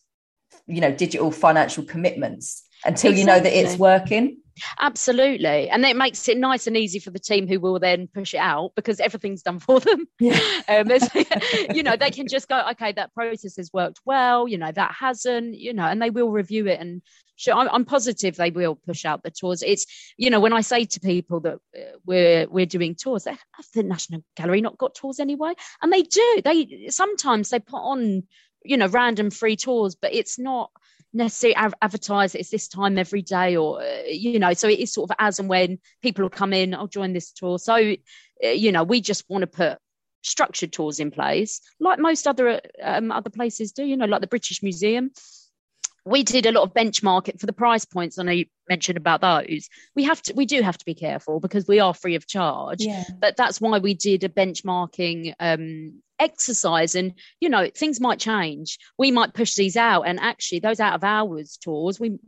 you 0.66 0.80
know, 0.80 0.92
digital 0.92 1.30
financial 1.30 1.84
commitments 1.84 2.64
until 2.84 3.10
exactly. 3.10 3.20
you 3.20 3.26
know 3.26 3.40
that 3.40 3.58
it's 3.58 3.78
working. 3.78 4.38
Absolutely. 4.80 5.68
And 5.68 5.84
it 5.84 5.96
makes 5.96 6.28
it 6.28 6.38
nice 6.38 6.66
and 6.66 6.76
easy 6.76 6.98
for 6.98 7.10
the 7.10 7.18
team 7.18 7.46
who 7.46 7.60
will 7.60 7.78
then 7.78 8.08
push 8.12 8.34
it 8.34 8.38
out 8.38 8.72
because 8.74 9.00
everything's 9.00 9.42
done 9.42 9.58
for 9.58 9.80
them. 9.80 10.06
Yeah. 10.20 10.38
Um, 10.68 10.90
you 11.74 11.82
know, 11.82 11.96
they 11.96 12.10
can 12.10 12.28
just 12.28 12.48
go, 12.48 12.62
okay, 12.72 12.92
that 12.92 13.14
process 13.14 13.56
has 13.56 13.72
worked 13.72 14.00
well, 14.04 14.46
you 14.46 14.58
know, 14.58 14.70
that 14.70 14.94
hasn't, 14.98 15.56
you 15.56 15.72
know, 15.72 15.84
and 15.84 16.02
they 16.02 16.10
will 16.10 16.30
review 16.30 16.66
it. 16.66 16.78
And 16.78 17.00
sure, 17.36 17.54
I'm, 17.54 17.68
I'm 17.70 17.84
positive 17.84 18.36
they 18.36 18.50
will 18.50 18.74
push 18.74 19.04
out 19.04 19.22
the 19.22 19.30
tours. 19.30 19.62
It's, 19.62 19.86
you 20.18 20.28
know, 20.28 20.40
when 20.40 20.52
I 20.52 20.60
say 20.60 20.84
to 20.84 21.00
people 21.00 21.40
that 21.40 21.54
uh, 21.54 21.96
we're, 22.04 22.46
we're 22.48 22.66
doing 22.66 22.96
tours, 22.96 23.24
they 23.24 23.30
have 23.30 23.66
the 23.74 23.82
National 23.82 24.22
Gallery 24.36 24.60
not 24.60 24.76
got 24.76 24.94
tours 24.94 25.20
anyway? 25.20 25.54
And 25.80 25.92
they 25.92 26.02
do. 26.02 26.42
They 26.44 26.88
sometimes 26.90 27.48
they 27.48 27.60
put 27.60 27.80
on, 27.80 28.24
you 28.64 28.76
know, 28.76 28.88
random 28.88 29.30
free 29.30 29.56
tours, 29.56 29.94
but 29.94 30.12
it's 30.12 30.38
not, 30.38 30.70
necessarily 31.18 31.72
advertise 31.82 32.34
it's 32.34 32.50
this 32.50 32.68
time 32.68 32.96
every 32.96 33.22
day 33.22 33.56
or 33.56 33.82
uh, 33.82 34.02
you 34.06 34.38
know 34.38 34.54
so 34.54 34.68
it 34.68 34.78
is 34.78 34.92
sort 34.92 35.10
of 35.10 35.16
as 35.18 35.38
and 35.38 35.48
when 35.48 35.78
people 36.02 36.22
will 36.22 36.30
come 36.30 36.52
in 36.52 36.74
i'll 36.74 36.86
join 36.86 37.12
this 37.12 37.32
tour 37.32 37.58
so 37.58 37.74
uh, 37.74 38.48
you 38.48 38.72
know 38.72 38.84
we 38.84 39.00
just 39.00 39.24
want 39.28 39.42
to 39.42 39.46
put 39.46 39.78
structured 40.22 40.72
tours 40.72 41.00
in 41.00 41.10
place 41.10 41.60
like 41.80 41.98
most 41.98 42.26
other 42.26 42.60
um, 42.82 43.12
other 43.12 43.30
places 43.30 43.72
do 43.72 43.84
you 43.84 43.96
know 43.96 44.06
like 44.06 44.20
the 44.20 44.26
british 44.26 44.62
museum 44.62 45.10
we 46.04 46.22
did 46.22 46.46
a 46.46 46.52
lot 46.52 46.62
of 46.62 46.72
benchmarking 46.72 47.38
for 47.38 47.44
the 47.44 47.52
price 47.52 47.84
points. 47.84 48.18
I 48.18 48.22
know 48.22 48.32
you 48.32 48.46
mentioned 48.66 48.96
about 48.96 49.20
those. 49.20 49.68
We 49.94 50.04
have 50.04 50.22
to, 50.22 50.32
we 50.32 50.46
do 50.46 50.62
have 50.62 50.78
to 50.78 50.84
be 50.84 50.94
careful 50.94 51.38
because 51.38 51.68
we 51.68 51.80
are 51.80 51.92
free 51.92 52.14
of 52.14 52.26
charge. 52.26 52.80
Yeah. 52.80 53.04
But 53.20 53.36
that's 53.36 53.60
why 53.60 53.78
we 53.78 53.92
did 53.92 54.24
a 54.24 54.28
benchmarking 54.30 55.34
um, 55.38 56.02
exercise. 56.18 56.94
And 56.94 57.14
you 57.40 57.48
know, 57.48 57.68
things 57.74 58.00
might 58.00 58.18
change. 58.18 58.78
We 58.98 59.10
might 59.10 59.34
push 59.34 59.54
these 59.54 59.76
out, 59.76 60.02
and 60.02 60.20
actually, 60.20 60.60
those 60.60 60.80
out 60.80 60.94
of 60.94 61.04
hours 61.04 61.58
tours, 61.62 61.98
we 61.98 62.18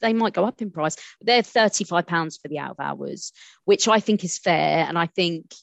they 0.00 0.12
might 0.12 0.34
go 0.34 0.44
up 0.44 0.60
in 0.62 0.70
price. 0.70 0.96
They're 1.20 1.42
thirty 1.42 1.84
five 1.84 2.06
pounds 2.06 2.36
for 2.36 2.48
the 2.48 2.58
out 2.58 2.72
of 2.72 2.80
hours, 2.80 3.32
which 3.64 3.88
I 3.88 4.00
think 4.00 4.24
is 4.24 4.38
fair. 4.38 4.86
And 4.86 4.98
I 4.98 5.06
think, 5.06 5.54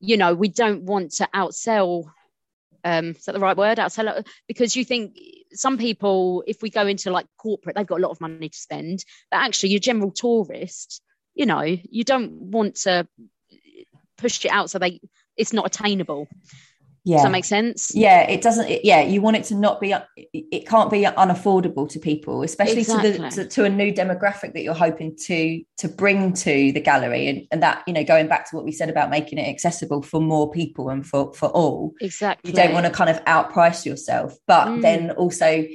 you 0.00 0.16
know, 0.16 0.34
we 0.34 0.48
don't 0.48 0.82
want 0.82 1.12
to 1.12 1.28
outsell 1.34 2.04
um, 2.84 3.10
is 3.10 3.24
that 3.24 3.32
the 3.32 3.40
right 3.40 3.56
word? 3.56 3.78
Outsell 3.78 4.26
because 4.48 4.74
you 4.74 4.84
think 4.84 5.16
some 5.52 5.78
people, 5.78 6.42
if 6.46 6.62
we 6.62 6.70
go 6.70 6.86
into 6.86 7.10
like 7.10 7.26
corporate, 7.38 7.76
they've 7.76 7.86
got 7.86 7.98
a 7.98 8.02
lot 8.02 8.10
of 8.10 8.20
money 8.20 8.48
to 8.48 8.58
spend, 8.58 9.04
but 9.30 9.38
actually, 9.38 9.70
your 9.70 9.80
general 9.80 10.10
tourist, 10.10 11.00
you 11.34 11.46
know, 11.46 11.62
you 11.62 12.04
don't 12.04 12.32
want 12.32 12.76
to 12.76 13.06
push 14.18 14.44
it 14.44 14.50
out 14.50 14.70
so 14.70 14.78
they 14.78 15.00
it's 15.36 15.52
not 15.52 15.66
attainable. 15.66 16.28
Yeah. 17.04 17.16
Does 17.16 17.24
that 17.24 17.32
make 17.32 17.44
sense? 17.44 17.92
Yeah, 17.94 18.22
it 18.30 18.42
doesn't. 18.42 18.68
It, 18.68 18.84
yeah, 18.84 19.02
you 19.02 19.20
want 19.20 19.36
it 19.36 19.44
to 19.44 19.56
not 19.56 19.80
be. 19.80 19.92
It 20.32 20.68
can't 20.68 20.88
be 20.88 21.02
unaffordable 21.02 21.88
to 21.88 21.98
people, 21.98 22.42
especially 22.42 22.82
exactly. 22.82 23.12
to 23.14 23.18
the 23.18 23.30
to, 23.30 23.46
to, 23.46 23.64
a 23.64 23.68
new 23.68 23.92
demographic 23.92 24.52
that 24.52 24.62
you're 24.62 24.72
hoping 24.72 25.16
to 25.26 25.62
to 25.78 25.88
bring 25.88 26.32
to 26.34 26.70
the 26.70 26.80
gallery, 26.80 27.26
and, 27.26 27.46
and 27.50 27.62
that 27.62 27.82
you 27.88 27.92
know, 27.92 28.04
going 28.04 28.28
back 28.28 28.48
to 28.50 28.56
what 28.56 28.64
we 28.64 28.70
said 28.70 28.88
about 28.88 29.10
making 29.10 29.38
it 29.38 29.48
accessible 29.48 30.02
for 30.02 30.20
more 30.20 30.48
people 30.52 30.90
and 30.90 31.04
for 31.04 31.32
for 31.34 31.48
all. 31.48 31.92
Exactly. 32.00 32.50
You 32.50 32.56
don't 32.56 32.72
want 32.72 32.86
to 32.86 32.92
kind 32.92 33.10
of 33.10 33.24
outprice 33.24 33.84
yourself, 33.84 34.36
but 34.46 34.68
mm. 34.68 34.82
then 34.82 35.10
also 35.10 35.66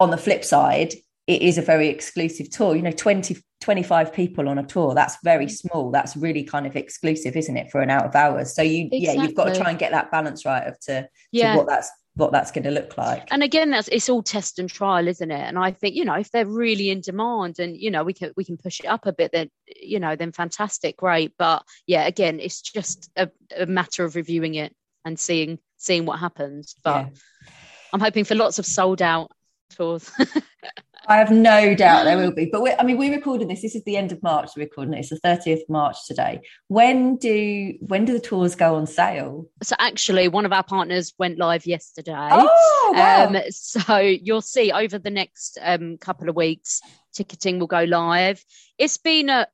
on 0.00 0.10
the 0.10 0.18
flip 0.18 0.42
side, 0.42 0.94
it 1.26 1.42
is 1.42 1.58
a 1.58 1.62
very 1.62 1.88
exclusive 1.88 2.50
tour. 2.50 2.76
You 2.76 2.82
know, 2.82 2.92
20 2.92 3.36
25 3.60 4.12
people 4.12 4.48
on 4.48 4.58
a 4.58 4.62
tour 4.62 4.94
that's 4.94 5.16
very 5.24 5.46
mm. 5.46 5.50
small 5.50 5.90
that's 5.90 6.16
really 6.16 6.44
kind 6.44 6.66
of 6.66 6.76
exclusive 6.76 7.36
isn't 7.36 7.56
it 7.56 7.70
for 7.70 7.80
an 7.80 7.90
out 7.90 8.04
of 8.04 8.14
hours 8.14 8.54
so 8.54 8.62
you 8.62 8.88
exactly. 8.92 9.00
yeah 9.00 9.12
you've 9.14 9.34
got 9.34 9.46
to 9.46 9.58
try 9.58 9.70
and 9.70 9.78
get 9.78 9.92
that 9.92 10.10
balance 10.10 10.44
right 10.44 10.66
of 10.66 10.78
to, 10.78 11.08
yeah. 11.32 11.52
to 11.52 11.58
what 11.58 11.66
that's 11.66 11.90
what 12.14 12.32
that's 12.32 12.50
going 12.50 12.64
to 12.64 12.70
look 12.70 12.96
like 12.96 13.26
and 13.30 13.42
again 13.42 13.70
that's 13.70 13.88
it's 13.88 14.08
all 14.08 14.22
test 14.22 14.58
and 14.58 14.68
trial 14.70 15.08
isn't 15.08 15.30
it 15.30 15.40
and 15.40 15.58
i 15.58 15.70
think 15.70 15.94
you 15.94 16.04
know 16.04 16.14
if 16.14 16.30
they're 16.30 16.46
really 16.46 16.90
in 16.90 17.00
demand 17.00 17.58
and 17.58 17.76
you 17.76 17.90
know 17.90 18.04
we 18.04 18.12
can 18.12 18.30
we 18.36 18.44
can 18.44 18.56
push 18.56 18.80
it 18.80 18.86
up 18.86 19.06
a 19.06 19.12
bit 19.12 19.32
then 19.32 19.50
you 19.66 19.98
know 19.98 20.16
then 20.16 20.32
fantastic 20.32 20.96
great 20.96 21.32
but 21.38 21.62
yeah 21.86 22.06
again 22.06 22.38
it's 22.40 22.60
just 22.60 23.10
a, 23.16 23.30
a 23.56 23.66
matter 23.66 24.04
of 24.04 24.16
reviewing 24.16 24.54
it 24.54 24.74
and 25.04 25.18
seeing 25.18 25.58
seeing 25.76 26.06
what 26.06 26.18
happens 26.18 26.74
but 26.84 27.06
yeah. 27.06 27.50
i'm 27.92 28.00
hoping 28.00 28.24
for 28.24 28.34
lots 28.34 28.58
of 28.58 28.64
sold 28.64 29.02
out 29.02 29.30
tours 29.70 30.10
I 31.08 31.16
have 31.16 31.30
no 31.30 31.74
doubt 31.74 32.04
there 32.04 32.16
will 32.16 32.30
be. 32.34 32.46
But 32.46 32.80
I 32.80 32.84
mean, 32.84 32.96
we 32.96 33.10
recorded 33.10 33.48
this. 33.48 33.62
This 33.62 33.74
is 33.74 33.84
the 33.84 33.96
end 33.96 34.12
of 34.12 34.22
March. 34.22 34.50
We're 34.56 34.64
recording 34.64 34.94
it. 34.94 35.00
It's 35.00 35.10
the 35.10 35.16
thirtieth 35.16 35.68
March 35.68 36.06
today. 36.06 36.40
When 36.68 37.16
do 37.16 37.74
when 37.80 38.04
do 38.04 38.12
the 38.12 38.20
tours 38.20 38.54
go 38.54 38.74
on 38.76 38.86
sale? 38.86 39.48
So 39.62 39.76
actually, 39.78 40.28
one 40.28 40.46
of 40.46 40.52
our 40.52 40.64
partners 40.64 41.14
went 41.18 41.38
live 41.38 41.66
yesterday. 41.66 42.28
Oh, 42.30 42.92
wow. 42.94 43.26
Um, 43.26 43.42
so 43.50 43.98
you'll 43.98 44.40
see 44.42 44.72
over 44.72 44.98
the 44.98 45.10
next 45.10 45.58
um, 45.62 45.98
couple 45.98 46.28
of 46.28 46.36
weeks, 46.36 46.80
ticketing 47.14 47.58
will 47.58 47.66
go 47.66 47.84
live. 47.84 48.44
It's 48.78 48.98
been 48.98 49.28
a 49.28 49.46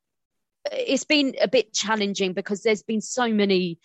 it's 0.70 1.04
been 1.04 1.34
a 1.40 1.48
bit 1.48 1.72
challenging 1.72 2.32
because 2.32 2.62
there's 2.62 2.82
been 2.82 3.00
so 3.00 3.28
many 3.28 3.78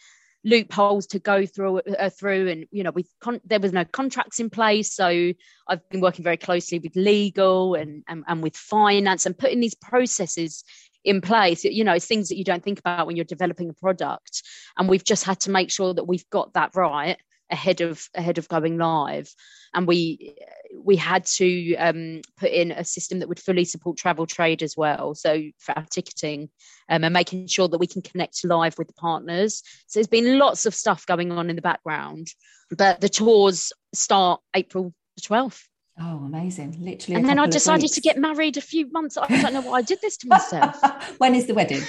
loopholes 0.43 1.08
to 1.08 1.19
go 1.19 1.45
through 1.45 1.80
uh, 1.80 2.10
through 2.10 2.47
and 2.47 2.65
you 2.71 2.84
know 2.84 2.91
we 2.91 3.06
con- 3.21 3.41
there 3.45 3.60
was 3.60 3.73
no 3.73 3.86
contracts 3.86 4.39
in 4.39 4.50
place. 4.50 4.93
So 4.93 5.34
i've 5.67 5.89
been 5.89 6.02
working 6.02 6.23
very 6.23 6.38
closely 6.38 6.80
with 6.80 6.95
legal 6.95 7.76
and, 7.76 8.04
and 8.08 8.23
and 8.28 8.41
with 8.41 8.56
finance 8.56 9.26
and 9.26 9.38
putting 9.38 9.60
these 9.60 9.76
processes 9.76 10.63
in 11.04 11.21
place. 11.21 11.63
You 11.63 11.84
know 11.84 11.93
it's 11.93 12.06
things 12.06 12.30
that 12.30 12.38
you 12.38 12.43
don't 12.43 12.63
think 12.63 12.80
about 12.80 13.08
when 13.08 13.15
you're 13.15 13.26
developing 13.26 13.69
a 13.69 13.73
product. 13.73 14.43
And 14.78 14.88
we've 14.89 15.04
just 15.04 15.23
had 15.23 15.39
to 15.41 15.52
make 15.52 15.71
sure 15.71 15.93
that 15.93 16.06
we've 16.06 16.30
got 16.30 16.54
that 16.54 16.76
right 16.76 17.17
ahead 17.50 17.82
of 17.82 18.08
ahead 18.13 18.38
of 18.38 18.47
going 18.47 18.78
live. 18.78 19.34
And 19.73 19.88
we 19.88 20.36
we 20.75 20.95
had 20.95 21.25
to 21.25 21.75
um, 21.75 22.21
put 22.38 22.51
in 22.51 22.71
a 22.71 22.84
system 22.84 23.19
that 23.19 23.30
would 23.30 23.39
fully 23.39 23.65
support 23.65 23.97
travel 23.97 24.25
trade 24.25 24.63
as 24.63 24.75
well 24.75 25.15
so 25.15 25.41
for 25.60 25.77
our 25.77 25.86
ticketing 25.86 26.49
um, 26.89 27.03
and 27.03 27.13
making 27.13 27.47
sure 27.47 27.67
that 27.67 27.77
we 27.77 27.88
can 27.88 28.01
connect 28.01 28.43
live 28.45 28.77
with 28.77 28.88
the 28.88 28.93
partners 28.93 29.63
so 29.88 29.99
there's 29.99 30.08
been 30.08 30.38
lots 30.38 30.65
of 30.65 30.73
stuff 30.73 31.06
going 31.06 31.32
on 31.32 31.49
in 31.49 31.56
the 31.56 31.62
background 31.62 32.27
but 32.75 33.01
the 33.01 33.10
tours 33.10 33.71
start 33.93 34.41
april 34.56 34.93
the 35.15 35.21
12th 35.21 35.63
Oh, 35.99 36.17
amazing! 36.17 36.77
Literally, 36.80 37.15
and 37.15 37.27
then 37.27 37.39
I 37.39 37.47
decided 37.47 37.91
to 37.91 38.01
get 38.01 38.19
married 38.19 38.56
a 38.56 38.62
few 38.62 38.88
months. 38.91 39.17
I 39.17 39.25
don't 39.25 39.51
know 39.51 39.62
why 39.62 39.80
I 39.80 39.82
did 39.82 39.99
this 39.99 40.15
to 40.17 40.27
myself. 40.27 40.80
when 41.17 41.34
is 41.34 41.47
the 41.47 41.56
wedding? 41.56 41.82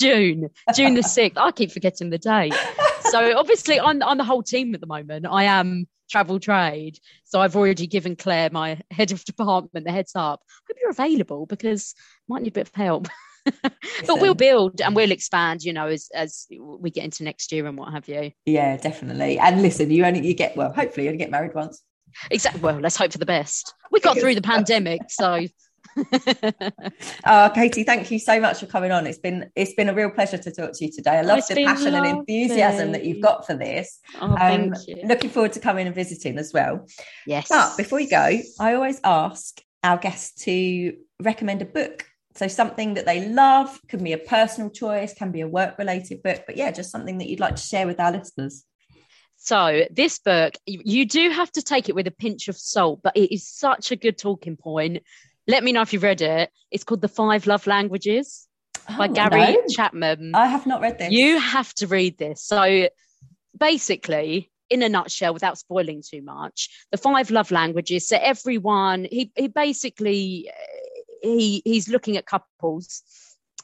June, 0.00 0.50
June 0.74 0.94
the 0.94 1.04
sixth. 1.04 1.38
I 1.38 1.52
keep 1.52 1.70
forgetting 1.70 2.10
the 2.10 2.18
date. 2.18 2.54
So 3.10 3.38
obviously, 3.38 3.78
I'm 3.78 4.02
on 4.02 4.18
the 4.18 4.24
whole 4.24 4.42
team 4.42 4.74
at 4.74 4.80
the 4.80 4.86
moment. 4.86 5.26
I 5.30 5.44
am 5.44 5.86
travel 6.08 6.38
trade. 6.40 6.98
So 7.24 7.40
I've 7.40 7.56
already 7.56 7.86
given 7.86 8.16
Claire, 8.16 8.50
my 8.50 8.80
head 8.90 9.12
of 9.12 9.24
department, 9.24 9.86
the 9.86 9.92
heads 9.92 10.12
up. 10.14 10.42
Hope 10.68 10.76
you're 10.80 10.90
available 10.90 11.46
because 11.46 11.94
might 12.28 12.42
need 12.42 12.48
a 12.48 12.52
bit 12.52 12.68
of 12.68 12.74
help. 12.74 13.08
but 13.62 14.20
we'll 14.20 14.34
build 14.34 14.80
and 14.80 14.94
we'll 14.94 15.12
expand, 15.12 15.62
you 15.62 15.72
know, 15.72 15.86
as 15.86 16.08
as 16.14 16.46
we 16.50 16.90
get 16.90 17.04
into 17.04 17.24
next 17.24 17.52
year 17.52 17.66
and 17.66 17.78
what 17.78 17.92
have 17.92 18.08
you. 18.08 18.32
Yeah, 18.44 18.76
definitely. 18.76 19.38
And 19.38 19.62
listen, 19.62 19.90
you 19.90 20.04
only 20.04 20.26
you 20.26 20.34
get 20.34 20.56
well, 20.56 20.72
hopefully 20.72 21.04
you 21.04 21.10
only 21.10 21.18
get 21.18 21.30
married 21.30 21.54
once. 21.54 21.82
Exactly. 22.30 22.60
Well, 22.60 22.80
let's 22.80 22.96
hope 22.96 23.12
for 23.12 23.18
the 23.18 23.26
best. 23.26 23.74
We 23.90 24.00
got 24.00 24.18
through 24.18 24.34
the 24.34 24.42
pandemic, 24.54 25.02
so 25.08 25.46
oh, 27.26 27.50
Katie, 27.54 27.84
thank 27.84 28.10
you 28.10 28.18
so 28.18 28.40
much 28.40 28.60
for 28.60 28.66
coming 28.66 28.92
on. 28.92 29.06
It's 29.06 29.18
been 29.18 29.50
it's 29.54 29.74
been 29.74 29.88
a 29.88 29.94
real 29.94 30.10
pleasure 30.10 30.38
to 30.38 30.50
talk 30.50 30.72
to 30.74 30.84
you 30.84 30.92
today. 30.92 31.18
I 31.18 31.22
love 31.22 31.42
the 31.48 31.64
passion 31.64 31.92
lovely. 31.92 32.10
and 32.10 32.18
enthusiasm 32.18 32.92
that 32.92 33.04
you've 33.04 33.22
got 33.22 33.46
for 33.46 33.54
this. 33.54 34.00
Oh, 34.20 34.36
um, 34.38 34.74
looking 35.04 35.30
forward 35.30 35.52
to 35.54 35.60
coming 35.60 35.86
and 35.86 35.94
visiting 35.94 36.38
as 36.38 36.52
well. 36.52 36.86
Yes. 37.26 37.48
But 37.48 37.76
before 37.76 38.00
you 38.00 38.10
go, 38.10 38.38
I 38.60 38.74
always 38.74 39.00
ask 39.04 39.60
our 39.82 39.96
guests 39.96 40.44
to 40.44 40.96
recommend 41.20 41.62
a 41.62 41.66
book. 41.66 42.06
So 42.34 42.46
something 42.46 42.94
that 42.94 43.04
they 43.04 43.28
love 43.28 43.80
can 43.88 44.04
be 44.04 44.12
a 44.12 44.18
personal 44.18 44.70
choice, 44.70 45.12
can 45.12 45.32
be 45.32 45.40
a 45.40 45.48
work 45.48 45.76
related 45.78 46.22
book, 46.22 46.44
but 46.46 46.56
yeah, 46.56 46.70
just 46.70 46.92
something 46.92 47.18
that 47.18 47.28
you'd 47.28 47.40
like 47.40 47.56
to 47.56 47.62
share 47.62 47.86
with 47.86 47.98
our 47.98 48.12
listeners. 48.12 48.64
So, 49.40 49.84
this 49.90 50.18
book, 50.18 50.54
you 50.66 51.06
do 51.06 51.30
have 51.30 51.50
to 51.52 51.62
take 51.62 51.88
it 51.88 51.94
with 51.94 52.08
a 52.08 52.12
pinch 52.12 52.48
of 52.48 52.58
salt, 52.58 53.00
but 53.04 53.16
it 53.16 53.32
is 53.32 53.48
such 53.48 53.92
a 53.92 53.96
good 53.96 54.18
talking 54.18 54.56
point 54.56 55.04
let 55.48 55.64
me 55.64 55.72
know 55.72 55.82
if 55.82 55.92
you've 55.92 56.02
read 56.02 56.20
it. 56.20 56.50
It's 56.70 56.84
called 56.84 57.00
The 57.00 57.08
Five 57.08 57.46
Love 57.46 57.66
Languages 57.66 58.46
oh, 58.88 58.98
by 58.98 59.08
Gary 59.08 59.54
no. 59.54 59.62
Chapman. 59.70 60.34
I 60.34 60.46
have 60.46 60.66
not 60.66 60.80
read 60.80 60.98
this. 60.98 61.10
You 61.10 61.38
have 61.40 61.72
to 61.74 61.86
read 61.86 62.18
this. 62.18 62.44
So 62.44 62.88
basically, 63.58 64.52
in 64.70 64.82
a 64.82 64.88
nutshell, 64.88 65.32
without 65.32 65.58
spoiling 65.58 66.02
too 66.08 66.22
much, 66.22 66.68
the 66.92 66.98
five 66.98 67.30
love 67.30 67.50
languages. 67.50 68.06
So 68.06 68.18
everyone, 68.20 69.06
he 69.10 69.32
he 69.34 69.48
basically 69.48 70.50
he 71.22 71.62
he's 71.64 71.88
looking 71.88 72.18
at 72.18 72.26
couples, 72.26 73.02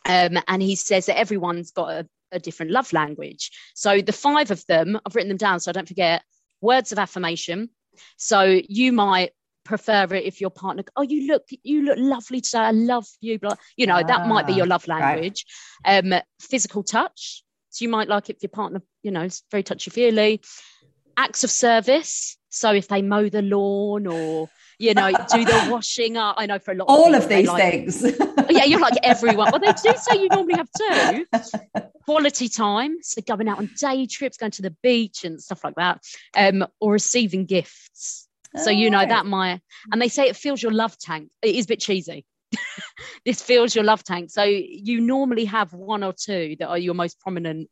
um, 0.07 0.38
and 0.49 0.62
he 0.62 0.77
says 0.77 1.07
that 1.07 1.18
everyone's 1.18 1.70
got 1.70 1.90
a, 1.90 2.09
a 2.33 2.38
different 2.38 2.73
love 2.73 2.92
language. 2.94 3.51
So 3.75 4.01
the 4.01 4.12
five 4.12 4.51
of 4.51 4.64
them, 4.66 4.99
I've 5.05 5.14
written 5.14 5.29
them 5.29 5.37
down 5.37 5.61
so 5.61 5.70
I 5.70 5.73
don't 5.73 5.88
forget. 5.88 6.23
Words 6.62 6.92
of 6.92 6.99
affirmation. 6.99 7.68
So 8.16 8.61
you 8.66 8.90
might 8.92 9.33
prefer 9.64 10.05
it 10.14 10.24
if 10.24 10.40
your 10.40 10.50
partner 10.50 10.85
oh 10.96 11.03
you 11.03 11.27
look 11.27 11.44
you 11.62 11.83
look 11.83 11.98
lovely 11.98 12.40
today 12.40 12.59
i 12.59 12.70
love 12.70 13.07
you 13.20 13.38
blah 13.38 13.55
you 13.77 13.87
know 13.87 13.96
ah, 13.96 14.03
that 14.03 14.27
might 14.27 14.46
be 14.46 14.53
your 14.53 14.66
love 14.66 14.87
language. 14.87 15.44
Right. 15.87 16.05
um 16.05 16.20
physical 16.40 16.83
touch 16.83 17.42
so 17.70 17.85
you 17.85 17.88
might 17.88 18.09
like 18.09 18.31
it 18.31 18.37
if 18.37 18.42
your 18.42 18.50
partner 18.50 18.83
you 19.03 19.11
know 19.11 19.22
is 19.22 19.42
very 19.50 19.62
touchy 19.62 19.90
feely 19.90 20.42
acts 21.16 21.44
of 21.44 21.50
service 21.50 22.37
so 22.50 22.72
if 22.72 22.88
they 22.88 23.03
mow 23.03 23.29
the 23.29 23.42
lawn 23.42 24.07
or 24.07 24.48
you 24.79 24.94
know 24.94 25.11
do 25.11 25.44
the 25.44 25.66
washing 25.70 26.16
up 26.16 26.37
i 26.38 26.46
know 26.46 26.59
for 26.59 26.72
a 26.72 26.74
lot 26.74 26.85
all 26.88 27.14
of, 27.14 27.24
of 27.24 27.29
these 27.29 27.48
like, 27.48 27.62
things. 27.62 28.18
Yeah 28.50 28.64
you're 28.64 28.81
like 28.81 28.98
everyone. 29.03 29.50
Well 29.50 29.61
they 29.61 29.72
do 29.72 29.96
say 29.96 30.20
you 30.20 30.29
normally 30.29 30.57
have 30.57 30.68
two 30.77 31.27
quality 32.05 32.48
time 32.48 32.98
so 33.00 33.22
going 33.22 33.48
out 33.48 33.59
on 33.59 33.70
day 33.79 34.07
trips 34.07 34.37
going 34.37 34.53
to 34.53 34.62
the 34.62 34.77
beach 34.83 35.24
and 35.24 35.42
stuff 35.42 35.64
like 35.64 35.74
that 35.77 36.03
um 36.37 36.66
or 36.79 36.92
receiving 36.92 37.46
gifts 37.46 38.29
so 38.57 38.71
you 38.71 38.90
know 38.90 39.05
that 39.05 39.27
might, 39.27 39.61
and 39.93 40.01
they 40.01 40.09
say 40.09 40.29
it 40.29 40.37
fills 40.37 40.62
your 40.62 40.73
love 40.73 40.97
tank. 40.99 41.31
It 41.43 41.57
is 41.57 41.64
a 41.64 41.69
bit 41.69 41.81
cheesy. 41.81 42.25
this 43.25 43.43
fills 43.43 43.75
your 43.75 43.85
love 43.85 44.05
tank. 44.05 44.31
So 44.31 44.43
you 44.45 45.01
normally 45.01 45.45
have 45.47 45.73
one 45.73 46.05
or 46.05 46.12
two 46.12 46.57
that 46.59 46.69
are 46.69 46.79
your 46.79 46.95
most 46.95 47.21
prominent 47.21 47.69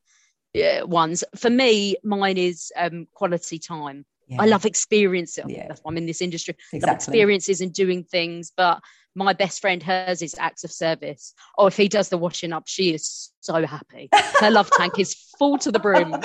uh, 0.57 0.87
ones. 0.87 1.25
For 1.37 1.51
me, 1.51 1.97
mine 2.03 2.39
is 2.39 2.73
um, 2.77 3.07
quality 3.13 3.59
time. 3.59 4.05
Yeah. 4.33 4.43
I 4.43 4.47
love 4.47 4.65
experiences. 4.65 5.45
Yeah. 5.49 5.69
That's 5.69 5.81
why 5.83 5.91
I'm 5.91 5.99
in 5.99 6.07
this 6.07 6.23
industry. 6.23 6.55
Exactly. 6.73 6.87
Love 6.87 6.97
experiences 6.97 7.61
and 7.61 7.73
doing 7.73 8.05
things. 8.05 8.53
But 8.57 8.81
my 9.15 9.33
best 9.33 9.61
friend, 9.61 9.83
hers 9.83 10.23
is 10.23 10.35
acts 10.39 10.65
of 10.65 10.73
service. 10.73 11.35
Oh, 11.59 11.67
if 11.67 11.77
he 11.77 11.89
does 11.89 12.09
the 12.09 12.19
washing 12.19 12.53
up, 12.53 12.65
she 12.67 12.95
is 12.95 13.31
so 13.41 13.67
happy. 13.67 14.09
Her 14.41 14.51
love 14.51 14.71
tank 14.71 14.99
is 14.99 15.15
full 15.39 15.59
to 15.59 15.73
the 15.73 15.79
brim. 15.79 16.15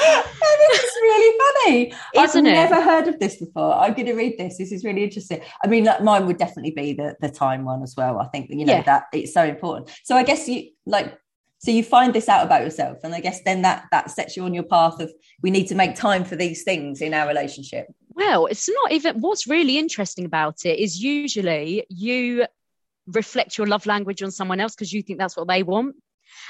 Oh, 0.49 0.69
this 0.71 0.83
is 0.83 0.91
really 1.01 1.39
funny. 1.39 1.93
Isn't 2.15 2.47
I've 2.47 2.53
it? 2.53 2.69
never 2.69 2.81
heard 2.81 3.07
of 3.07 3.19
this 3.19 3.37
before. 3.37 3.73
I'm 3.73 3.93
going 3.93 4.07
to 4.07 4.13
read 4.13 4.37
this. 4.37 4.57
This 4.57 4.71
is 4.71 4.83
really 4.83 5.03
interesting. 5.03 5.41
I 5.63 5.67
mean, 5.67 5.85
like, 5.85 6.01
mine 6.01 6.25
would 6.25 6.37
definitely 6.37 6.71
be 6.71 6.93
the 6.93 7.15
the 7.21 7.29
time 7.29 7.63
one 7.63 7.83
as 7.83 7.95
well. 7.95 8.19
I 8.19 8.25
think 8.27 8.49
you 8.49 8.65
know 8.65 8.73
yeah. 8.73 8.81
that 8.83 9.05
it's 9.13 9.33
so 9.33 9.43
important. 9.43 9.89
So 10.03 10.15
I 10.15 10.23
guess 10.23 10.47
you 10.47 10.69
like 10.85 11.17
so 11.59 11.71
you 11.71 11.83
find 11.83 12.13
this 12.13 12.29
out 12.29 12.45
about 12.45 12.61
yourself 12.61 12.99
and 13.03 13.13
i 13.13 13.19
guess 13.19 13.41
then 13.43 13.61
that 13.63 13.85
that 13.91 14.11
sets 14.11 14.37
you 14.37 14.43
on 14.43 14.53
your 14.53 14.63
path 14.63 14.99
of 14.99 15.11
we 15.41 15.49
need 15.49 15.67
to 15.67 15.75
make 15.75 15.95
time 15.95 16.23
for 16.23 16.35
these 16.35 16.63
things 16.63 17.01
in 17.01 17.13
our 17.13 17.27
relationship 17.27 17.87
well 18.17 18.47
it's 18.47 18.67
not 18.67 18.91
even 18.91 19.21
what's 19.21 19.47
really 19.47 19.77
interesting 19.77 20.25
about 20.25 20.65
it 20.65 20.77
is 20.77 21.01
usually 21.01 21.85
you 21.89 22.45
reflect 23.07 23.57
your 23.57 23.67
love 23.67 23.85
language 23.85 24.21
on 24.21 24.31
someone 24.31 24.59
else 24.59 24.75
because 24.75 24.93
you 24.93 25.01
think 25.01 25.17
that's 25.17 25.37
what 25.37 25.47
they 25.47 25.63
want. 25.63 25.95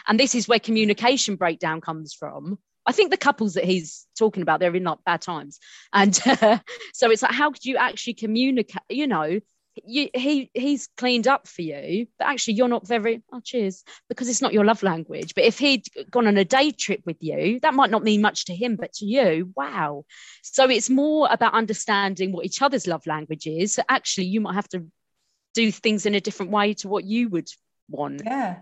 And 0.07 0.20
this 0.20 0.36
is 0.36 0.47
where 0.47 0.59
communication 0.59 1.36
breakdown 1.36 1.82
comes 1.82 2.13
from. 2.13 2.57
I 2.86 2.91
think 2.91 3.11
the 3.11 3.18
couples 3.18 3.53
that 3.53 3.65
he's 3.65 4.07
talking 4.18 4.41
about, 4.41 4.59
they're 4.59 4.76
in 4.76 4.84
like 4.84 4.99
bad 5.05 5.22
times. 5.22 5.59
And 5.93 6.20
uh, 6.26 6.59
so 6.93 7.11
it's 7.11 7.22
like, 7.22 7.34
how 7.34 7.51
could 7.51 7.65
you 7.65 7.78
actually 7.78 8.15
communicate? 8.15 8.82
You 8.89 9.07
know, 9.07 9.39
you, 9.86 10.09
he 10.13 10.49
he's 10.53 10.88
cleaned 10.97 11.28
up 11.28 11.47
for 11.47 11.61
you, 11.61 12.07
but 12.17 12.28
actually 12.28 12.55
you're 12.55 12.67
not 12.67 12.88
very 12.88 13.23
oh 13.32 13.39
cheers 13.39 13.84
because 14.09 14.30
it's 14.30 14.41
not 14.41 14.53
your 14.53 14.65
love 14.65 14.84
language. 14.84 15.34
But 15.36 15.45
if 15.45 15.59
he'd 15.59 15.86
gone 16.11 16.28
on 16.28 16.38
a 16.38 16.45
day 16.45 16.71
trip 16.71 17.01
with 17.05 17.17
you, 17.21 17.59
that 17.61 17.73
might 17.73 17.91
not 17.91 18.03
mean 18.03 18.21
much 18.21 18.45
to 18.45 18.55
him, 18.55 18.75
but 18.75 18.93
to 18.93 19.05
you, 19.05 19.51
wow. 19.55 20.05
So 20.43 20.69
it's 20.69 20.89
more 20.89 21.28
about 21.32 21.53
understanding 21.53 22.32
what 22.32 22.45
each 22.45 22.61
other's 22.61 22.88
love 22.88 23.05
language 23.07 23.47
is. 23.47 23.73
So 23.73 23.84
actually, 23.89 24.28
you 24.28 24.41
might 24.41 24.55
have 24.55 24.69
to 24.69 24.86
do 25.53 25.71
things 25.71 26.05
in 26.05 26.15
a 26.15 26.21
different 26.21 26.51
way 26.51 26.73
to 26.75 26.88
what 26.88 27.03
you 27.03 27.30
would 27.30 27.49
want. 27.89 28.21
Yeah. 28.23 28.57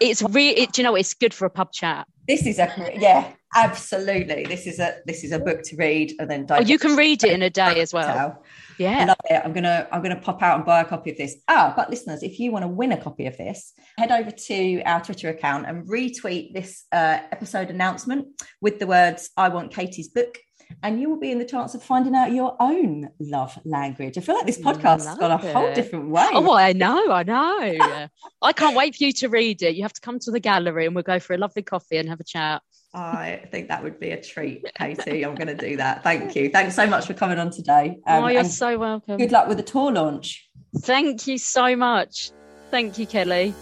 It's 0.00 0.22
really, 0.22 0.60
it, 0.60 0.78
you 0.78 0.84
know, 0.84 0.94
it's 0.94 1.14
good 1.14 1.34
for 1.34 1.46
a 1.46 1.50
pub 1.50 1.72
chat. 1.72 2.06
This 2.26 2.46
is 2.46 2.58
a 2.58 2.70
yeah, 2.96 3.32
absolutely. 3.56 4.44
This 4.44 4.66
is 4.66 4.78
a 4.78 4.98
this 5.06 5.24
is 5.24 5.32
a 5.32 5.38
book 5.38 5.62
to 5.64 5.76
read 5.76 6.12
and 6.18 6.30
then. 6.30 6.46
Oh, 6.50 6.60
you 6.60 6.78
can 6.78 6.94
read 6.94 7.24
it 7.24 7.32
in 7.32 7.42
a 7.42 7.50
day 7.50 7.80
as 7.80 7.92
well. 7.94 8.42
Yeah, 8.78 8.98
I 9.00 9.04
love 9.06 9.16
it. 9.30 9.42
I'm 9.44 9.52
gonna 9.52 9.88
I'm 9.90 10.02
gonna 10.02 10.20
pop 10.20 10.42
out 10.42 10.56
and 10.56 10.64
buy 10.66 10.80
a 10.80 10.84
copy 10.84 11.10
of 11.10 11.16
this. 11.16 11.36
Ah, 11.48 11.72
but 11.74 11.88
listeners, 11.88 12.22
if 12.22 12.38
you 12.38 12.52
want 12.52 12.64
to 12.64 12.68
win 12.68 12.92
a 12.92 12.96
copy 12.96 13.26
of 13.26 13.36
this, 13.38 13.72
head 13.96 14.12
over 14.12 14.30
to 14.30 14.82
our 14.82 15.02
Twitter 15.02 15.30
account 15.30 15.66
and 15.66 15.88
retweet 15.88 16.52
this 16.52 16.84
uh, 16.92 17.18
episode 17.32 17.70
announcement 17.70 18.28
with 18.60 18.78
the 18.78 18.86
words 18.86 19.30
"I 19.36 19.48
want 19.48 19.72
Katie's 19.72 20.08
book." 20.08 20.38
And 20.82 21.00
you 21.00 21.10
will 21.10 21.18
be 21.18 21.30
in 21.30 21.38
the 21.38 21.44
chance 21.44 21.74
of 21.74 21.82
finding 21.82 22.14
out 22.14 22.32
your 22.32 22.56
own 22.60 23.10
love 23.20 23.58
language. 23.64 24.16
I 24.18 24.20
feel 24.20 24.34
like 24.34 24.46
this 24.46 24.58
podcast 24.58 25.06
has 25.06 25.18
got 25.18 25.30
a 25.30 25.52
whole 25.52 25.72
different 25.74 26.08
way. 26.08 26.28
Oh, 26.32 26.40
well, 26.40 26.52
I 26.52 26.72
know, 26.72 27.10
I 27.10 27.22
know. 27.22 28.08
I 28.42 28.52
can't 28.52 28.76
wait 28.76 28.96
for 28.96 29.04
you 29.04 29.12
to 29.14 29.28
read 29.28 29.62
it. 29.62 29.74
You 29.74 29.82
have 29.82 29.92
to 29.94 30.00
come 30.00 30.18
to 30.20 30.30
the 30.30 30.40
gallery 30.40 30.86
and 30.86 30.94
we'll 30.94 31.04
go 31.04 31.18
for 31.18 31.34
a 31.34 31.38
lovely 31.38 31.62
coffee 31.62 31.96
and 31.96 32.08
have 32.08 32.20
a 32.20 32.24
chat. 32.24 32.62
I 32.94 33.42
think 33.50 33.68
that 33.68 33.82
would 33.82 34.00
be 34.00 34.10
a 34.10 34.22
treat, 34.22 34.64
Katie. 34.78 35.24
I'm 35.24 35.34
going 35.34 35.48
to 35.48 35.54
do 35.54 35.76
that. 35.76 36.02
Thank 36.02 36.34
you. 36.34 36.48
Thanks 36.48 36.74
so 36.74 36.86
much 36.86 37.06
for 37.06 37.14
coming 37.14 37.38
on 37.38 37.50
today. 37.50 37.98
Um, 38.06 38.24
oh, 38.24 38.28
you're 38.28 38.44
so 38.44 38.78
welcome. 38.78 39.18
Good 39.18 39.32
luck 39.32 39.46
with 39.48 39.58
the 39.58 39.62
tour 39.62 39.92
launch. 39.92 40.48
Thank 40.78 41.26
you 41.26 41.38
so 41.38 41.76
much. 41.76 42.30
Thank 42.70 42.98
you, 42.98 43.06
Kelly. 43.06 43.54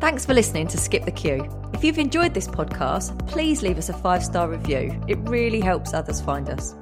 Thanks 0.00 0.24
for 0.24 0.32
listening 0.32 0.66
to 0.68 0.78
Skip 0.78 1.04
the 1.04 1.12
Queue. 1.12 1.46
If 1.74 1.84
you've 1.84 1.98
enjoyed 1.98 2.32
this 2.32 2.48
podcast, 2.48 3.26
please 3.28 3.62
leave 3.62 3.76
us 3.76 3.90
a 3.90 3.92
five 3.92 4.24
star 4.24 4.48
review. 4.48 4.98
It 5.06 5.18
really 5.28 5.60
helps 5.60 5.92
others 5.92 6.22
find 6.22 6.48
us. 6.48 6.74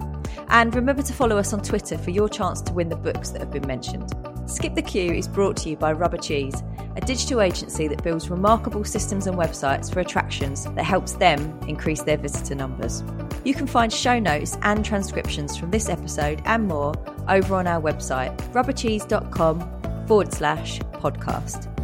And 0.51 0.73
remember 0.73 1.03
to 1.03 1.13
follow 1.13 1.37
us 1.37 1.53
on 1.53 1.61
Twitter 1.61 1.99
for 1.99 2.11
your 2.11 2.29
chance 2.29 2.63
to 2.63 2.73
win 2.73 2.89
the 2.89 2.97
books 2.97 3.31
that 3.31 3.41
have 3.41 3.51
been 3.51 3.67
mentioned. 3.67 4.13
Skip 4.47 4.77
the 4.77 4.83
Queue 4.83 5.13
is 5.15 5.27
brought 5.27 5.57
to 5.59 5.69
you 5.69 5.77
by 5.77 5.93
Rubber 5.93 6.17
Cheese, 6.17 6.63
a 6.95 7.01
digital 7.01 7.41
agency 7.41 7.89
that 7.89 8.05
builds 8.05 8.31
remarkable 8.31 8.85
systems 8.85 9.27
and 9.27 9.37
websites 9.37 9.93
for 9.93 9.99
attractions 9.99 10.65
that 10.65 10.85
helps 10.85 11.15
them 11.15 11.59
increase 11.67 12.03
their 12.03 12.19
visitor 12.19 12.55
numbers. 12.55 13.03
You 13.45 13.53
can 13.53 13.67
find 13.67 13.93
show 13.93 14.21
notes 14.21 14.57
and 14.63 14.85
transcriptions 14.85 15.57
from 15.57 15.73
this 15.73 15.89
episode 15.89 16.41
and 16.45 16.69
more 16.69 16.95
over 17.29 17.57
on 17.57 17.67
our 17.67 17.83
website, 17.83 18.37
rubbercheese.com 18.53 20.07
forward 20.07 20.33
slash 20.33 20.79
podcast. 20.93 21.78